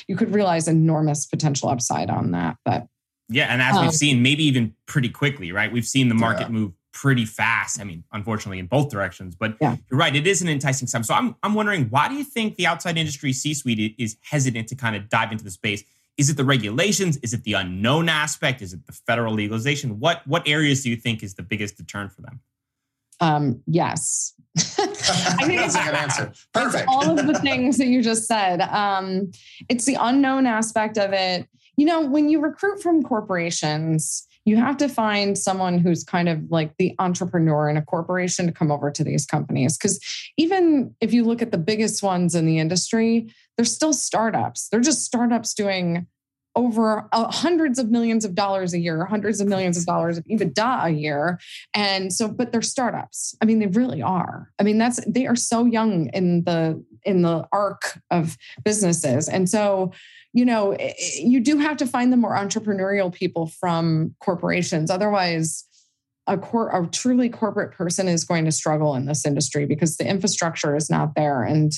you 0.06 0.16
could 0.16 0.32
realize 0.32 0.68
enormous 0.68 1.26
potential 1.26 1.68
upside 1.68 2.08
on 2.08 2.30
that. 2.30 2.56
But 2.64 2.86
yeah, 3.28 3.52
and 3.52 3.60
as 3.60 3.76
um, 3.76 3.84
we've 3.84 3.94
seen, 3.94 4.22
maybe 4.22 4.44
even 4.44 4.74
pretty 4.86 5.08
quickly, 5.08 5.52
right? 5.52 5.70
We've 5.70 5.86
seen 5.86 6.08
the 6.08 6.14
market 6.14 6.44
yeah. 6.44 6.48
move 6.48 6.72
pretty 6.92 7.26
fast. 7.26 7.80
I 7.80 7.84
mean, 7.84 8.02
unfortunately, 8.12 8.58
in 8.58 8.66
both 8.66 8.90
directions. 8.90 9.34
But 9.34 9.56
yeah. 9.60 9.76
you're 9.90 9.98
right; 9.98 10.14
it 10.14 10.26
is 10.26 10.40
an 10.40 10.48
enticing 10.48 10.88
time. 10.88 11.02
So 11.02 11.14
I'm 11.14 11.36
I'm 11.42 11.54
wondering, 11.54 11.86
why 11.86 12.08
do 12.08 12.14
you 12.14 12.24
think 12.24 12.56
the 12.56 12.66
outside 12.66 12.96
industry 12.96 13.32
C-suite 13.32 13.94
is 13.98 14.16
hesitant 14.22 14.68
to 14.68 14.74
kind 14.74 14.96
of 14.96 15.08
dive 15.08 15.30
into 15.30 15.44
the 15.44 15.50
space? 15.50 15.84
Is 16.16 16.30
it 16.30 16.36
the 16.36 16.44
regulations? 16.44 17.16
Is 17.18 17.32
it 17.32 17.44
the 17.44 17.52
unknown 17.52 18.08
aspect? 18.08 18.62
Is 18.62 18.72
it 18.72 18.86
the 18.86 18.92
federal 18.92 19.34
legalization? 19.34 20.00
What 20.00 20.26
what 20.26 20.46
areas 20.48 20.82
do 20.82 20.90
you 20.90 20.96
think 20.96 21.22
is 21.22 21.34
the 21.34 21.42
biggest 21.42 21.76
deterrent 21.76 22.12
for 22.12 22.22
them? 22.22 22.40
Um, 23.20 23.62
yes. 23.66 24.32
I 24.56 25.44
think 25.44 25.60
That's 25.60 25.74
a 25.74 25.84
good 25.84 25.94
answer. 25.94 26.32
Perfect. 26.52 26.88
all 26.88 27.18
of 27.18 27.26
the 27.26 27.34
things 27.40 27.76
that 27.78 27.86
you 27.86 28.02
just 28.02 28.26
said. 28.26 28.60
Um, 28.60 29.32
it's 29.68 29.84
the 29.84 29.96
unknown 30.00 30.46
aspect 30.46 30.98
of 30.98 31.12
it 31.12 31.48
you 31.78 31.86
know, 31.86 32.00
when 32.00 32.28
you 32.28 32.40
recruit 32.40 32.82
from 32.82 33.04
corporations, 33.04 34.26
you 34.44 34.56
have 34.56 34.76
to 34.78 34.88
find 34.88 35.38
someone 35.38 35.78
who's 35.78 36.02
kind 36.02 36.28
of 36.28 36.42
like 36.50 36.76
the 36.76 36.92
entrepreneur 36.98 37.70
in 37.70 37.76
a 37.76 37.82
corporation 37.82 38.46
to 38.46 38.52
come 38.52 38.72
over 38.72 38.90
to 38.90 39.04
these 39.04 39.24
companies. 39.24 39.78
Because 39.78 40.00
even 40.36 40.92
if 41.00 41.12
you 41.14 41.22
look 41.22 41.40
at 41.40 41.52
the 41.52 41.58
biggest 41.58 42.02
ones 42.02 42.34
in 42.34 42.46
the 42.46 42.58
industry, 42.58 43.32
they're 43.56 43.64
still 43.64 43.92
startups. 43.92 44.68
They're 44.68 44.80
just 44.80 45.04
startups 45.04 45.54
doing 45.54 46.08
over 46.56 47.08
uh, 47.12 47.30
hundreds 47.30 47.78
of 47.78 47.90
millions 47.90 48.24
of 48.24 48.34
dollars 48.34 48.74
a 48.74 48.80
year, 48.80 49.04
hundreds 49.04 49.40
of 49.40 49.46
millions 49.46 49.78
of 49.78 49.86
dollars 49.86 50.18
of 50.18 50.24
EBITDA 50.24 50.86
a 50.86 50.90
year. 50.90 51.38
And 51.74 52.12
so, 52.12 52.26
but 52.26 52.50
they're 52.50 52.62
startups. 52.62 53.36
I 53.40 53.44
mean, 53.44 53.60
they 53.60 53.68
really 53.68 54.02
are. 54.02 54.50
I 54.58 54.64
mean, 54.64 54.78
that's 54.78 54.98
they 55.06 55.28
are 55.28 55.36
so 55.36 55.64
young 55.64 56.08
in 56.08 56.42
the 56.42 56.84
in 57.04 57.22
the 57.22 57.46
arc 57.52 58.00
of 58.10 58.36
businesses. 58.64 59.28
And 59.28 59.48
so 59.48 59.92
you 60.32 60.44
know, 60.44 60.72
eh, 60.72 60.92
eh, 60.98 61.20
you 61.20 61.40
do 61.40 61.58
have 61.58 61.76
to 61.78 61.86
find 61.86 62.12
the 62.12 62.16
more 62.16 62.36
entrepreneurial 62.36 63.12
people 63.12 63.46
from 63.46 64.14
corporations. 64.20 64.90
Otherwise, 64.90 65.64
a, 66.26 66.36
cor- 66.36 66.70
a 66.70 66.86
truly 66.88 67.28
corporate 67.28 67.72
person 67.72 68.06
is 68.08 68.24
going 68.24 68.44
to 68.44 68.52
struggle 68.52 68.94
in 68.94 69.06
this 69.06 69.24
industry 69.24 69.64
because 69.66 69.96
the 69.96 70.08
infrastructure 70.08 70.76
is 70.76 70.90
not 70.90 71.14
there. 71.14 71.42
And 71.42 71.72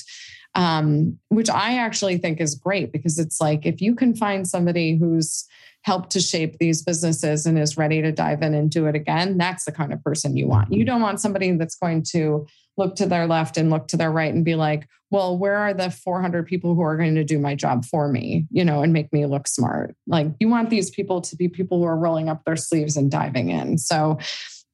um, 0.53 1.17
which 1.29 1.49
I 1.49 1.77
actually 1.77 2.17
think 2.17 2.41
is 2.41 2.55
great 2.55 2.91
because 2.91 3.17
it's 3.17 3.39
like 3.39 3.65
if 3.65 3.81
you 3.81 3.95
can 3.95 4.13
find 4.13 4.45
somebody 4.45 4.97
who's 4.97 5.45
helped 5.83 6.11
to 6.11 6.19
shape 6.19 6.57
these 6.59 6.83
businesses 6.83 7.45
and 7.45 7.57
is 7.57 7.77
ready 7.77 8.01
to 8.01 8.11
dive 8.11 8.41
in 8.41 8.53
and 8.53 8.69
do 8.69 8.85
it 8.85 8.95
again, 8.95 9.37
that's 9.37 9.65
the 9.65 9.71
kind 9.71 9.93
of 9.93 10.03
person 10.03 10.37
you 10.37 10.47
want. 10.47 10.71
You 10.71 10.79
mm-hmm. 10.79 10.87
don't 10.87 11.01
want 11.01 11.21
somebody 11.21 11.51
that's 11.53 11.75
going 11.75 12.03
to 12.11 12.45
look 12.77 12.95
to 12.95 13.05
their 13.05 13.27
left 13.27 13.57
and 13.57 13.69
look 13.69 13.87
to 13.89 13.97
their 13.97 14.11
right 14.11 14.33
and 14.33 14.45
be 14.45 14.55
like, 14.55 14.87
well, 15.09 15.37
where 15.37 15.57
are 15.57 15.73
the 15.73 15.91
400 15.91 16.47
people 16.47 16.73
who 16.73 16.81
are 16.81 16.95
going 16.95 17.15
to 17.15 17.23
do 17.23 17.37
my 17.37 17.53
job 17.53 17.83
for 17.85 18.07
me, 18.07 18.47
you 18.49 18.63
know, 18.63 18.81
and 18.81 18.93
make 18.93 19.11
me 19.11 19.25
look 19.25 19.47
smart? 19.47 19.95
Like, 20.07 20.27
you 20.39 20.47
want 20.47 20.69
these 20.69 20.89
people 20.89 21.21
to 21.21 21.35
be 21.35 21.49
people 21.49 21.79
who 21.79 21.85
are 21.85 21.97
rolling 21.97 22.29
up 22.29 22.43
their 22.45 22.55
sleeves 22.55 22.95
and 22.95 23.11
diving 23.11 23.49
in. 23.49 23.77
So, 23.77 24.19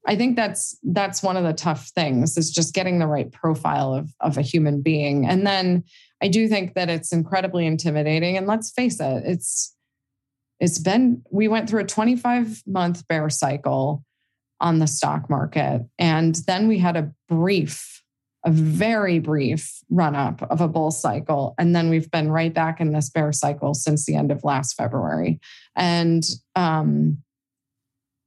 I 0.07 0.15
think 0.15 0.37
that's 0.37 0.77
that's 0.83 1.21
one 1.21 1.35
of 1.35 1.43
the 1.43 1.53
tough 1.53 1.89
things 1.89 2.37
is 2.37 2.49
just 2.49 2.73
getting 2.73 2.99
the 2.99 3.07
right 3.07 3.29
profile 3.29 3.93
of 3.93 4.09
of 4.21 4.37
a 4.37 4.41
human 4.41 4.81
being. 4.81 5.27
And 5.27 5.45
then 5.45 5.83
I 6.21 6.29
do 6.29 6.47
think 6.47 6.75
that 6.75 6.89
it's 6.89 7.11
incredibly 7.11 7.65
intimidating. 7.65 8.37
And 8.37 8.47
let's 8.47 8.71
face 8.71 9.01
it, 9.01 9.23
it's 9.25 9.75
it's 10.59 10.79
been 10.79 11.23
we 11.29 11.47
went 11.47 11.69
through 11.69 11.81
a 11.81 11.85
25 11.85 12.63
month 12.65 13.07
bear 13.07 13.29
cycle 13.29 14.03
on 14.59 14.79
the 14.79 14.87
stock 14.87 15.29
market. 15.29 15.85
And 15.99 16.35
then 16.47 16.67
we 16.67 16.79
had 16.79 16.95
a 16.95 17.11
brief, 17.29 18.03
a 18.45 18.51
very 18.51 19.19
brief 19.19 19.79
run 19.89 20.15
up 20.15 20.41
of 20.49 20.61
a 20.61 20.67
bull 20.67 20.91
cycle. 20.91 21.53
And 21.57 21.75
then 21.75 21.89
we've 21.89 22.09
been 22.09 22.31
right 22.31 22.53
back 22.53 22.79
in 22.79 22.93
this 22.93 23.09
bear 23.09 23.31
cycle 23.31 23.73
since 23.73 24.05
the 24.05 24.15
end 24.15 24.31
of 24.31 24.43
last 24.43 24.73
February. 24.75 25.39
And 25.75 26.23
um, 26.55 27.19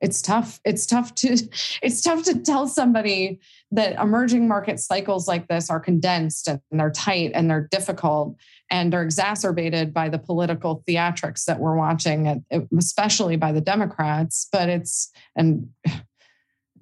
it's 0.01 0.23
tough. 0.23 0.61
It's 0.65 0.87
tough 0.87 1.15
to 1.17 1.37
it's 1.83 2.03
tough 2.03 2.25
to 2.25 2.41
tell 2.41 2.67
somebody 2.67 3.41
that 3.73 4.01
emerging 4.01 4.49
market 4.49 4.81
cycles 4.81 5.29
like 5.29 5.47
this 5.49 5.71
are 5.71 5.81
condensed 5.81 6.49
and 6.49 6.61
they're 6.71 6.91
tight 6.91 7.33
and 7.35 7.49
they're 7.49 7.69
difficult 7.71 8.37
and 8.71 8.95
are 8.95 9.03
exacerbated 9.03 9.93
by 9.93 10.09
the 10.09 10.19
political 10.19 10.83
theatrics 10.89 11.45
that 11.45 11.59
we're 11.59 11.77
watching, 11.77 12.45
especially 12.79 13.37
by 13.37 13.53
the 13.53 13.61
Democrats. 13.61 14.49
But 14.51 14.69
it's 14.69 15.11
and 15.37 15.69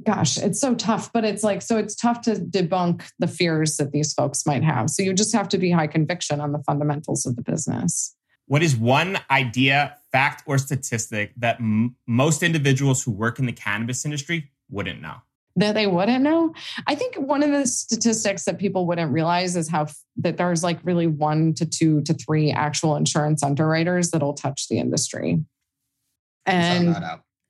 gosh, 0.05 0.39
it's 0.39 0.61
so 0.61 0.75
tough, 0.75 1.13
but 1.13 1.25
it's 1.25 1.43
like, 1.43 1.63
so 1.63 1.77
it's 1.77 1.95
tough 1.95 2.21
to 2.23 2.35
debunk 2.35 3.11
the 3.19 3.27
fears 3.27 3.77
that 3.79 3.93
these 3.93 4.13
folks 4.13 4.47
might 4.47 4.63
have. 4.63 4.91
So 4.91 5.03
you 5.03 5.13
just 5.13 5.35
have 5.35 5.49
to 5.51 5.59
be 5.59 5.71
high 5.71 5.87
conviction 5.87 6.41
on 6.41 6.53
the 6.53 6.63
fundamentals 6.65 7.27
of 7.27 7.37
the 7.37 7.43
business. 7.43 8.15
What 8.47 8.63
is 8.63 8.77
one 8.77 9.19
idea, 9.31 9.97
fact, 10.11 10.45
or 10.47 10.57
statistic 10.59 11.33
that 11.37 11.61
m- 11.61 11.97
most 12.07 12.43
individuals 12.43 13.03
who 13.03 13.11
work 13.11 13.39
in 13.39 13.47
the 13.47 13.53
cannabis 13.53 14.05
industry 14.05 14.51
wouldn't 14.71 15.03
know? 15.03 15.17
That 15.57 15.75
they 15.75 15.87
wouldn't 15.87 16.23
know. 16.23 16.55
I 16.87 16.95
think 16.95 17.17
one 17.17 17.43
of 17.43 17.51
the 17.51 17.67
statistics 17.67 18.45
that 18.45 18.59
people 18.59 18.87
wouldn't 18.87 19.13
realize 19.13 19.57
is 19.57 19.69
how 19.69 19.83
f- 19.83 19.99
that 20.19 20.37
there's 20.37 20.63
like 20.63 20.79
really 20.85 21.09
one 21.09 21.53
to 21.55 21.67
two 21.67 22.01
to 22.03 22.15
three 22.15 22.53
actual 22.53 22.95
insurance 22.95 23.43
underwriters 23.43 24.13
that'll 24.13 24.35
touch 24.35 24.69
the 24.69 24.79
industry. 24.79 25.45
And 26.47 26.97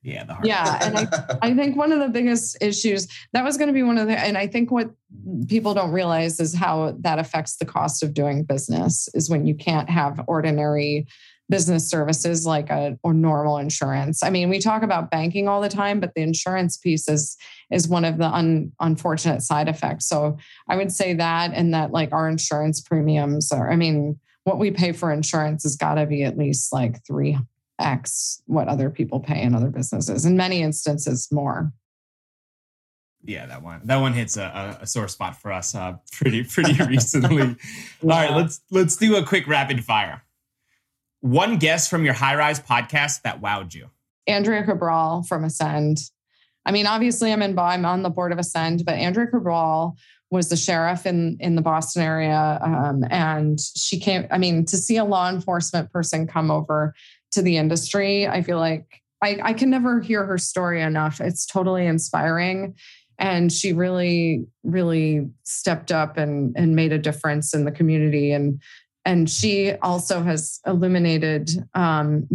yeah 0.03 0.25
the 0.25 0.37
yeah 0.45 0.79
and 0.83 0.99
I, 0.99 1.39
I 1.43 1.55
think 1.55 1.77
one 1.77 1.93
of 1.93 1.99
the 1.99 2.09
biggest 2.09 2.57
issues 2.61 3.09
that 3.33 3.45
was 3.45 3.57
going 3.57 3.69
to 3.69 3.75
be 3.75 3.83
one 3.83 3.99
of 3.99 4.07
the 4.07 4.19
and 4.19 4.39
i 4.39 4.47
think 4.47 4.71
what 4.71 4.91
people 5.49 5.75
don't 5.75 5.91
realize 5.91 6.39
is 6.41 6.55
how 6.55 6.97
that 7.01 7.19
affects 7.19 7.57
the 7.57 7.65
cost 7.65 8.03
of 8.03 8.15
doing 8.15 8.45
business 8.45 9.09
is 9.15 9.29
when 9.29 9.47
you 9.47 9.55
can't 9.55 9.91
have 9.91 10.21
ordinary 10.27 11.07
business 11.51 11.89
services 11.89 12.47
like 12.47 12.69
a 12.71 12.99
or 13.03 13.15
normal 13.15 13.59
insurance. 13.59 14.23
I 14.23 14.31
mean, 14.31 14.51
we 14.51 14.59
talk 14.59 14.83
about 14.83 15.11
banking 15.11 15.49
all 15.49 15.61
the 15.61 15.69
time, 15.69 15.99
but 16.01 16.15
the 16.15 16.23
insurance 16.23 16.77
piece 16.77 17.09
is 17.09 17.37
is 17.71 17.89
one 17.89 18.05
of 18.05 18.19
the 18.19 18.27
un, 18.27 18.73
unfortunate 18.81 19.43
side 19.43 19.69
effects. 19.69 20.07
So 20.07 20.37
I 20.69 20.77
would 20.77 20.93
say 20.93 21.15
that 21.15 21.53
and 21.55 21.73
that 21.75 21.91
like 21.91 22.13
our 22.13 22.29
insurance 22.29 22.81
premiums 22.81 23.51
are 23.51 23.71
I 23.71 23.77
mean, 23.77 24.19
what 24.45 24.59
we 24.59 24.71
pay 24.71 24.93
for 24.93 25.11
insurance 25.11 25.63
has 25.63 25.77
got 25.77 25.95
to 25.95 26.07
be 26.07 26.23
at 26.23 26.39
least 26.39 26.73
like 26.73 27.05
3 27.07 27.39
X 27.79 28.43
what 28.47 28.69
other 28.69 28.91
people 28.91 29.21
pay 29.21 29.43
in 29.43 29.55
other 29.55 29.71
businesses. 29.71 30.25
In 30.25 30.37
many 30.37 30.63
instances, 30.63 31.29
more. 31.31 31.73
Yeah, 33.25 33.47
that 33.47 33.63
one 33.63 33.81
that 33.85 33.97
one 33.97 34.13
hits 34.13 34.37
a, 34.37 34.79
a 34.81 34.87
sore 34.87 35.09
spot 35.09 35.41
for 35.41 35.53
us 35.53 35.75
uh, 35.75 35.97
pretty 36.13 36.45
pretty 36.45 36.83
recently. 36.85 37.37
yeah. 38.03 38.03
All 38.03 38.09
right, 38.09 38.33
let's 38.33 38.61
let's 38.71 38.97
do 38.97 39.17
a 39.17 39.25
quick 39.25 39.47
rapid 39.47 39.85
fire. 39.85 40.23
One 41.21 41.59
guest 41.59 41.91
from 41.91 42.05
your 42.05 42.15
high 42.15 42.37
rise 42.37 42.61
podcast 42.61 43.23
that 43.23 43.41
wowed 43.41 43.75
you. 43.75 43.91
Andrea 44.27 44.63
Cabral 44.63 45.23
from 45.23 45.45
Ascend. 45.45 45.99
I 46.65 46.71
mean, 46.71 46.87
obviously, 46.87 47.33
I'm 47.33 47.43
in 47.43 47.59
I'm 47.59 47.85
on 47.85 48.03
the 48.03 48.11
board 48.11 48.31
of 48.31 48.39
Ascend, 48.39 48.85
but 48.85 48.95
Andrea 48.95 49.27
Cabral 49.27 49.97
was 50.31 50.51
the 50.51 50.57
sheriff 50.57 51.07
in 51.07 51.39
in 51.41 51.57
the 51.57 51.63
Boston 51.63 52.03
area, 52.03 52.61
um, 52.63 53.05
and 53.11 53.59
she 53.61 53.99
came. 53.99 54.27
I 54.31 54.39
mean, 54.39 54.65
to 54.67 54.77
see 54.77 54.97
a 54.97 55.05
law 55.05 55.31
enforcement 55.31 55.91
person 55.91 56.27
come 56.27 56.51
over 56.51 56.95
to 57.33 57.43
the 57.43 57.57
industry. 57.57 58.27
I 58.27 58.43
feel 58.43 58.59
like 58.59 59.03
I, 59.23 59.39
I 59.43 59.53
can 59.53 59.71
never 59.71 60.01
hear 60.01 60.25
her 60.25 60.39
story 60.39 60.81
enough. 60.81 61.21
It's 61.21 61.47
totally 61.47 61.87
inspiring. 61.87 62.75
and 63.19 63.53
she 63.53 63.73
really 63.73 64.47
really 64.63 65.29
stepped 65.43 65.91
up 65.91 66.17
and 66.17 66.55
and 66.57 66.77
made 66.77 66.93
a 66.93 66.99
difference 66.99 67.53
in 67.55 67.65
the 67.65 67.73
community 67.73 68.33
and 68.33 68.63
and 69.05 69.31
she 69.31 69.73
also 69.81 70.23
has 70.23 70.61
illuminated 70.67 71.51
um, 71.73 72.29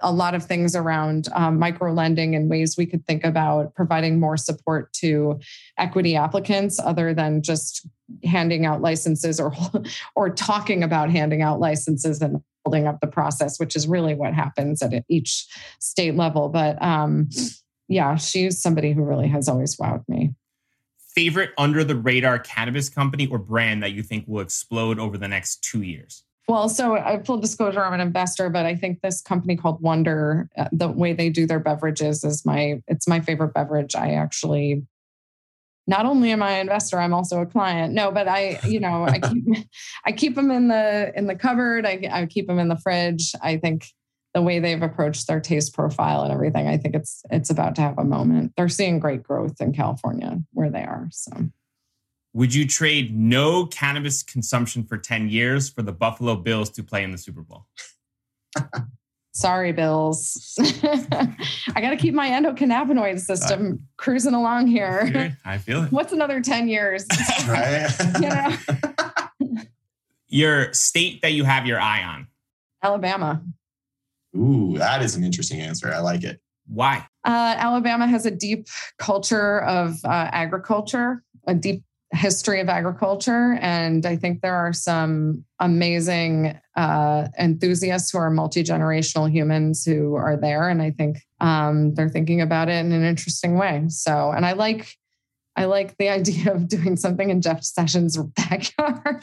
a 0.00 0.12
lot 0.12 0.36
of 0.36 0.44
things 0.44 0.76
around 0.76 1.28
um, 1.34 1.58
micro 1.58 1.92
lending 1.92 2.36
and 2.36 2.48
ways 2.48 2.76
we 2.76 2.86
could 2.86 3.04
think 3.04 3.24
about 3.24 3.74
providing 3.74 4.20
more 4.20 4.36
support 4.36 4.92
to 4.92 5.40
equity 5.76 6.14
applicants 6.14 6.78
other 6.78 7.12
than 7.12 7.42
just 7.42 7.88
handing 8.24 8.64
out 8.64 8.80
licenses 8.80 9.40
or 9.40 9.52
or 10.14 10.30
talking 10.30 10.82
about 10.82 11.10
handing 11.10 11.42
out 11.42 11.58
licenses 11.58 12.22
and 12.22 12.40
holding 12.70 12.86
up 12.86 13.00
the 13.00 13.06
process 13.06 13.58
which 13.58 13.74
is 13.74 13.88
really 13.88 14.14
what 14.14 14.34
happens 14.34 14.82
at 14.82 15.04
each 15.08 15.46
state 15.80 16.14
level 16.14 16.48
but 16.48 16.80
um, 16.82 17.28
yeah 17.88 18.16
she's 18.16 18.60
somebody 18.60 18.92
who 18.92 19.02
really 19.02 19.28
has 19.28 19.48
always 19.48 19.76
wowed 19.76 20.02
me 20.08 20.34
favorite 21.14 21.50
under 21.58 21.84
the 21.84 21.96
radar 21.96 22.38
cannabis 22.38 22.88
company 22.88 23.26
or 23.26 23.38
brand 23.38 23.82
that 23.82 23.92
you 23.92 24.02
think 24.02 24.24
will 24.26 24.40
explode 24.40 24.98
over 24.98 25.18
the 25.18 25.28
next 25.28 25.62
two 25.62 25.82
years? 25.82 26.24
Well, 26.48 26.68
so 26.68 26.96
uh, 26.96 27.22
full 27.22 27.38
disclosure, 27.38 27.84
I'm 27.84 27.92
an 27.92 28.00
investor, 28.00 28.50
but 28.50 28.66
I 28.66 28.74
think 28.74 29.00
this 29.02 29.20
company 29.20 29.56
called 29.56 29.80
Wunder, 29.80 30.48
uh, 30.58 30.68
the 30.72 30.88
way 30.88 31.12
they 31.12 31.30
do 31.30 31.46
their 31.46 31.60
beverages 31.60 32.24
is 32.24 32.44
my 32.44 32.82
it's 32.88 33.06
my 33.06 33.20
favorite 33.20 33.54
beverage. 33.54 33.94
I 33.94 34.12
actually 34.14 34.84
not 35.90 36.06
only 36.06 36.30
am 36.30 36.40
I 36.40 36.52
an 36.52 36.60
investor, 36.60 37.00
I'm 37.00 37.12
also 37.12 37.40
a 37.40 37.46
client. 37.46 37.92
No, 37.92 38.12
but 38.12 38.28
I, 38.28 38.60
you 38.64 38.78
know, 38.78 39.04
I 39.04 39.18
keep 39.32 39.44
I 40.06 40.12
keep 40.12 40.36
them 40.36 40.50
in 40.50 40.68
the 40.68 41.12
in 41.16 41.26
the 41.26 41.34
cupboard. 41.34 41.84
I, 41.84 42.08
I 42.10 42.26
keep 42.26 42.46
them 42.46 42.60
in 42.60 42.68
the 42.68 42.78
fridge. 42.78 43.32
I 43.42 43.56
think 43.56 43.86
the 44.32 44.40
way 44.40 44.60
they've 44.60 44.80
approached 44.80 45.26
their 45.26 45.40
taste 45.40 45.74
profile 45.74 46.22
and 46.22 46.32
everything, 46.32 46.68
I 46.68 46.76
think 46.76 46.94
it's 46.94 47.24
it's 47.30 47.50
about 47.50 47.74
to 47.74 47.82
have 47.82 47.98
a 47.98 48.04
moment. 48.04 48.52
They're 48.56 48.68
seeing 48.68 49.00
great 49.00 49.24
growth 49.24 49.60
in 49.60 49.72
California 49.72 50.38
where 50.52 50.70
they 50.70 50.84
are. 50.84 51.08
So 51.10 51.32
would 52.32 52.54
you 52.54 52.68
trade 52.68 53.12
no 53.12 53.66
cannabis 53.66 54.22
consumption 54.22 54.84
for 54.84 54.96
10 54.96 55.28
years 55.28 55.68
for 55.68 55.82
the 55.82 55.92
Buffalo 55.92 56.36
Bills 56.36 56.70
to 56.70 56.84
play 56.84 57.02
in 57.02 57.10
the 57.10 57.18
Super 57.18 57.42
Bowl? 57.42 57.66
Sorry, 59.32 59.72
Bills. 59.72 60.56
I 60.82 61.80
got 61.80 61.90
to 61.90 61.96
keep 61.96 62.14
my 62.14 62.28
endocannabinoid 62.30 63.20
system 63.20 63.86
cruising 63.96 64.34
along 64.34 64.66
here. 64.66 65.36
I 65.44 65.58
feel 65.58 65.84
it. 65.84 65.92
What's 65.92 66.12
another 66.12 66.40
10 66.40 66.68
years? 66.68 67.06
right. 67.48 67.88
you 68.20 68.28
know? 68.28 69.62
your 70.26 70.72
state 70.72 71.22
that 71.22 71.32
you 71.32 71.44
have 71.44 71.64
your 71.64 71.80
eye 71.80 72.02
on? 72.02 72.26
Alabama. 72.82 73.42
Ooh, 74.36 74.74
that 74.78 75.02
is 75.02 75.14
an 75.14 75.22
interesting 75.22 75.60
answer. 75.60 75.92
I 75.92 75.98
like 75.98 76.24
it. 76.24 76.40
Why? 76.66 77.06
Uh, 77.24 77.54
Alabama 77.58 78.06
has 78.06 78.26
a 78.26 78.30
deep 78.30 78.66
culture 78.98 79.60
of 79.62 79.96
uh, 80.04 80.28
agriculture, 80.32 81.22
a 81.46 81.54
deep 81.54 81.82
history 82.12 82.60
of 82.60 82.68
agriculture. 82.68 83.56
And 83.60 84.04
I 84.04 84.16
think 84.16 84.40
there 84.40 84.56
are 84.56 84.72
some 84.72 85.44
amazing 85.60 86.58
uh, 86.76 87.28
enthusiasts 87.38 88.10
who 88.10 88.18
are 88.18 88.30
multi 88.30 88.64
generational 88.64 89.30
humans 89.30 89.84
who 89.84 90.14
are 90.14 90.36
there. 90.36 90.68
And 90.68 90.82
I 90.82 90.90
think 90.90 91.18
um, 91.40 91.94
they're 91.94 92.08
thinking 92.08 92.40
about 92.40 92.68
it 92.68 92.84
in 92.84 92.92
an 92.92 93.04
interesting 93.04 93.56
way. 93.56 93.84
So, 93.88 94.30
and 94.30 94.44
I 94.44 94.52
like. 94.52 94.96
I 95.56 95.64
like 95.64 95.98
the 95.98 96.08
idea 96.20 96.54
of 96.54 96.68
doing 96.68 96.96
something 96.96 97.28
in 97.28 97.42
Jeff 97.42 97.64
Sessions' 97.64 98.16
backyard. 98.16 99.02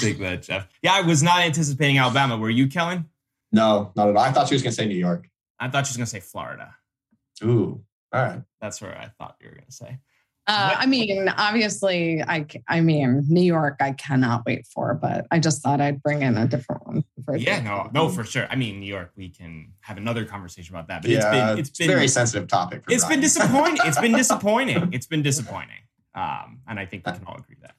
Take 0.00 0.18
that, 0.18 0.40
Jeff. 0.42 0.68
Yeah, 0.82 0.94
I 0.94 1.02
was 1.02 1.22
not 1.22 1.42
anticipating 1.42 1.96
Alabama. 1.96 2.36
Were 2.36 2.50
you, 2.50 2.66
Kellen? 2.66 3.06
No, 3.52 3.92
not 3.94 4.08
at 4.08 4.16
all. 4.16 4.22
I 4.22 4.32
thought 4.32 4.48
she 4.48 4.56
was 4.56 4.62
going 4.62 4.72
to 4.72 4.76
say 4.76 4.86
New 4.86 4.96
York. 4.96 5.30
I 5.60 5.68
thought 5.68 5.86
she 5.86 5.92
was 5.92 5.96
going 5.96 6.06
to 6.06 6.10
say 6.10 6.20
Florida. 6.20 6.74
Ooh, 7.44 7.84
all 8.12 8.22
right. 8.22 8.42
That's 8.60 8.80
where 8.80 8.98
I 8.98 9.10
thought 9.18 9.36
you 9.40 9.48
were 9.48 9.54
going 9.54 9.66
to 9.66 9.72
say. 9.72 9.98
Uh, 10.48 10.74
I 10.78 10.86
mean, 10.86 11.28
obviously, 11.28 12.22
I 12.22 12.46
I 12.66 12.80
mean, 12.80 13.22
New 13.28 13.42
York, 13.42 13.76
I 13.80 13.92
cannot 13.92 14.46
wait 14.46 14.66
for, 14.66 14.94
but 14.94 15.26
I 15.30 15.40
just 15.40 15.62
thought 15.62 15.82
I'd 15.82 16.02
bring 16.02 16.22
in 16.22 16.38
a 16.38 16.48
different 16.48 16.86
one. 16.86 17.04
yeah, 17.36 17.60
no, 17.60 17.90
no, 17.92 18.08
for 18.08 18.24
sure. 18.24 18.46
I 18.48 18.56
mean, 18.56 18.80
New 18.80 18.86
York, 18.86 19.12
we 19.14 19.28
can 19.28 19.72
have 19.80 19.98
another 19.98 20.24
conversation 20.24 20.74
about 20.74 20.88
that. 20.88 21.02
But 21.02 21.10
yeah, 21.10 21.18
it's 21.18 21.30
been 21.30 21.58
it's, 21.58 21.68
it's 21.68 21.78
been 21.78 21.88
very 21.88 22.08
sensitive 22.08 22.48
topic. 22.48 22.82
It's 22.88 23.04
Brian. 23.04 23.16
been 23.16 23.20
disappointing. 23.20 23.80
it's 23.84 24.00
been 24.00 24.12
disappointing. 24.16 24.88
It's 24.92 25.06
been 25.06 25.22
disappointing. 25.22 25.82
Um, 26.14 26.60
and 26.66 26.80
I 26.80 26.86
think 26.86 27.06
we 27.06 27.12
can 27.12 27.24
all 27.26 27.36
agree 27.36 27.56
that. 27.60 27.74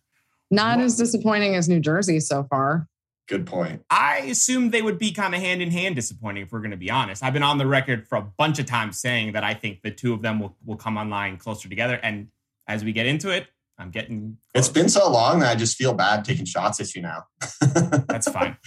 Not 0.52 0.78
well, 0.78 0.86
as 0.86 0.96
disappointing 0.96 1.56
as 1.56 1.68
New 1.68 1.80
Jersey 1.80 2.20
so 2.20 2.44
far. 2.44 2.88
Good 3.28 3.48
point. 3.48 3.84
I 3.90 4.20
assumed 4.20 4.72
they 4.72 4.82
would 4.82 4.98
be 5.00 5.12
kind 5.12 5.34
of 5.34 5.42
hand 5.42 5.62
in 5.62 5.72
hand 5.72 5.96
disappointing, 5.96 6.44
if 6.44 6.52
we're 6.52 6.60
going 6.60 6.72
to 6.72 6.78
be 6.78 6.90
honest. 6.90 7.24
I've 7.24 7.34
been 7.34 7.44
on 7.44 7.58
the 7.58 7.68
record 7.68 8.08
for 8.08 8.18
a 8.18 8.22
bunch 8.22 8.60
of 8.60 8.66
times 8.68 9.00
saying 9.00 9.34
that 9.34 9.44
I 9.44 9.54
think 9.54 9.82
the 9.82 9.92
two 9.92 10.14
of 10.14 10.22
them 10.22 10.40
will, 10.40 10.56
will 10.66 10.78
come 10.78 10.98
online 10.98 11.38
closer 11.38 11.68
together. 11.68 12.00
And 12.02 12.28
as 12.70 12.86
we 12.86 12.94
get 12.94 13.08
into 13.08 13.30
it, 13.30 13.48
I'm 13.78 13.90
getting. 13.90 14.38
Close. 14.54 14.68
It's 14.68 14.70
been 14.70 14.90
so 14.90 15.12
long 15.12 15.40
that 15.40 15.50
I 15.50 15.56
just 15.56 15.76
feel 15.76 15.94
bad 15.94 16.24
taking 16.24 16.46
shots 16.46 16.80
at 16.80 16.94
you 16.96 17.02
now. 17.02 17.24
That's 18.08 18.30
fine. 18.30 18.58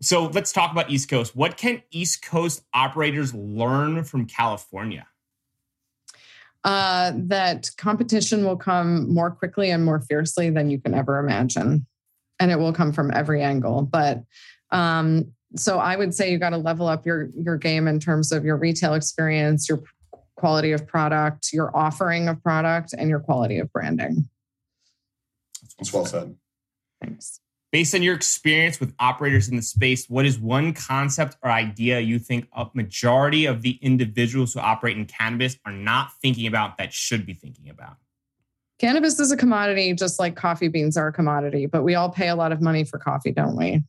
so 0.00 0.26
let's 0.26 0.52
talk 0.52 0.72
about 0.72 0.90
East 0.90 1.08
Coast. 1.08 1.36
What 1.36 1.56
can 1.56 1.82
East 1.90 2.24
Coast 2.24 2.62
operators 2.72 3.34
learn 3.34 4.02
from 4.04 4.26
California? 4.26 5.06
Uh, 6.64 7.12
that 7.14 7.70
competition 7.76 8.44
will 8.44 8.56
come 8.56 9.12
more 9.12 9.30
quickly 9.30 9.70
and 9.70 9.84
more 9.84 10.00
fiercely 10.00 10.50
than 10.50 10.70
you 10.70 10.80
can 10.80 10.94
ever 10.94 11.18
imagine. 11.18 11.86
And 12.40 12.50
it 12.50 12.58
will 12.58 12.72
come 12.72 12.92
from 12.92 13.12
every 13.12 13.42
angle. 13.42 13.82
But 13.82 14.22
um, 14.70 15.32
so 15.56 15.78
I 15.78 15.96
would 15.96 16.14
say 16.14 16.30
you 16.30 16.38
got 16.38 16.50
to 16.50 16.56
level 16.56 16.86
up 16.86 17.04
your 17.04 17.28
your 17.36 17.56
game 17.56 17.86
in 17.86 18.00
terms 18.00 18.32
of 18.32 18.44
your 18.44 18.56
retail 18.56 18.94
experience, 18.94 19.68
your 19.68 19.82
quality 20.38 20.72
of 20.72 20.86
product, 20.86 21.52
your 21.52 21.76
offering 21.76 22.28
of 22.28 22.42
product, 22.42 22.94
and 22.96 23.10
your 23.10 23.20
quality 23.20 23.58
of 23.58 23.70
branding. 23.72 24.28
That's 25.78 25.92
well 25.92 26.06
said. 26.06 26.34
Thanks. 27.02 27.40
Based 27.70 27.94
on 27.94 28.02
your 28.02 28.14
experience 28.14 28.80
with 28.80 28.94
operators 28.98 29.48
in 29.48 29.56
the 29.56 29.62
space, 29.62 30.08
what 30.08 30.24
is 30.24 30.38
one 30.38 30.72
concept 30.72 31.36
or 31.42 31.50
idea 31.50 32.00
you 32.00 32.18
think 32.18 32.48
a 32.56 32.66
majority 32.72 33.44
of 33.44 33.60
the 33.60 33.78
individuals 33.82 34.54
who 34.54 34.60
operate 34.60 34.96
in 34.96 35.04
cannabis 35.04 35.58
are 35.66 35.72
not 35.72 36.12
thinking 36.22 36.46
about 36.46 36.78
that 36.78 36.94
should 36.94 37.26
be 37.26 37.34
thinking 37.34 37.68
about? 37.68 37.96
Cannabis 38.78 39.20
is 39.20 39.32
a 39.32 39.36
commodity, 39.36 39.92
just 39.92 40.18
like 40.18 40.34
coffee 40.34 40.68
beans 40.68 40.96
are 40.96 41.08
a 41.08 41.12
commodity, 41.12 41.66
but 41.66 41.82
we 41.82 41.94
all 41.94 42.08
pay 42.08 42.28
a 42.28 42.36
lot 42.36 42.52
of 42.52 42.62
money 42.62 42.84
for 42.84 42.98
coffee, 42.98 43.32
don't 43.32 43.56
we? 43.56 43.82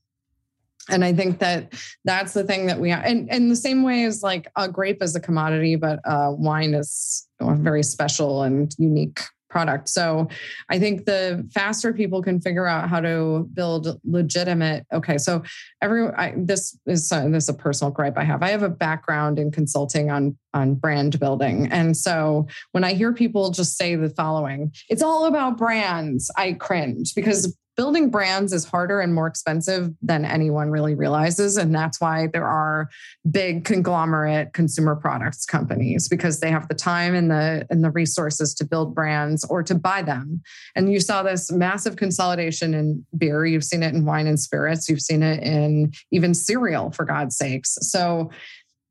And 0.89 1.05
I 1.05 1.13
think 1.13 1.39
that 1.39 1.73
that's 2.05 2.33
the 2.33 2.43
thing 2.43 2.65
that 2.67 2.79
we. 2.79 2.91
And, 2.91 3.29
and 3.29 3.51
the 3.51 3.55
same 3.55 3.83
way 3.83 4.05
as 4.05 4.23
like 4.23 4.47
a 4.55 4.67
grape 4.67 5.03
is 5.03 5.15
a 5.15 5.19
commodity, 5.19 5.75
but 5.75 5.99
uh, 6.05 6.33
wine 6.35 6.73
is 6.73 7.27
a 7.39 7.55
very 7.55 7.83
special 7.83 8.43
and 8.43 8.73
unique 8.77 9.21
product. 9.49 9.89
So 9.89 10.27
I 10.69 10.79
think 10.79 11.05
the 11.05 11.47
faster 11.53 11.91
people 11.91 12.21
can 12.21 12.39
figure 12.39 12.67
out 12.67 12.89
how 12.89 13.01
to 13.01 13.47
build 13.53 13.99
legitimate. 14.03 14.85
Okay, 14.93 15.17
so 15.17 15.43
every 15.81 16.07
I, 16.09 16.33
this 16.37 16.77
is 16.85 17.11
uh, 17.11 17.27
this 17.29 17.45
is 17.45 17.49
a 17.49 17.53
personal 17.53 17.91
gripe 17.91 18.17
I 18.17 18.23
have. 18.23 18.43
I 18.43 18.49
have 18.49 18.63
a 18.63 18.69
background 18.69 19.39
in 19.39 19.51
consulting 19.51 20.11
on 20.11 20.37
on 20.53 20.75
brand 20.75 21.19
building, 21.19 21.67
and 21.71 21.97
so 21.97 22.47
when 22.71 22.83
I 22.83 22.93
hear 22.93 23.11
people 23.11 23.51
just 23.51 23.77
say 23.77 23.95
the 23.95 24.09
following, 24.09 24.71
"It's 24.87 25.01
all 25.01 25.25
about 25.25 25.57
brands," 25.57 26.31
I 26.37 26.53
cringe 26.53 27.15
because 27.15 27.55
building 27.79 28.09
brands 28.09 28.51
is 28.51 28.65
harder 28.65 28.99
and 28.99 29.15
more 29.15 29.25
expensive 29.25 29.93
than 30.01 30.25
anyone 30.25 30.69
really 30.69 30.95
realizes. 30.95 31.55
And 31.55 31.73
that's 31.73 32.01
why 32.01 32.27
there 32.27 32.45
are 32.45 32.89
big 33.31 33.63
conglomerate 33.63 34.51
consumer 34.51 34.97
products 34.97 35.45
companies 35.45 36.09
because 36.09 36.41
they 36.41 36.51
have 36.51 36.67
the 36.67 36.73
time 36.73 37.15
and 37.15 37.31
the 37.31 37.65
and 37.69 37.81
the 37.81 37.89
resources 37.89 38.53
to 38.55 38.65
build 38.65 38.93
brands 38.93 39.45
or 39.45 39.63
to 39.63 39.75
buy 39.75 40.01
them. 40.01 40.41
And 40.75 40.91
you 40.91 40.99
saw 40.99 41.23
this 41.23 41.53
massive 41.53 41.95
consolidation 41.95 42.73
in 42.73 43.05
beer. 43.17 43.45
You've 43.45 43.63
seen 43.63 43.81
it 43.81 43.93
in 43.93 44.03
wine 44.03 44.27
and 44.27 44.37
spirits. 44.37 44.89
You've 44.89 44.99
seen 44.99 45.23
it 45.23 45.41
in 45.41 45.93
even 46.11 46.33
cereal, 46.33 46.91
for 46.91 47.05
God's 47.05 47.37
sakes. 47.37 47.77
So 47.79 48.29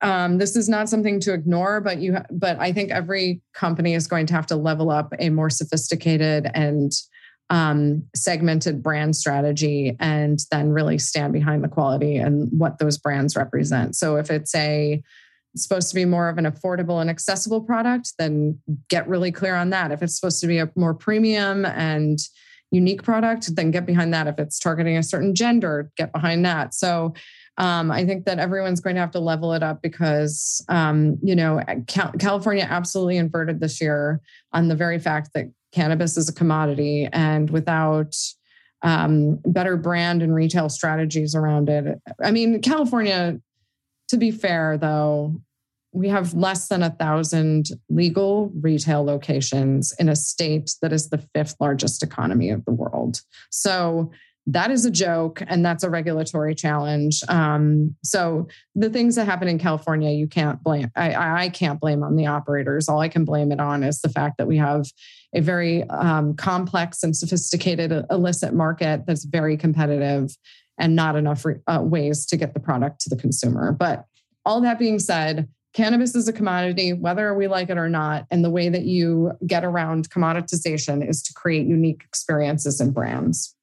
um, 0.01 0.39
this 0.39 0.57
is 0.57 0.67
not 0.67 0.89
something 0.89 1.21
to 1.21 1.35
ignore, 1.35 1.83
but 1.83 1.99
you 1.99 2.17
but 2.31 2.59
I 2.59 2.73
think 2.73 2.91
every 2.91 3.43
company 3.53 3.93
is 3.93 4.07
going 4.07 4.25
to 4.29 4.35
have 4.35 4.47
to 4.47 4.57
level 4.57 4.91
up 4.91 5.13
a 5.19 5.29
more 5.29 5.51
sophisticated 5.51 6.51
and 6.55 6.91
um, 7.51 8.03
segmented 8.15 8.83
brand 8.83 9.17
strategy 9.17 9.97
and 10.01 10.41
then 10.51 10.71
really 10.71 10.99
stand 10.99 11.33
behind 11.33 11.65
the 11.65 11.69
quality 11.69 12.17
and 12.17 12.49
what 12.59 12.79
those 12.79 12.99
brands 12.99 13.37
represent. 13.37 13.97
So 13.97 14.17
if 14.17 14.31
it's 14.31 14.55
a 14.55 15.03
it's 15.55 15.63
supposed 15.63 15.89
to 15.89 15.95
be 15.95 16.05
more 16.05 16.29
of 16.29 16.37
an 16.37 16.45
affordable 16.45 17.01
and 17.01 17.09
accessible 17.09 17.63
product, 17.63 18.13
then 18.19 18.59
get 18.89 19.09
really 19.09 19.33
clear 19.33 19.55
on 19.55 19.71
that. 19.71 19.91
If 19.91 20.03
it's 20.03 20.15
supposed 20.15 20.41
to 20.43 20.47
be 20.47 20.59
a 20.59 20.71
more 20.77 20.93
premium 20.93 21.65
and 21.65 22.19
unique 22.71 23.03
product, 23.03 23.57
then 23.57 23.71
get 23.71 23.87
behind 23.87 24.13
that. 24.13 24.27
If 24.27 24.39
it's 24.39 24.59
targeting 24.59 24.99
a 24.99 25.03
certain 25.03 25.35
gender, 25.35 25.91
get 25.97 26.13
behind 26.13 26.45
that. 26.45 26.75
So 26.75 27.15
um, 27.57 27.91
I 27.91 28.05
think 28.05 28.27
that 28.27 28.39
everyone's 28.39 28.81
going 28.81 28.95
to 28.97 29.01
have 29.01 29.11
to 29.13 29.21
level 29.21 29.53
it 29.53 29.63
up 29.63 29.83
because, 29.83 30.65
um, 30.69 31.19
you 31.23 31.35
know, 31.35 31.61
California 31.87 32.67
absolutely 32.69 33.17
inverted 33.17 33.59
this 33.59 33.81
year 33.81 34.21
on 34.53 34.69
the 34.69 34.77
very 34.77 34.99
fact 34.99 35.31
that 35.35 35.51
cannabis 35.73 36.17
is 36.17 36.29
a 36.29 36.33
commodity 36.33 37.09
and 37.13 37.51
without 37.51 38.17
um, 38.83 39.41
better 39.45 39.77
brand 39.77 40.23
and 40.23 40.35
retail 40.35 40.69
strategies 40.69 41.35
around 41.35 41.69
it. 41.69 41.99
I 42.23 42.31
mean, 42.31 42.61
California, 42.63 43.41
to 44.09 44.17
be 44.17 44.31
fair 44.31 44.79
though, 44.79 45.41
we 45.93 46.09
have 46.09 46.35
less 46.35 46.69
than 46.69 46.83
a 46.83 46.91
thousand 46.91 47.71
legal 47.89 48.53
retail 48.61 49.03
locations 49.05 49.93
in 49.99 50.09
a 50.09 50.17
state 50.17 50.75
that 50.83 50.93
is 50.93 51.09
the 51.09 51.27
fifth 51.35 51.57
largest 51.61 52.03
economy 52.03 52.51
of 52.51 52.65
the 52.67 52.73
world. 52.73 53.23
So 53.51 54.13
that 54.51 54.71
is 54.71 54.87
a 54.87 54.91
joke 54.91 55.43
and 55.47 55.65
that's 55.65 55.85
a 55.85 55.91
regulatory 55.91 56.55
challenge. 56.55 57.23
Um, 57.29 57.95
so 58.03 58.49
the 58.75 58.89
things 58.89 59.15
that 59.17 59.27
happen 59.27 59.47
in 59.47 59.59
California, 59.59 60.11
you 60.11 60.27
can't 60.27 60.63
blame. 60.63 60.91
I, 60.97 61.45
I, 61.45 61.49
can't 61.51 61.79
blame 61.79 62.03
on 62.03 62.17
the 62.17 62.27
operators. 62.27 62.89
All 62.89 63.01
I 63.01 63.09
can 63.09 63.27
blame 63.27 63.53
it 63.53 63.61
on 63.61 63.83
is 63.83 64.01
the 64.01 64.09
fact 64.09 64.39
that 64.39 64.47
we 64.47 64.57
have 64.57 64.87
a 65.35 65.41
very 65.41 65.85
um, 65.91 66.35
complex 66.35 67.03
and 67.03 67.15
sophisticated 67.15 67.93
illicit 68.11 68.55
market 68.55 69.05
that's 69.07 69.25
very 69.25 69.59
competitive 69.59 70.35
and 70.79 70.97
not 70.97 71.15
enough 71.15 71.45
uh, 71.67 71.81
ways 71.83 72.25
to 72.27 72.39
get 72.39 72.55
the 72.55 72.61
product 72.61 73.03
to 73.03 73.11
the 73.11 73.17
consumer. 73.17 73.73
But 73.73 74.07
all 74.47 74.63
that 74.63 74.79
being 74.79 74.99
said, 74.99 75.47
cannabis 75.75 76.15
is 76.15 76.27
a 76.27 76.33
commodity, 76.33 76.95
whether 76.95 77.35
we 77.35 77.49
like 77.49 77.69
it 77.69 77.77
or 77.77 77.91
not. 77.91 78.25
And 78.31 78.43
the 78.43 78.51
way 78.51 78.71
that 78.71 78.85
you 78.85 79.33
get 79.47 79.63
around 79.63 80.09
commoditization 80.09 81.07
is 81.07 81.23
to 81.25 81.35
create 81.35 81.67
unique 81.67 82.03
experiences 82.07 82.81
and 82.81 82.95
brands. 82.95 83.55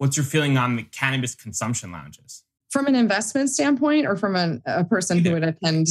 What's 0.00 0.16
your 0.16 0.24
feeling 0.24 0.56
on 0.56 0.76
the 0.76 0.82
cannabis 0.82 1.34
consumption 1.34 1.92
lounges? 1.92 2.42
From 2.70 2.86
an 2.86 2.94
investment 2.94 3.50
standpoint, 3.50 4.06
or 4.06 4.16
from 4.16 4.34
a, 4.34 4.58
a 4.64 4.82
person 4.82 5.18
Either. 5.18 5.28
who 5.28 5.34
would 5.34 5.44
attend? 5.44 5.88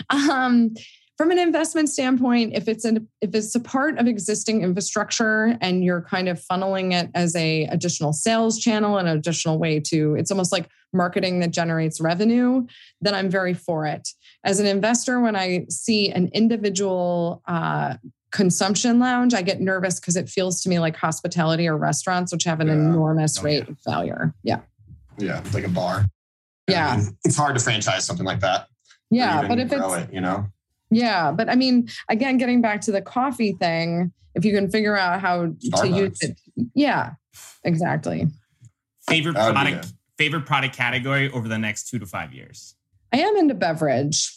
um, 0.10 0.74
from 1.16 1.30
an 1.30 1.38
investment 1.38 1.88
standpoint, 1.88 2.54
if 2.56 2.66
it's 2.66 2.84
an 2.84 3.06
if 3.20 3.32
it's 3.32 3.54
a 3.54 3.60
part 3.60 3.98
of 3.98 4.08
existing 4.08 4.62
infrastructure 4.62 5.56
and 5.60 5.84
you're 5.84 6.02
kind 6.02 6.28
of 6.28 6.40
funneling 6.40 6.92
it 6.92 7.08
as 7.14 7.36
a 7.36 7.66
additional 7.66 8.12
sales 8.12 8.58
channel 8.58 8.98
and 8.98 9.06
an 9.06 9.16
additional 9.16 9.60
way 9.60 9.78
to, 9.78 10.16
it's 10.16 10.32
almost 10.32 10.50
like 10.50 10.68
marketing 10.92 11.38
that 11.38 11.52
generates 11.52 12.00
revenue, 12.00 12.66
then 13.00 13.14
I'm 13.14 13.30
very 13.30 13.54
for 13.54 13.86
it. 13.86 14.08
As 14.42 14.58
an 14.58 14.66
investor, 14.66 15.20
when 15.20 15.36
I 15.36 15.66
see 15.68 16.10
an 16.10 16.30
individual 16.34 17.42
uh, 17.46 17.94
consumption 18.32 18.98
lounge, 18.98 19.34
I 19.34 19.42
get 19.42 19.60
nervous 19.60 20.00
because 20.00 20.16
it 20.16 20.28
feels 20.28 20.62
to 20.62 20.68
me 20.68 20.78
like 20.78 20.96
hospitality 20.96 21.66
or 21.68 21.76
restaurants, 21.76 22.32
which 22.32 22.44
have 22.44 22.60
an 22.60 22.68
yeah. 22.68 22.74
enormous 22.74 23.38
oh, 23.38 23.42
rate 23.42 23.64
yeah. 23.64 23.70
of 23.70 23.78
failure. 23.80 24.34
Yeah. 24.42 24.60
Yeah, 25.18 25.42
like 25.52 25.64
a 25.64 25.68
bar. 25.68 26.06
Yeah. 26.68 26.88
I 26.88 26.96
mean, 26.98 27.18
it's 27.24 27.36
hard 27.36 27.56
to 27.56 27.62
franchise 27.62 28.04
something 28.04 28.26
like 28.26 28.40
that. 28.40 28.68
Yeah, 29.10 29.46
but 29.48 29.58
if 29.58 29.72
it's, 29.72 29.94
it, 29.94 30.12
you 30.12 30.20
know? 30.20 30.46
Yeah, 30.90 31.32
but 31.32 31.48
I 31.48 31.56
mean, 31.56 31.88
again, 32.08 32.38
getting 32.38 32.62
back 32.62 32.80
to 32.82 32.92
the 32.92 33.02
coffee 33.02 33.52
thing, 33.52 34.12
if 34.34 34.44
you 34.44 34.54
can 34.54 34.70
figure 34.70 34.96
out 34.96 35.20
how 35.20 35.46
Starbucks. 35.46 35.80
to 35.80 35.88
use 35.88 36.22
it. 36.22 36.40
Yeah, 36.74 37.14
exactly. 37.64 38.28
Favorite 39.08 39.34
product, 39.34 39.92
favorite 40.16 40.46
product 40.46 40.76
category 40.76 41.30
over 41.32 41.48
the 41.48 41.58
next 41.58 41.88
two 41.88 41.98
to 41.98 42.06
five 42.06 42.32
years? 42.32 42.76
I 43.12 43.18
am 43.18 43.36
into 43.36 43.54
beverage. 43.54 44.32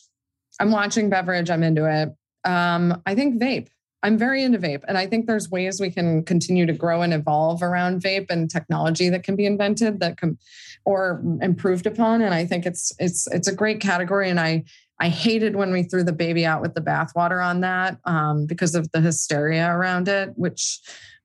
I'm 0.60 0.72
watching 0.72 1.10
beverage. 1.10 1.50
I'm 1.52 1.62
into 1.62 1.86
it. 1.86 2.10
Um, 2.50 3.02
I 3.06 3.14
think 3.16 3.42
vape. 3.42 3.68
I'm 4.04 4.18
very 4.18 4.44
into 4.44 4.60
vape. 4.60 4.84
And 4.88 4.98
I 4.98 5.08
think 5.08 5.26
there's 5.26 5.50
ways 5.50 5.80
we 5.80 5.90
can 5.90 6.24
continue 6.24 6.66
to 6.66 6.74
grow 6.74 7.02
and 7.02 7.14
evolve 7.14 7.64
around 7.64 8.04
vape 8.04 8.30
and 8.30 8.52
technology 8.52 9.10
that 9.10 9.24
can 9.24 9.36
be 9.36 9.46
invented 9.46 10.02
that 10.02 10.18
can 10.18 10.38
or 10.86 11.24
improved 11.42 11.88
upon. 11.88 12.22
And 12.22 12.34
I 12.34 12.46
think 12.46 12.66
it's 12.66 12.92
it's 13.00 13.28
it's 13.28 13.48
a 13.48 13.56
great 13.56 13.80
category. 13.80 14.30
And 14.30 14.40
I 14.40 14.66
I 15.00 15.10
hated 15.10 15.56
when 15.56 15.72
we 15.72 15.84
threw 15.84 16.04
the 16.04 16.14
baby 16.14 16.46
out 16.46 16.62
with 16.62 16.76
the 16.76 16.82
bathwater 16.82 17.44
on 17.44 17.62
that 17.62 17.98
um, 18.06 18.46
because 18.46 18.76
of 18.76 18.92
the 18.92 19.02
hysteria 19.02 19.70
around 19.70 20.08
it, 20.08 20.32
which 20.36 20.80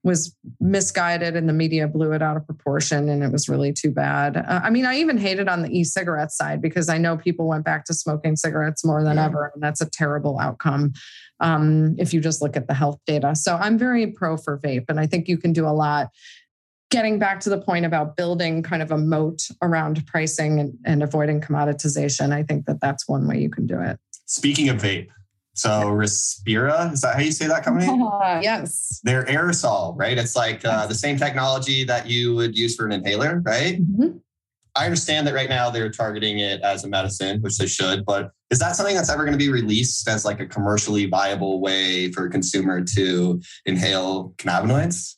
was 0.05 0.34
misguided 0.61 1.36
and 1.36 1.49
the 1.49 1.53
media 1.53 1.88
blew 1.88 2.12
it 2.12 2.22
out 2.22 2.36
of 2.36 2.46
proportion 2.46 3.09
and 3.09 3.22
it 3.22 3.32
was 3.32 3.49
really 3.49 3.72
too 3.72 3.90
bad. 3.90 4.36
Uh, 4.36 4.61
I 4.62 4.70
mean, 4.70 4.86
I 4.86 4.96
even 4.96 5.18
hated 5.18 5.49
on 5.49 5.62
the 5.62 5.76
e-cigarette 5.76 6.30
side 6.30 6.62
because 6.62 6.88
I 6.88 6.99
know 6.99 7.16
people 7.16 7.49
went 7.49 7.64
back 7.64 7.84
to 7.86 7.94
smoking 7.94 8.36
cigarettes 8.36 8.84
more 8.84 9.03
than 9.03 9.16
yeah. 9.16 9.26
ever 9.26 9.51
and 9.53 9.62
that's 9.62 9.80
a 9.80 9.90
terrible 9.90 10.38
outcome 10.38 10.92
um, 11.40 11.94
if 11.99 12.12
you 12.12 12.20
just 12.20 12.42
look 12.42 12.57
at 12.57 12.66
the 12.66 12.74
health 12.74 12.99
data. 13.07 13.34
So 13.34 13.57
I'm 13.57 13.78
very 13.78 14.07
pro 14.09 14.36
for 14.36 14.59
vape, 14.59 14.86
and 14.88 14.99
I 14.99 15.07
think 15.07 15.28
you 15.28 15.38
can 15.38 15.53
do 15.53 15.66
a 15.66 15.70
lot. 15.70 16.09
Getting 16.90 17.18
back 17.18 17.40
to 17.40 17.51
the 17.51 17.61
point 17.61 17.84
about 17.84 18.16
building 18.16 18.62
kind 18.62 18.82
of 18.82 18.90
a 18.90 18.96
moat 18.96 19.42
around 19.61 20.07
pricing 20.07 20.59
and, 20.59 20.74
and 20.86 21.03
avoiding 21.03 21.40
commoditization, 21.40 22.32
I 22.32 22.42
think 22.42 22.64
that 22.66 22.80
that's 22.80 23.07
one 23.07 23.28
way 23.28 23.38
you 23.38 23.51
can 23.51 23.66
do 23.66 23.80
it. 23.80 23.99
Speaking 24.24 24.68
of 24.68 24.78
vape, 24.78 25.09
so 25.59 25.70
Respira, 25.90 26.92
is 26.92 27.00
that 27.00 27.16
how 27.16 27.20
you 27.20 27.32
say 27.32 27.46
that 27.48 27.64
company? 27.64 27.86
Uh, 27.88 28.40
yes. 28.42 29.00
They're 29.02 29.24
aerosol, 29.24 29.98
right? 29.98 30.16
It's 30.16 30.36
like 30.36 30.64
uh, 30.64 30.86
the 30.86 30.94
same 30.94 31.18
technology 31.18 31.84
that 31.84 32.09
you 32.09 32.34
would 32.36 32.56
use 32.56 32.76
for 32.76 32.86
an 32.86 32.92
inhaler, 32.92 33.42
right? 33.44 33.80
Mm-hmm. 33.82 34.18
I 34.76 34.84
understand 34.84 35.26
that 35.26 35.34
right 35.34 35.48
now 35.48 35.70
they're 35.70 35.90
targeting 35.90 36.38
it 36.38 36.61
as 36.61 36.84
a 36.84 36.88
medicine, 36.88 37.40
which 37.40 37.59
they 37.59 37.66
should, 37.66 38.04
but 38.04 38.30
is 38.50 38.61
that 38.61 38.76
something 38.76 38.94
that's 38.94 39.11
ever 39.11 39.24
going 39.24 39.36
to 39.36 39.38
be 39.38 39.50
released 39.50 40.06
as 40.09 40.24
like 40.24 40.38
a 40.38 40.46
commercially 40.46 41.06
viable 41.06 41.61
way 41.61 42.12
for 42.12 42.26
a 42.26 42.30
consumer 42.30 42.84
to 42.94 43.42
inhale 43.66 44.34
cannabinoids? 44.36 45.16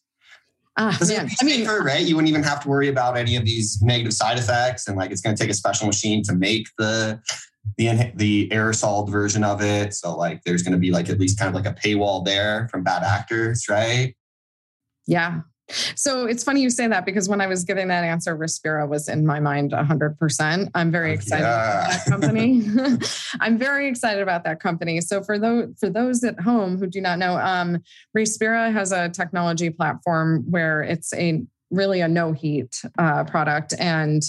Uh, 0.77 0.97
yeah. 1.05 1.29
I 1.41 1.45
mean, 1.45 1.67
right? 1.67 2.01
You 2.01 2.17
wouldn't 2.17 2.31
even 2.31 2.43
have 2.43 2.63
to 2.63 2.69
worry 2.69 2.89
about 2.89 3.19
any 3.19 3.37
of 3.37 3.45
these 3.45 3.83
negative 3.83 4.15
side 4.15 4.39
effects, 4.39 4.89
and 4.89 4.97
like 4.97 5.11
it's 5.11 5.21
going 5.21 5.37
to 5.37 5.43
take 5.43 5.51
a 5.51 5.55
special 5.55 5.87
machine 5.87 6.23
to 6.23 6.35
make 6.35 6.69
the 6.79 7.21
the 7.77 8.13
the 8.15 8.49
aerosol 8.51 9.09
version 9.09 9.45
of 9.45 9.63
it. 9.63 9.95
So 9.95 10.17
like, 10.17 10.43
there's 10.45 10.63
going 10.63 10.73
to 10.73 10.79
be 10.79 10.91
like 10.91 11.09
at 11.09 11.19
least 11.19 11.39
kind 11.39 11.49
of 11.49 11.55
like 11.55 11.71
a 11.71 11.77
paywall 11.77 12.25
there 12.25 12.69
from 12.71 12.83
bad 12.83 13.03
actors, 13.03 13.67
right? 13.69 14.15
Yeah, 15.07 15.41
so 15.95 16.27
it's 16.27 16.45
funny 16.45 16.61
you 16.63 16.71
say 16.71 16.87
that 16.89 17.05
because 17.05 17.29
when 17.29 17.41
I 17.41 17.47
was 17.47 17.65
giving 17.65 17.89
that 17.89 18.05
answer, 18.05 18.37
Respira 18.37 18.89
was 18.89 19.09
in 19.09 19.27
my 19.27 19.41
mind 19.41 19.73
100%. 19.73 20.71
I'm 20.75 20.91
very 20.91 21.13
excited 21.13 21.45
yeah. 21.45 21.89
about 21.89 21.91
that 21.91 22.05
company. 22.07 22.63
I'm 23.41 23.59
very 23.59 23.89
excited 23.89 24.23
about 24.23 24.45
that 24.45 24.61
company. 24.61 25.01
So 25.01 25.23
for 25.23 25.39
those 25.39 25.69
for 25.79 25.91
those 25.91 26.25
at 26.25 26.41
home 26.41 26.79
who 26.79 26.87
do 26.87 27.01
not 27.01 27.19
know, 27.19 27.37
um, 27.39 27.79
Respira 28.17 28.73
has 28.73 28.93
a 28.93 29.09
technology 29.09 29.71
platform 29.71 30.45
where 30.49 30.83
it's 30.83 31.15
a 31.15 31.43
really 31.71 32.01
a 32.01 32.09
no 32.09 32.33
heat 32.33 32.83
uh, 32.99 33.25
product. 33.25 33.75
And 33.79 34.23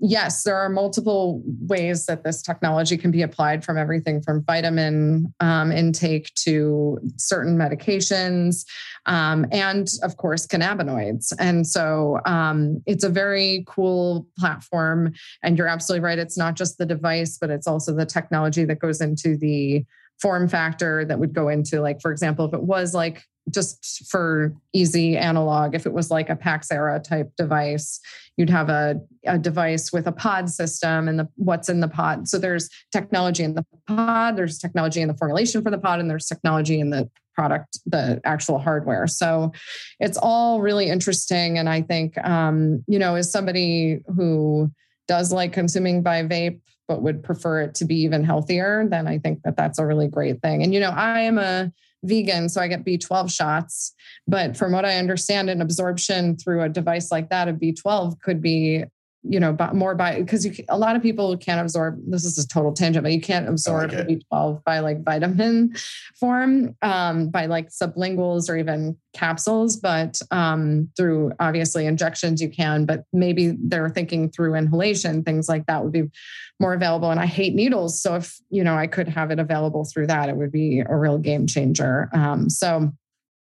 yes, 0.00 0.42
there 0.42 0.56
are 0.56 0.68
multiple 0.68 1.42
ways 1.60 2.06
that 2.06 2.24
this 2.24 2.42
technology 2.42 2.96
can 2.96 3.10
be 3.10 3.22
applied 3.22 3.64
from 3.64 3.78
everything 3.78 4.20
from 4.20 4.42
vitamin 4.44 5.32
um, 5.40 5.72
intake 5.72 6.32
to 6.34 6.98
certain 7.16 7.56
medications, 7.56 8.64
um, 9.06 9.46
and 9.52 9.88
of 10.02 10.16
course, 10.16 10.46
cannabinoids. 10.46 11.32
And 11.38 11.66
so 11.66 12.20
um, 12.26 12.82
it's 12.86 13.04
a 13.04 13.08
very 13.08 13.64
cool 13.66 14.26
platform. 14.38 15.12
And 15.42 15.56
you're 15.56 15.66
absolutely 15.66 16.04
right. 16.04 16.18
It's 16.18 16.36
not 16.36 16.56
just 16.56 16.78
the 16.78 16.86
device, 16.86 17.38
but 17.38 17.50
it's 17.50 17.66
also 17.66 17.94
the 17.94 18.06
technology 18.06 18.64
that 18.64 18.78
goes 18.78 19.00
into 19.00 19.36
the 19.36 19.84
form 20.20 20.48
factor 20.48 21.04
that 21.04 21.18
would 21.18 21.32
go 21.32 21.48
into 21.48 21.80
like 21.80 22.00
for 22.00 22.12
example 22.12 22.44
if 22.44 22.52
it 22.52 22.62
was 22.62 22.94
like 22.94 23.24
just 23.50 24.06
for 24.08 24.54
easy 24.72 25.16
analog, 25.16 25.74
if 25.74 25.86
it 25.86 25.92
was 25.92 26.10
like 26.10 26.30
a 26.30 26.36
PAX 26.36 26.70
Era 26.70 27.00
type 27.00 27.32
device, 27.36 28.00
you'd 28.36 28.50
have 28.50 28.68
a, 28.68 29.00
a 29.26 29.38
device 29.38 29.92
with 29.92 30.06
a 30.06 30.12
pod 30.12 30.48
system 30.48 31.08
and 31.08 31.18
the 31.18 31.28
what's 31.36 31.68
in 31.68 31.80
the 31.80 31.88
pod. 31.88 32.28
So 32.28 32.38
there's 32.38 32.68
technology 32.92 33.42
in 33.42 33.54
the 33.54 33.64
pod, 33.86 34.36
there's 34.36 34.58
technology 34.58 35.00
in 35.00 35.08
the 35.08 35.16
formulation 35.16 35.62
for 35.62 35.70
the 35.70 35.78
pod, 35.78 36.00
and 36.00 36.10
there's 36.10 36.26
technology 36.26 36.80
in 36.80 36.90
the 36.90 37.10
product, 37.34 37.78
the 37.86 38.20
actual 38.24 38.58
hardware. 38.58 39.06
So 39.06 39.52
it's 39.98 40.18
all 40.18 40.60
really 40.60 40.88
interesting. 40.88 41.58
And 41.58 41.68
I 41.68 41.82
think, 41.82 42.18
um, 42.24 42.84
you 42.86 42.98
know, 42.98 43.14
as 43.14 43.30
somebody 43.30 44.00
who 44.14 44.70
does 45.08 45.32
like 45.32 45.52
consuming 45.52 46.02
by 46.02 46.22
vape, 46.22 46.60
but 46.90 47.02
would 47.02 47.22
prefer 47.22 47.60
it 47.60 47.72
to 47.76 47.84
be 47.84 47.94
even 48.00 48.24
healthier, 48.24 48.84
then 48.88 49.06
I 49.06 49.18
think 49.18 49.44
that 49.44 49.56
that's 49.56 49.78
a 49.78 49.86
really 49.86 50.08
great 50.08 50.42
thing. 50.42 50.64
And, 50.64 50.74
you 50.74 50.80
know, 50.80 50.90
I 50.90 51.20
am 51.20 51.38
a 51.38 51.70
vegan, 52.02 52.48
so 52.48 52.60
I 52.60 52.66
get 52.66 52.84
B12 52.84 53.32
shots. 53.32 53.94
But 54.26 54.56
from 54.56 54.72
what 54.72 54.84
I 54.84 54.96
understand, 54.96 55.48
an 55.50 55.62
absorption 55.62 56.36
through 56.36 56.62
a 56.62 56.68
device 56.68 57.12
like 57.12 57.30
that 57.30 57.46
of 57.46 57.58
B12 57.58 58.20
could 58.20 58.42
be 58.42 58.82
you 59.22 59.38
know, 59.38 59.56
more 59.74 59.94
by 59.94 60.18
because 60.18 60.46
you 60.46 60.64
a 60.68 60.78
lot 60.78 60.96
of 60.96 61.02
people 61.02 61.36
can't 61.36 61.60
absorb. 61.60 62.00
This 62.06 62.24
is 62.24 62.38
a 62.38 62.48
total 62.48 62.72
tangent, 62.72 63.02
but 63.02 63.12
you 63.12 63.20
can't 63.20 63.48
absorb 63.48 63.92
like 63.92 64.06
B12 64.06 64.64
by 64.64 64.78
like 64.78 65.04
vitamin 65.04 65.74
form, 66.18 66.74
um, 66.80 67.28
by 67.28 67.46
like 67.46 67.68
sublinguals 67.68 68.48
or 68.48 68.56
even 68.56 68.96
capsules. 69.12 69.76
But 69.76 70.20
um, 70.30 70.88
through 70.96 71.32
obviously 71.38 71.86
injections, 71.86 72.40
you 72.40 72.48
can. 72.48 72.86
But 72.86 73.04
maybe 73.12 73.56
they're 73.62 73.90
thinking 73.90 74.30
through 74.30 74.54
inhalation, 74.54 75.22
things 75.22 75.48
like 75.48 75.66
that 75.66 75.82
would 75.82 75.92
be 75.92 76.10
more 76.58 76.72
available. 76.72 77.10
And 77.10 77.20
I 77.20 77.26
hate 77.26 77.54
needles, 77.54 78.00
so 78.00 78.16
if 78.16 78.38
you 78.48 78.64
know 78.64 78.74
I 78.74 78.86
could 78.86 79.08
have 79.08 79.30
it 79.30 79.38
available 79.38 79.84
through 79.84 80.06
that, 80.06 80.30
it 80.30 80.36
would 80.36 80.52
be 80.52 80.80
a 80.80 80.96
real 80.96 81.18
game 81.18 81.46
changer. 81.46 82.08
Um, 82.14 82.48
so 82.48 82.90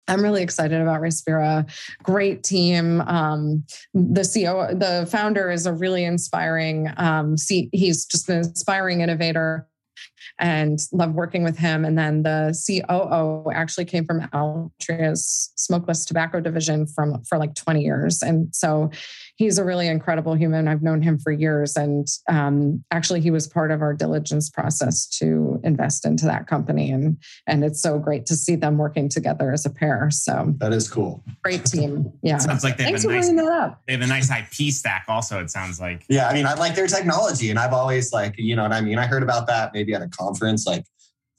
I'm 0.09 0.23
really 0.23 0.43
excited 0.43 0.81
about 0.81 1.01
Respira. 1.01 1.71
Great 2.03 2.43
team. 2.43 3.01
Um, 3.03 3.65
the 3.95 4.23
CEO, 4.23 4.79
the 4.79 5.07
founder 5.07 5.51
is 5.51 5.67
a 5.67 5.73
really 5.73 6.05
inspiring. 6.05 6.91
Um, 6.97 7.37
he's 7.73 8.07
just 8.07 8.29
an 8.29 8.39
inspiring 8.39 9.03
innovator 9.03 9.69
and 10.39 10.79
love 10.93 11.13
working 11.15 11.43
with 11.43 11.59
him. 11.59 11.85
And 11.85 11.99
then 11.99 12.23
the 12.23 12.57
COO 12.67 13.51
actually 13.53 13.85
came 13.85 14.05
from 14.05 14.21
Altria's 14.33 15.53
smokeless 15.57 16.05
tobacco 16.05 16.41
division 16.41 16.87
from 16.87 17.23
for 17.25 17.39
like 17.39 17.55
20 17.55 17.83
years. 17.83 18.23
And 18.23 18.55
so 18.55 18.91
he's 19.39 19.57
a 19.57 19.65
really 19.65 19.87
incredible 19.87 20.35
human. 20.35 20.67
I've 20.67 20.83
known 20.83 21.01
him 21.01 21.17
for 21.17 21.31
years. 21.31 21.77
And 21.77 22.09
um, 22.29 22.85
actually, 22.91 23.21
he 23.21 23.31
was 23.31 23.47
part 23.47 23.71
of 23.71 23.81
our 23.83 23.95
diligence 23.95 24.51
process 24.51 25.07
to 25.19 25.61
invest 25.63 26.05
into 26.05 26.25
that 26.27 26.49
company. 26.49 26.91
And, 26.91 27.17
and 27.47 27.65
it's 27.65 27.81
so 27.81 28.01
great 28.01 28.27
to 28.27 28.37
see 28.37 28.57
them 28.57 28.79
working 28.79 29.09
together 29.09 29.53
as 29.53 29.65
a 29.65 29.71
pair. 29.71 30.11
So 30.11 30.55
that 30.59 30.73
is 30.73 30.91
cool. 30.91 31.25
Great 31.43 31.65
team. 31.65 32.13
Yeah. 32.23 32.39
sounds 32.39 32.65
like 32.65 32.77
they 32.77 32.83
have, 32.83 32.91
Thanks 32.91 33.05
a 33.05 33.09
for 33.09 33.15
nice, 33.15 33.27
bringing 33.27 33.45
that 33.45 33.53
up. 33.53 33.81
they 33.87 33.93
have 33.93 34.03
a 34.03 34.07
nice 34.07 34.29
IP 34.31 34.73
stack, 34.73 35.05
also, 35.09 35.41
it 35.41 35.51
sounds 35.51 35.81
like. 35.81 36.05
Yeah. 36.09 36.29
I 36.29 36.35
mean, 36.35 36.47
I 36.47 36.55
like 36.55 36.75
their 36.75 36.89
technology. 36.89 37.51
And 37.51 37.59
I've 37.59 37.73
always, 37.73 38.13
like, 38.13 38.35
you 38.39 38.57
know 38.57 38.65
what 38.65 38.73
I 38.73 38.81
mean? 38.81 38.99
I 38.99 39.07
heard 39.07 39.23
about 39.23 39.47
that 39.47 39.73
maybe 39.73 39.95
at 39.95 40.03
a 40.03 40.09
conference 40.09 40.67
like 40.67 40.85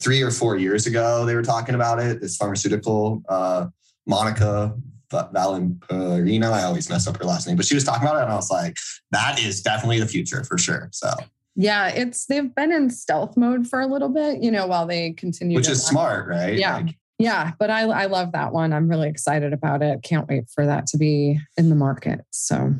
three 0.02 0.22
or 0.22 0.32
four 0.32 0.56
years 0.56 0.88
ago. 0.88 1.26
They 1.26 1.36
were 1.36 1.44
talking 1.44 1.76
about 1.76 2.00
it, 2.00 2.22
this 2.22 2.38
pharmaceutical, 2.38 3.22
uh, 3.28 3.68
Monica 4.08 4.74
Valenperino. 5.10 6.52
I 6.52 6.64
always 6.64 6.90
mess 6.90 7.08
up 7.08 7.18
her 7.18 7.26
last 7.26 7.48
name, 7.48 7.58
but 7.58 7.66
she 7.66 7.76
was 7.76 7.84
talking 7.84 8.04
about 8.08 8.18
it, 8.20 8.24
and 8.24 8.32
I 8.32 8.36
was 8.36 8.50
like, 8.52 8.78
that 9.12 9.40
is 9.44 9.62
definitely 9.62 10.00
the 10.00 10.08
future 10.08 10.44
for 10.44 10.58
sure. 10.58 10.90
So 10.92 11.12
Yeah, 11.56 11.88
it's 11.90 12.26
they've 12.26 12.54
been 12.54 12.72
in 12.72 12.90
stealth 12.90 13.36
mode 13.38 13.68
for 13.68 13.82
a 13.82 13.88
little 13.88 14.10
bit, 14.10 14.42
you 14.42 14.52
know, 14.52 14.68
while 14.68 14.86
they 14.88 15.12
continue. 15.14 15.56
which 15.56 15.66
to 15.66 15.72
is 15.74 15.84
launch. 15.84 15.92
smart, 15.92 16.28
right? 16.28 16.58
Yeah. 16.58 16.76
Like, 16.78 16.96
Yeah, 17.18 17.52
but 17.60 17.70
I 17.70 17.82
I 17.82 18.06
love 18.06 18.32
that 18.34 18.54
one. 18.54 18.72
I'm 18.74 18.88
really 18.88 19.10
excited 19.10 19.52
about 19.54 19.82
it. 19.82 20.02
Can't 20.04 20.28
wait 20.28 20.46
for 20.54 20.66
that 20.66 20.88
to 20.88 20.98
be 20.98 21.40
in 21.58 21.70
the 21.70 21.76
market. 21.76 22.22
So 22.32 22.76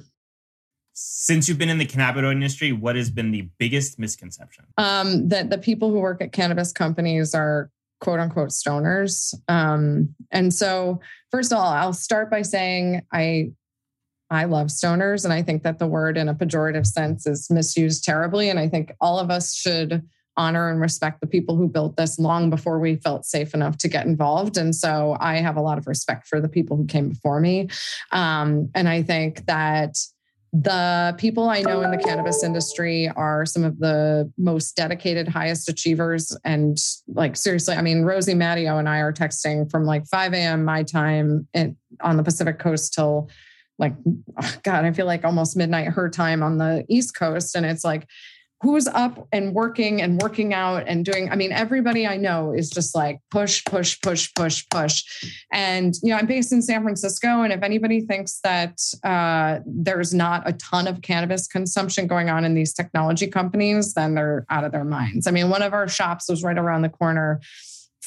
Since 0.94 1.48
you've 1.50 1.58
been 1.58 1.70
in 1.70 1.78
the 1.78 1.86
cannabinoid 1.86 2.34
industry, 2.34 2.72
what 2.72 2.96
has 2.96 3.10
been 3.10 3.32
the 3.32 3.50
biggest 3.58 4.00
misconception? 4.00 4.66
um 4.78 5.28
that 5.30 5.50
the 5.50 5.58
people 5.58 5.90
who 5.92 6.00
work 6.00 6.22
at 6.22 6.32
cannabis 6.32 6.72
companies 6.72 7.34
are 7.36 7.70
quote 8.00 8.20
unquote 8.20 8.50
stoners. 8.50 9.34
Um, 9.48 10.16
and 10.32 10.54
so 10.54 11.00
first 11.32 11.52
of 11.52 11.58
all, 11.58 11.68
I'll 11.68 11.94
start 11.94 12.30
by 12.30 12.42
saying 12.42 13.04
I 13.12 13.52
I 14.32 14.46
love 14.46 14.68
stoners 14.68 15.24
and 15.26 15.34
I 15.34 15.42
think 15.42 15.64
that 15.64 15.80
the 15.80 15.88
word 15.88 16.18
in 16.18 16.30
a 16.30 16.36
pejorative 16.36 16.86
sense 16.86 17.26
is 17.26 17.50
misused 17.50 18.04
terribly. 18.04 18.50
And 18.50 18.60
I 18.60 18.70
think 18.70 18.94
all 19.02 19.18
of 19.20 19.32
us 19.32 19.56
should 19.56 20.04
honor 20.38 20.70
and 20.70 20.80
respect 20.80 21.20
the 21.20 21.28
people 21.28 21.56
who 21.58 21.68
built 21.68 21.98
this 21.98 22.18
long 22.18 22.50
before 22.50 22.80
we 22.80 22.96
felt 22.96 23.26
safe 23.26 23.54
enough 23.54 23.78
to 23.78 23.88
get 23.88 24.06
involved. 24.06 24.56
And 24.56 24.74
so 24.74 25.18
I 25.20 25.38
have 25.38 25.58
a 25.58 25.62
lot 25.62 25.78
of 25.78 25.88
respect 25.88 26.28
for 26.28 26.40
the 26.40 26.48
people 26.48 26.78
who 26.78 26.86
came 26.86 27.10
before 27.10 27.40
me. 27.42 27.70
Um, 28.12 28.70
and 28.74 28.88
I 28.88 29.04
think 29.04 29.46
that 29.48 29.98
the 30.52 31.16
people 31.18 31.50
I 31.50 31.62
know 31.62 31.82
in 31.82 31.92
the 31.92 31.98
cannabis 31.98 32.44
industry 32.44 33.08
are 33.16 33.46
some 33.46 33.64
of 33.64 33.80
the 33.80 34.32
most 34.38 34.76
dedicated, 34.76 35.28
highest 35.28 35.70
achievers. 35.70 36.36
And 36.44 36.78
like, 37.08 37.36
seriously, 37.36 37.76
I 37.76 37.82
mean, 37.82 38.02
Rosie 38.02 38.34
Mattio 38.34 38.80
and 38.80 38.90
I 38.90 39.00
are 39.00 39.14
texting 39.14 39.70
from 39.70 39.86
like 39.86 40.08
5 40.08 40.34
a.m. 40.34 40.66
my 40.66 40.84
time 40.84 41.48
in, 41.54 41.78
on 42.02 42.18
the 42.18 42.24
Pacific 42.24 42.58
coast 42.58 42.94
till 42.94 43.30
like, 43.78 43.94
oh 44.42 44.56
God, 44.64 44.86
I 44.86 44.92
feel 44.92 45.06
like 45.06 45.24
almost 45.24 45.56
midnight 45.56 45.88
her 45.88 46.10
time 46.10 46.42
on 46.42 46.58
the 46.58 46.84
East 46.90 47.16
Coast. 47.16 47.56
And 47.56 47.66
it's 47.66 47.84
like, 47.84 48.08
who's 48.62 48.88
up 48.88 49.28
and 49.32 49.54
working 49.54 50.02
and 50.02 50.22
working 50.22 50.54
out 50.54 50.84
and 50.88 51.06
doing 51.06 51.30
i 51.32 51.36
mean 51.36 51.52
everybody 51.52 52.06
i 52.06 52.18
know 52.18 52.52
is 52.54 52.70
just 52.70 52.96
like 52.96 53.20
push 53.32 53.64
push 53.66 54.00
push 54.02 54.30
push 54.36 54.64
push 54.70 55.04
and 55.52 55.96
you 56.04 56.10
know 56.10 56.18
i'm 56.18 56.26
based 56.26 56.52
in 56.52 56.62
san 56.62 56.82
francisco 56.82 57.42
and 57.42 57.54
if 57.54 57.64
anybody 57.64 58.02
thinks 58.02 58.40
that 58.44 58.80
uh, 59.04 59.60
there's 59.66 60.14
not 60.14 60.48
a 60.48 60.54
ton 60.54 60.88
of 60.88 61.02
cannabis 61.02 61.48
consumption 61.48 62.08
going 62.08 62.30
on 62.30 62.44
in 62.44 62.54
these 62.54 62.74
technology 62.74 63.28
companies 63.28 63.94
then 63.94 64.16
they're 64.16 64.46
out 64.50 64.64
of 64.64 64.72
their 64.72 64.86
minds 64.86 65.28
i 65.28 65.32
mean 65.32 65.50
one 65.50 65.62
of 65.62 65.74
our 65.74 65.88
shops 65.88 66.30
was 66.30 66.44
right 66.44 66.58
around 66.58 66.82
the 66.82 66.90
corner 66.90 67.40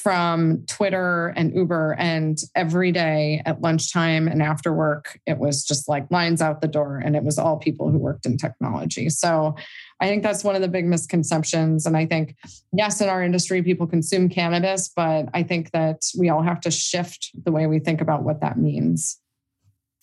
from 0.03 0.65
Twitter 0.67 1.27
and 1.37 1.55
Uber. 1.55 1.95
And 1.97 2.37
every 2.55 2.91
day 2.91 3.41
at 3.45 3.61
lunchtime 3.61 4.27
and 4.27 4.41
after 4.41 4.73
work, 4.73 5.17
it 5.25 5.37
was 5.37 5.63
just 5.63 5.87
like 5.87 6.11
lines 6.11 6.41
out 6.41 6.59
the 6.59 6.67
door. 6.67 6.97
And 6.97 7.15
it 7.15 7.23
was 7.23 7.39
all 7.39 7.57
people 7.57 7.89
who 7.89 7.97
worked 7.97 8.25
in 8.25 8.37
technology. 8.37 9.09
So 9.09 9.55
I 10.03 10.07
think 10.07 10.21
that's 10.21 10.43
one 10.43 10.53
of 10.53 10.61
the 10.61 10.67
big 10.67 10.85
misconceptions. 10.85 11.85
And 11.85 11.95
I 11.95 12.05
think, 12.05 12.35
yes, 12.73 12.99
in 12.99 13.07
our 13.07 13.23
industry, 13.23 13.63
people 13.63 13.87
consume 13.87 14.27
cannabis, 14.27 14.91
but 14.93 15.29
I 15.33 15.43
think 15.43 15.71
that 15.71 16.01
we 16.19 16.27
all 16.27 16.41
have 16.41 16.59
to 16.61 16.71
shift 16.71 17.31
the 17.45 17.53
way 17.53 17.67
we 17.67 17.79
think 17.79 18.01
about 18.01 18.23
what 18.23 18.41
that 18.41 18.57
means. 18.57 19.21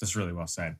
That's 0.00 0.16
really 0.16 0.32
well 0.32 0.46
said. 0.46 0.76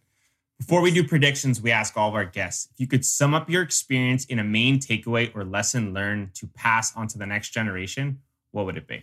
Before 0.56 0.80
we 0.80 0.90
do 0.90 1.06
predictions, 1.06 1.60
we 1.60 1.70
ask 1.70 1.98
all 1.98 2.08
of 2.08 2.14
our 2.14 2.24
guests 2.24 2.70
if 2.72 2.80
you 2.80 2.86
could 2.86 3.04
sum 3.04 3.34
up 3.34 3.50
your 3.50 3.60
experience 3.60 4.24
in 4.24 4.38
a 4.38 4.44
main 4.44 4.78
takeaway 4.78 5.30
or 5.36 5.44
lesson 5.44 5.92
learned 5.92 6.34
to 6.36 6.46
pass 6.46 6.96
on 6.96 7.06
to 7.08 7.18
the 7.18 7.26
next 7.26 7.50
generation, 7.50 8.20
what 8.52 8.64
would 8.64 8.78
it 8.78 8.86
be? 8.86 9.02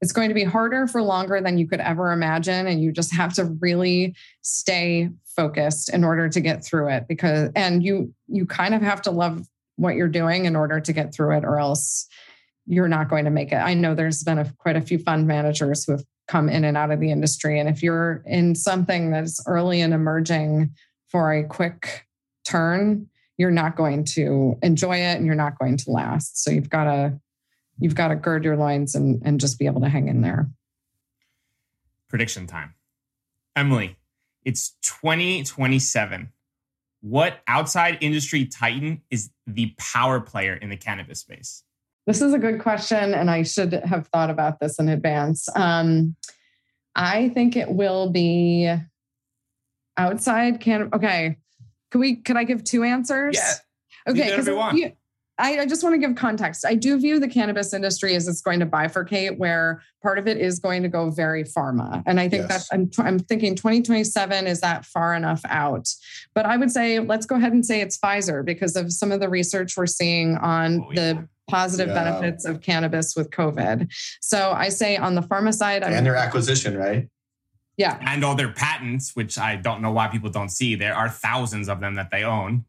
It's 0.00 0.12
going 0.12 0.28
to 0.28 0.34
be 0.34 0.44
harder 0.44 0.86
for 0.86 1.02
longer 1.02 1.40
than 1.40 1.58
you 1.58 1.66
could 1.66 1.80
ever 1.80 2.12
imagine. 2.12 2.66
And 2.66 2.82
you 2.82 2.92
just 2.92 3.14
have 3.14 3.32
to 3.34 3.44
really 3.60 4.14
stay 4.42 5.10
focused 5.36 5.92
in 5.92 6.04
order 6.04 6.28
to 6.28 6.40
get 6.40 6.64
through 6.64 6.90
it 6.90 7.06
because, 7.08 7.50
and 7.54 7.82
you, 7.82 8.12
you 8.28 8.46
kind 8.46 8.74
of 8.74 8.82
have 8.82 9.02
to 9.02 9.10
love 9.10 9.46
what 9.76 9.96
you're 9.96 10.08
doing 10.08 10.44
in 10.44 10.56
order 10.56 10.80
to 10.80 10.92
get 10.92 11.14
through 11.14 11.36
it 11.36 11.44
or 11.44 11.58
else 11.58 12.06
you're 12.66 12.88
not 12.88 13.08
going 13.08 13.24
to 13.24 13.30
make 13.30 13.52
it. 13.52 13.56
I 13.56 13.74
know 13.74 13.94
there's 13.94 14.22
been 14.22 14.38
a, 14.38 14.52
quite 14.58 14.76
a 14.76 14.80
few 14.80 14.98
fund 14.98 15.26
managers 15.26 15.84
who 15.84 15.92
have 15.92 16.04
come 16.28 16.48
in 16.48 16.64
and 16.64 16.76
out 16.76 16.90
of 16.90 17.00
the 17.00 17.10
industry. 17.10 17.60
And 17.60 17.68
if 17.68 17.82
you're 17.82 18.22
in 18.26 18.54
something 18.54 19.10
that's 19.10 19.40
early 19.46 19.80
and 19.80 19.94
emerging 19.94 20.74
for 21.08 21.32
a 21.32 21.44
quick 21.44 22.04
turn, 22.44 23.08
you're 23.38 23.50
not 23.50 23.76
going 23.76 24.04
to 24.04 24.58
enjoy 24.62 24.96
it 24.96 25.16
and 25.16 25.26
you're 25.26 25.34
not 25.34 25.58
going 25.58 25.76
to 25.76 25.90
last. 25.90 26.42
So 26.42 26.50
you've 26.50 26.70
got 26.70 26.84
to 26.84 27.20
you've 27.78 27.94
got 27.94 28.08
to 28.08 28.16
gird 28.16 28.44
your 28.44 28.56
loins 28.56 28.94
and, 28.94 29.22
and 29.24 29.40
just 29.40 29.58
be 29.58 29.66
able 29.66 29.80
to 29.80 29.88
hang 29.88 30.08
in 30.08 30.22
there. 30.22 30.48
Prediction 32.08 32.46
time. 32.46 32.74
Emily, 33.54 33.96
it's 34.44 34.76
2027. 34.82 36.30
What 37.00 37.40
outside 37.46 37.98
industry 38.00 38.46
titan 38.46 39.02
is 39.10 39.30
the 39.46 39.74
power 39.78 40.20
player 40.20 40.54
in 40.54 40.70
the 40.70 40.76
cannabis 40.76 41.20
space? 41.20 41.62
This 42.06 42.22
is 42.22 42.32
a 42.32 42.38
good 42.38 42.60
question, 42.60 43.14
and 43.14 43.30
I 43.30 43.42
should 43.42 43.72
have 43.72 44.06
thought 44.08 44.30
about 44.30 44.60
this 44.60 44.78
in 44.78 44.88
advance. 44.88 45.48
Um, 45.56 46.14
I 46.94 47.30
think 47.30 47.56
it 47.56 47.68
will 47.68 48.10
be 48.10 48.72
outside 49.96 50.60
can 50.60 50.90
okay. 50.94 51.36
Could 51.90 51.98
we 51.98 52.16
could 52.16 52.36
I 52.36 52.44
give 52.44 52.62
two 52.62 52.84
answers? 52.84 53.36
Yeah. 53.36 54.12
Okay, 54.12 54.52
want. 54.52 54.78
I, 55.38 55.60
I 55.60 55.66
just 55.66 55.82
want 55.82 55.92
to 55.94 55.98
give 55.98 56.16
context. 56.16 56.64
I 56.64 56.74
do 56.74 56.98
view 56.98 57.20
the 57.20 57.28
cannabis 57.28 57.74
industry 57.74 58.14
as 58.14 58.26
it's 58.26 58.40
going 58.40 58.58
to 58.60 58.66
bifurcate, 58.66 59.36
where 59.36 59.82
part 60.02 60.18
of 60.18 60.26
it 60.26 60.38
is 60.38 60.58
going 60.58 60.82
to 60.82 60.88
go 60.88 61.10
very 61.10 61.44
pharma, 61.44 62.02
and 62.06 62.18
I 62.18 62.28
think 62.28 62.48
Yes. 62.48 62.68
that 62.68 62.74
I'm 62.74 62.90
I'm 63.06 63.18
thinking 63.18 63.54
2027 63.54 64.46
is 64.46 64.60
that 64.60 64.86
far 64.86 65.14
enough 65.14 65.42
out. 65.48 65.88
But 66.34 66.46
I 66.46 66.56
would 66.56 66.70
say 66.70 67.00
let's 67.00 67.26
go 67.26 67.36
ahead 67.36 67.52
and 67.52 67.64
say 67.66 67.80
it's 67.82 67.98
Pfizer 67.98 68.44
because 68.44 68.76
of 68.76 68.92
some 68.92 69.12
of 69.12 69.20
the 69.20 69.28
research 69.28 69.76
we're 69.76 69.86
seeing 69.86 70.36
on 70.38 70.80
Oh, 70.80 70.90
yeah. 70.92 71.12
the 71.12 71.28
positive 71.48 71.88
Yeah. 71.88 72.02
benefits 72.04 72.44
of 72.46 72.60
cannabis 72.62 73.14
with 73.14 73.30
COVID. 73.30 73.92
So 74.20 74.52
I 74.52 74.70
say 74.70 74.96
on 74.96 75.14
the 75.14 75.22
pharma 75.22 75.52
side, 75.54 75.82
I'm, 75.84 75.92
and 75.92 76.06
their 76.06 76.16
acquisition, 76.16 76.76
right? 76.78 77.08
yeah, 77.76 77.98
And 78.00 78.24
all 78.24 78.34
their 78.34 78.52
patents, 78.52 79.14
which 79.14 79.38
I 79.38 79.56
don't 79.56 79.82
know 79.82 79.92
why 79.92 80.08
people 80.08 80.30
don't 80.30 80.48
see. 80.48 80.76
There 80.76 80.94
are 80.94 81.10
thousands 81.10 81.68
of 81.68 81.80
them 81.80 81.94
that 81.96 82.10
they 82.10 82.24
own. 82.24 82.64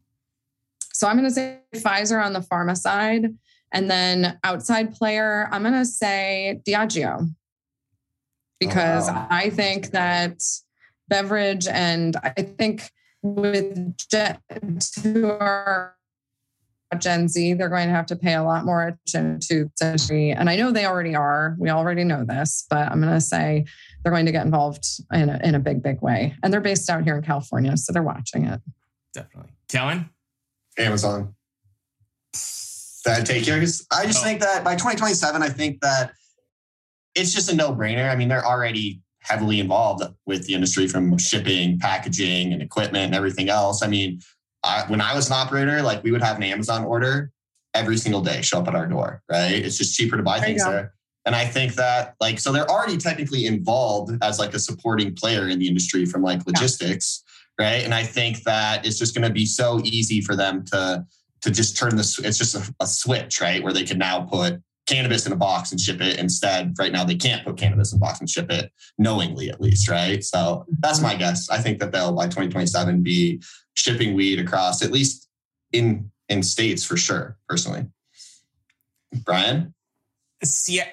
So 0.98 1.06
I'm 1.06 1.16
going 1.16 1.28
to 1.28 1.34
say 1.34 1.60
Pfizer 1.76 2.20
on 2.20 2.32
the 2.32 2.40
pharma 2.40 2.76
side. 2.76 3.32
And 3.72 3.88
then 3.88 4.36
outside 4.42 4.94
player, 4.94 5.48
I'm 5.52 5.62
going 5.62 5.74
to 5.74 5.84
say 5.84 6.60
Diageo. 6.66 7.32
Because 8.58 9.08
oh, 9.08 9.12
wow. 9.12 9.28
I 9.30 9.50
think 9.50 9.92
that 9.92 10.42
beverage 11.06 11.68
and 11.68 12.16
I 12.16 12.42
think 12.42 12.90
with 13.22 13.96
Gen, 14.10 14.38
to 15.04 15.38
our 15.38 15.94
Gen 16.98 17.28
Z, 17.28 17.54
they're 17.54 17.68
going 17.68 17.86
to 17.86 17.94
have 17.94 18.06
to 18.06 18.16
pay 18.16 18.34
a 18.34 18.42
lot 18.42 18.64
more 18.64 18.98
attention 19.06 19.38
to 19.42 19.70
century. 19.76 20.32
And 20.32 20.50
I 20.50 20.56
know 20.56 20.72
they 20.72 20.86
already 20.86 21.14
are. 21.14 21.54
We 21.60 21.70
already 21.70 22.02
know 22.02 22.24
this, 22.24 22.66
but 22.68 22.90
I'm 22.90 23.00
going 23.00 23.14
to 23.14 23.20
say 23.20 23.66
they're 24.02 24.12
going 24.12 24.26
to 24.26 24.32
get 24.32 24.44
involved 24.44 24.84
in 25.12 25.28
a, 25.28 25.38
in 25.44 25.54
a 25.54 25.60
big, 25.60 25.80
big 25.80 26.02
way. 26.02 26.34
And 26.42 26.52
they're 26.52 26.60
based 26.60 26.90
out 26.90 27.04
here 27.04 27.14
in 27.14 27.22
California, 27.22 27.76
so 27.76 27.92
they're 27.92 28.02
watching 28.02 28.46
it. 28.46 28.60
Definitely. 29.14 29.52
Kellen? 29.68 30.10
Amazon. 30.78 31.34
That 33.04 33.24
take 33.26 33.44
care. 33.44 33.58
'Cause 33.58 33.86
I 33.90 34.06
just 34.06 34.20
Oh. 34.20 34.24
think 34.24 34.40
that 34.40 34.64
by 34.64 34.76
2027, 34.76 35.42
I 35.42 35.48
think 35.48 35.80
that 35.80 36.12
it's 37.14 37.32
just 37.32 37.50
a 37.50 37.54
no 37.54 37.74
brainer. 37.74 38.10
I 38.10 38.16
mean, 38.16 38.28
they're 38.28 38.44
already 38.46 39.00
heavily 39.20 39.60
involved 39.60 40.04
with 40.26 40.46
the 40.46 40.54
industry 40.54 40.86
from 40.88 41.16
shipping, 41.18 41.78
packaging, 41.78 42.52
and 42.52 42.62
equipment 42.62 43.06
and 43.06 43.14
everything 43.14 43.48
else. 43.48 43.82
I 43.82 43.86
mean, 43.86 44.20
I, 44.64 44.84
when 44.88 45.00
I 45.00 45.14
was 45.14 45.28
an 45.28 45.34
operator, 45.34 45.82
like 45.82 46.02
we 46.02 46.10
would 46.10 46.22
have 46.22 46.36
an 46.36 46.42
Amazon 46.42 46.84
order 46.84 47.30
every 47.74 47.96
single 47.96 48.20
day 48.20 48.42
show 48.42 48.58
up 48.60 48.68
at 48.68 48.74
our 48.74 48.86
door, 48.86 49.22
right? 49.30 49.52
It's 49.54 49.78
just 49.78 49.96
cheaper 49.96 50.16
to 50.16 50.22
buy 50.22 50.40
things 50.40 50.62
go. 50.62 50.70
there. 50.70 50.94
And 51.24 51.34
I 51.36 51.46
think 51.46 51.74
that 51.74 52.14
like 52.20 52.40
so 52.40 52.52
they're 52.52 52.70
already 52.70 52.96
technically 52.96 53.46
involved 53.46 54.16
as 54.22 54.38
like 54.38 54.54
a 54.54 54.58
supporting 54.58 55.14
player 55.14 55.48
in 55.48 55.58
the 55.58 55.68
industry 55.68 56.04
from 56.06 56.22
like 56.22 56.46
logistics, 56.46 57.22
right? 57.58 57.84
And 57.84 57.94
I 57.94 58.04
think 58.04 58.42
that 58.44 58.86
it's 58.86 58.98
just 58.98 59.14
going 59.14 59.26
to 59.26 59.32
be 59.32 59.46
so 59.46 59.80
easy 59.84 60.20
for 60.20 60.36
them 60.36 60.64
to 60.66 61.04
to 61.40 61.50
just 61.50 61.76
turn 61.76 61.96
this. 61.96 62.18
It's 62.18 62.38
just 62.38 62.54
a, 62.54 62.74
a 62.80 62.86
switch, 62.86 63.40
right, 63.40 63.62
where 63.62 63.72
they 63.72 63.84
can 63.84 63.98
now 63.98 64.22
put 64.22 64.60
cannabis 64.86 65.26
in 65.26 65.32
a 65.32 65.36
box 65.36 65.70
and 65.70 65.80
ship 65.80 66.00
it. 66.00 66.18
Instead, 66.18 66.74
right 66.78 66.90
now 66.90 67.04
they 67.04 67.14
can't 67.14 67.44
put 67.44 67.56
cannabis 67.56 67.92
in 67.92 67.98
a 67.98 68.00
box 68.00 68.20
and 68.20 68.28
ship 68.28 68.50
it 68.50 68.72
knowingly, 68.96 69.50
at 69.50 69.60
least, 69.60 69.88
right? 69.88 70.24
So 70.24 70.38
mm-hmm. 70.38 70.74
that's 70.80 71.00
my 71.00 71.14
guess. 71.14 71.48
I 71.50 71.58
think 71.58 71.78
that 71.78 71.92
they'll 71.92 72.12
by 72.12 72.24
2027 72.24 73.02
be 73.02 73.40
shipping 73.74 74.14
weed 74.14 74.40
across, 74.40 74.82
at 74.82 74.90
least 74.90 75.28
in 75.72 76.10
in 76.28 76.42
states 76.42 76.84
for 76.84 76.96
sure. 76.96 77.38
Personally, 77.48 77.86
Brian. 79.24 79.74
Yeah, 80.68 80.86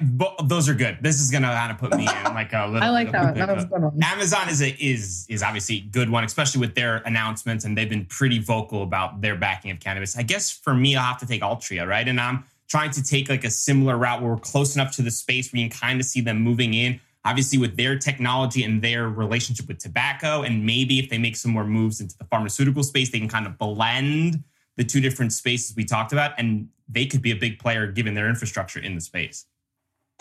those 0.43 0.67
are 0.67 0.73
good. 0.73 0.97
This 1.01 1.21
is 1.21 1.29
gonna 1.29 1.47
kind 1.47 1.71
of 1.71 1.77
put 1.77 1.95
me 1.95 2.07
in 2.07 2.33
like 2.33 2.51
a 2.53 2.65
little. 2.71 2.81
I 2.81 2.89
like 2.89 3.11
that. 3.11 3.35
That 3.35 3.55
was 3.55 3.65
good 3.65 3.81
one. 3.81 3.99
Amazon 4.01 4.49
is 4.49 4.61
a 4.61 4.69
is 4.83 5.27
is 5.29 5.43
obviously 5.43 5.77
a 5.77 5.81
good 5.81 6.09
one, 6.09 6.23
especially 6.23 6.61
with 6.61 6.73
their 6.73 6.97
announcements, 7.05 7.63
and 7.63 7.77
they've 7.77 7.89
been 7.89 8.05
pretty 8.05 8.39
vocal 8.39 8.81
about 8.81 9.21
their 9.21 9.35
backing 9.35 9.69
of 9.69 9.79
cannabis. 9.79 10.17
I 10.17 10.23
guess 10.23 10.49
for 10.49 10.73
me, 10.73 10.95
I'll 10.95 11.03
have 11.03 11.19
to 11.19 11.27
take 11.27 11.41
Altria, 11.41 11.87
right? 11.87 12.07
And 12.07 12.19
I'm 12.19 12.43
trying 12.67 12.89
to 12.91 13.03
take 13.03 13.29
like 13.29 13.43
a 13.43 13.51
similar 13.51 13.97
route 13.97 14.21
where 14.21 14.31
we're 14.31 14.39
close 14.39 14.75
enough 14.75 14.95
to 14.95 15.03
the 15.03 15.11
space 15.11 15.53
where 15.53 15.61
you 15.61 15.69
can 15.69 15.79
kind 15.79 15.99
of 15.99 16.07
see 16.07 16.21
them 16.21 16.41
moving 16.41 16.73
in. 16.73 16.99
Obviously, 17.23 17.59
with 17.59 17.77
their 17.77 17.99
technology 17.99 18.63
and 18.63 18.81
their 18.81 19.09
relationship 19.09 19.67
with 19.67 19.77
tobacco, 19.77 20.41
and 20.41 20.65
maybe 20.65 20.97
if 20.97 21.09
they 21.09 21.19
make 21.19 21.35
some 21.35 21.51
more 21.51 21.65
moves 21.65 22.01
into 22.01 22.17
the 22.17 22.25
pharmaceutical 22.25 22.81
space, 22.83 23.11
they 23.11 23.19
can 23.19 23.29
kind 23.29 23.45
of 23.45 23.59
blend 23.59 24.43
the 24.77 24.83
two 24.83 25.01
different 25.01 25.33
spaces 25.33 25.75
we 25.75 25.85
talked 25.85 26.13
about, 26.13 26.31
and 26.39 26.67
they 26.87 27.05
could 27.05 27.21
be 27.21 27.31
a 27.31 27.35
big 27.35 27.59
player 27.59 27.87
given 27.87 28.13
their 28.13 28.29
infrastructure 28.29 28.79
in 28.79 28.95
the 28.95 29.01
space. 29.01 29.45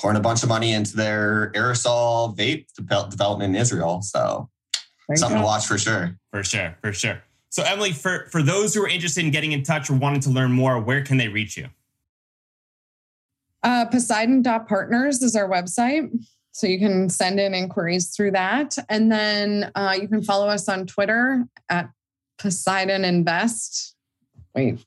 Pouring 0.01 0.17
a 0.17 0.21
bunch 0.21 0.43
of 0.43 0.49
money 0.49 0.73
into 0.73 0.97
their 0.97 1.53
aerosol 1.55 2.37
vape 2.37 2.67
development 3.11 3.55
in 3.55 3.61
Israel. 3.61 4.03
So 4.03 4.49
something 5.15 5.39
to 5.39 5.45
watch 5.45 5.67
for 5.67 5.79
sure. 5.79 6.19
For 6.33 6.43
sure, 6.43 6.77
for 6.81 6.93
sure. 6.93 7.23
So 7.51 7.63
Emily, 7.63 7.93
for, 7.93 8.27
for 8.31 8.43
those 8.43 8.75
who 8.75 8.83
are 8.83 8.89
interested 8.89 9.25
in 9.25 9.31
getting 9.31 9.53
in 9.53 9.63
touch 9.63 9.89
or 9.89 9.95
wanting 9.95 10.21
to 10.23 10.31
learn 10.31 10.51
more, 10.51 10.81
where 10.81 11.03
can 11.03 11.19
they 11.19 11.29
reach 11.29 11.57
you? 11.57 11.69
Uh, 13.63 13.85
Poseidon.partners 13.87 15.23
is 15.23 15.37
our 15.37 15.49
website. 15.49 16.11
So 16.51 16.67
you 16.67 16.79
can 16.79 17.09
send 17.09 17.41
in 17.41 17.55
inquiries 17.55 18.15
through 18.15 18.33
that. 18.33 18.77
And 18.89 19.11
then 19.11 19.71
uh, 19.75 19.97
you 20.01 20.07
can 20.07 20.23
follow 20.23 20.49
us 20.49 20.69
on 20.69 20.87
Twitter 20.87 21.47
at 21.69 21.91
Poseidon 22.39 23.05
Invest. 23.05 23.94
Wait. 24.55 24.79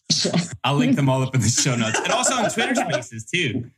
I'll 0.64 0.76
link 0.76 0.96
them 0.96 1.10
all 1.10 1.22
up 1.22 1.36
in 1.36 1.42
the 1.42 1.50
show 1.50 1.76
notes. 1.76 2.00
And 2.00 2.12
also 2.12 2.36
on 2.36 2.50
Twitter 2.50 2.76
Spaces 2.76 3.26
too. 3.26 3.70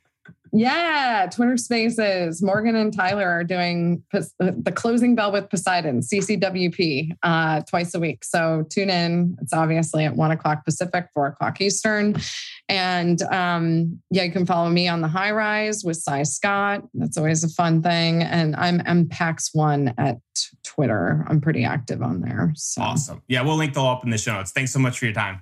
Yeah, 0.52 1.28
Twitter 1.32 1.58
Spaces. 1.58 2.42
Morgan 2.42 2.76
and 2.76 2.94
Tyler 2.94 3.28
are 3.28 3.44
doing 3.44 4.04
the 4.12 4.74
closing 4.76 5.16
bell 5.16 5.32
with 5.32 5.50
Poseidon, 5.50 6.02
CCWP, 6.02 7.18
uh, 7.22 7.62
twice 7.62 7.94
a 7.94 8.00
week. 8.00 8.24
So 8.24 8.66
tune 8.70 8.90
in. 8.90 9.38
It's 9.42 9.54
obviously 9.54 10.06
at 10.06 10.16
one 10.16 10.32
o'clock 10.32 10.66
Pacific, 10.66 11.08
four 11.14 11.28
o'clock 11.28 11.62
Eastern. 11.62 12.16
And 12.68 13.22
um, 13.24 14.00
yeah, 14.10 14.24
you 14.24 14.32
can 14.32 14.46
follow 14.46 14.70
me 14.70 14.88
on 14.88 15.02
the 15.02 15.08
high 15.08 15.32
rise 15.32 15.84
with 15.84 15.98
Cy 15.98 16.24
Scott. 16.24 16.84
That's 16.94 17.18
always 17.18 17.44
a 17.44 17.50
fun 17.50 17.82
thing. 17.82 18.24
And 18.24 18.56
I'm 18.56 18.80
empax1 18.80 19.94
at 19.98 20.18
Twitter. 20.64 21.26
I'm 21.28 21.42
pretty 21.42 21.64
active 21.64 22.02
on 22.02 22.22
there. 22.22 22.54
So. 22.56 22.82
Awesome. 22.82 23.22
Yeah, 23.28 23.42
we'll 23.42 23.58
link 23.58 23.74
them 23.74 23.84
all 23.84 23.96
up 23.96 24.04
in 24.04 24.10
the 24.10 24.18
show 24.18 24.34
notes. 24.34 24.52
Thanks 24.52 24.72
so 24.72 24.80
much 24.80 25.00
for 25.00 25.06
your 25.06 25.14
time. 25.14 25.42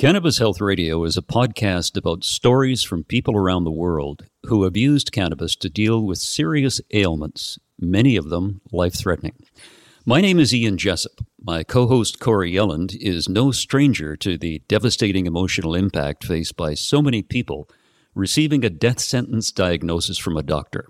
Cannabis 0.00 0.38
Health 0.38 0.62
Radio 0.62 1.04
is 1.04 1.18
a 1.18 1.20
podcast 1.20 1.94
about 1.94 2.24
stories 2.24 2.82
from 2.82 3.04
people 3.04 3.36
around 3.36 3.64
the 3.64 3.70
world 3.70 4.24
who 4.46 4.64
have 4.64 4.74
used 4.74 5.12
cannabis 5.12 5.54
to 5.56 5.68
deal 5.68 6.02
with 6.02 6.16
serious 6.16 6.80
ailments, 6.94 7.58
many 7.78 8.16
of 8.16 8.30
them 8.30 8.62
life 8.72 8.94
threatening. 8.94 9.34
My 10.06 10.22
name 10.22 10.40
is 10.40 10.54
Ian 10.54 10.78
Jessop. 10.78 11.22
My 11.38 11.64
co 11.64 11.86
host 11.86 12.18
Corrie 12.18 12.50
Yelland 12.50 12.96
is 12.98 13.28
no 13.28 13.50
stranger 13.50 14.16
to 14.16 14.38
the 14.38 14.62
devastating 14.68 15.26
emotional 15.26 15.74
impact 15.74 16.24
faced 16.24 16.56
by 16.56 16.72
so 16.72 17.02
many 17.02 17.20
people 17.20 17.68
receiving 18.14 18.64
a 18.64 18.70
death 18.70 19.00
sentence 19.00 19.52
diagnosis 19.52 20.16
from 20.16 20.34
a 20.34 20.42
doctor. 20.42 20.88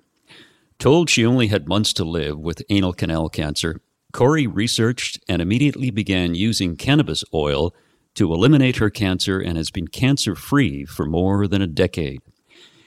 Told 0.78 1.10
she 1.10 1.26
only 1.26 1.48
had 1.48 1.66
months 1.66 1.92
to 1.94 2.04
live 2.04 2.38
with 2.38 2.62
anal 2.70 2.92
canal 2.92 3.28
cancer, 3.28 3.80
Corrie 4.12 4.46
researched 4.46 5.18
and 5.28 5.42
immediately 5.42 5.90
began 5.90 6.36
using 6.36 6.76
cannabis 6.76 7.24
oil 7.34 7.74
to 8.14 8.32
eliminate 8.32 8.76
her 8.76 8.90
cancer 8.90 9.40
and 9.40 9.56
has 9.56 9.70
been 9.70 9.88
cancer 9.88 10.34
free 10.34 10.84
for 10.84 11.06
more 11.06 11.46
than 11.46 11.62
a 11.62 11.66
decade. 11.66 12.20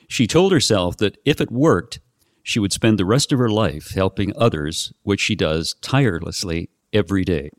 She 0.08 0.28
told 0.28 0.52
herself 0.52 0.98
that 0.98 1.18
if 1.26 1.40
it 1.42 1.52
worked, 1.52 2.00
she 2.44 2.60
would 2.60 2.74
spend 2.74 3.00
the 3.00 3.06
rest 3.06 3.32
of 3.32 3.40
her 3.40 3.50
life 3.50 3.92
helping 3.92 4.34
others, 4.36 4.94
which 5.04 5.22
she 5.22 5.36
does 5.36 5.76
tirelessly 5.82 6.70
every 6.92 7.24
day. 7.24 7.50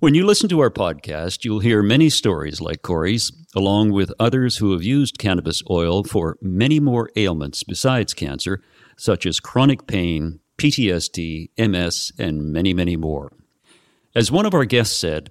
When 0.00 0.14
you 0.14 0.24
listen 0.24 0.48
to 0.48 0.60
our 0.60 0.70
podcast, 0.70 1.44
you'll 1.44 1.60
hear 1.60 1.82
many 1.82 2.08
stories 2.08 2.60
like 2.60 2.82
Corrie's, 2.82 3.30
along 3.54 3.92
with 3.92 4.12
others 4.18 4.56
who 4.56 4.72
have 4.72 4.82
used 4.82 5.18
cannabis 5.18 5.62
oil 5.68 6.04
for 6.04 6.38
many 6.40 6.80
more 6.80 7.10
ailments 7.16 7.62
besides 7.62 8.14
cancer, 8.14 8.62
such 8.96 9.26
as 9.26 9.40
chronic 9.40 9.86
pain, 9.86 10.40
PTSD, 10.56 11.50
MS, 11.58 12.12
and 12.18 12.52
many, 12.52 12.72
many 12.72 12.96
more. 12.96 13.30
As 14.14 14.32
one 14.32 14.46
of 14.46 14.54
our 14.54 14.64
guests 14.64 14.96
said, 14.96 15.30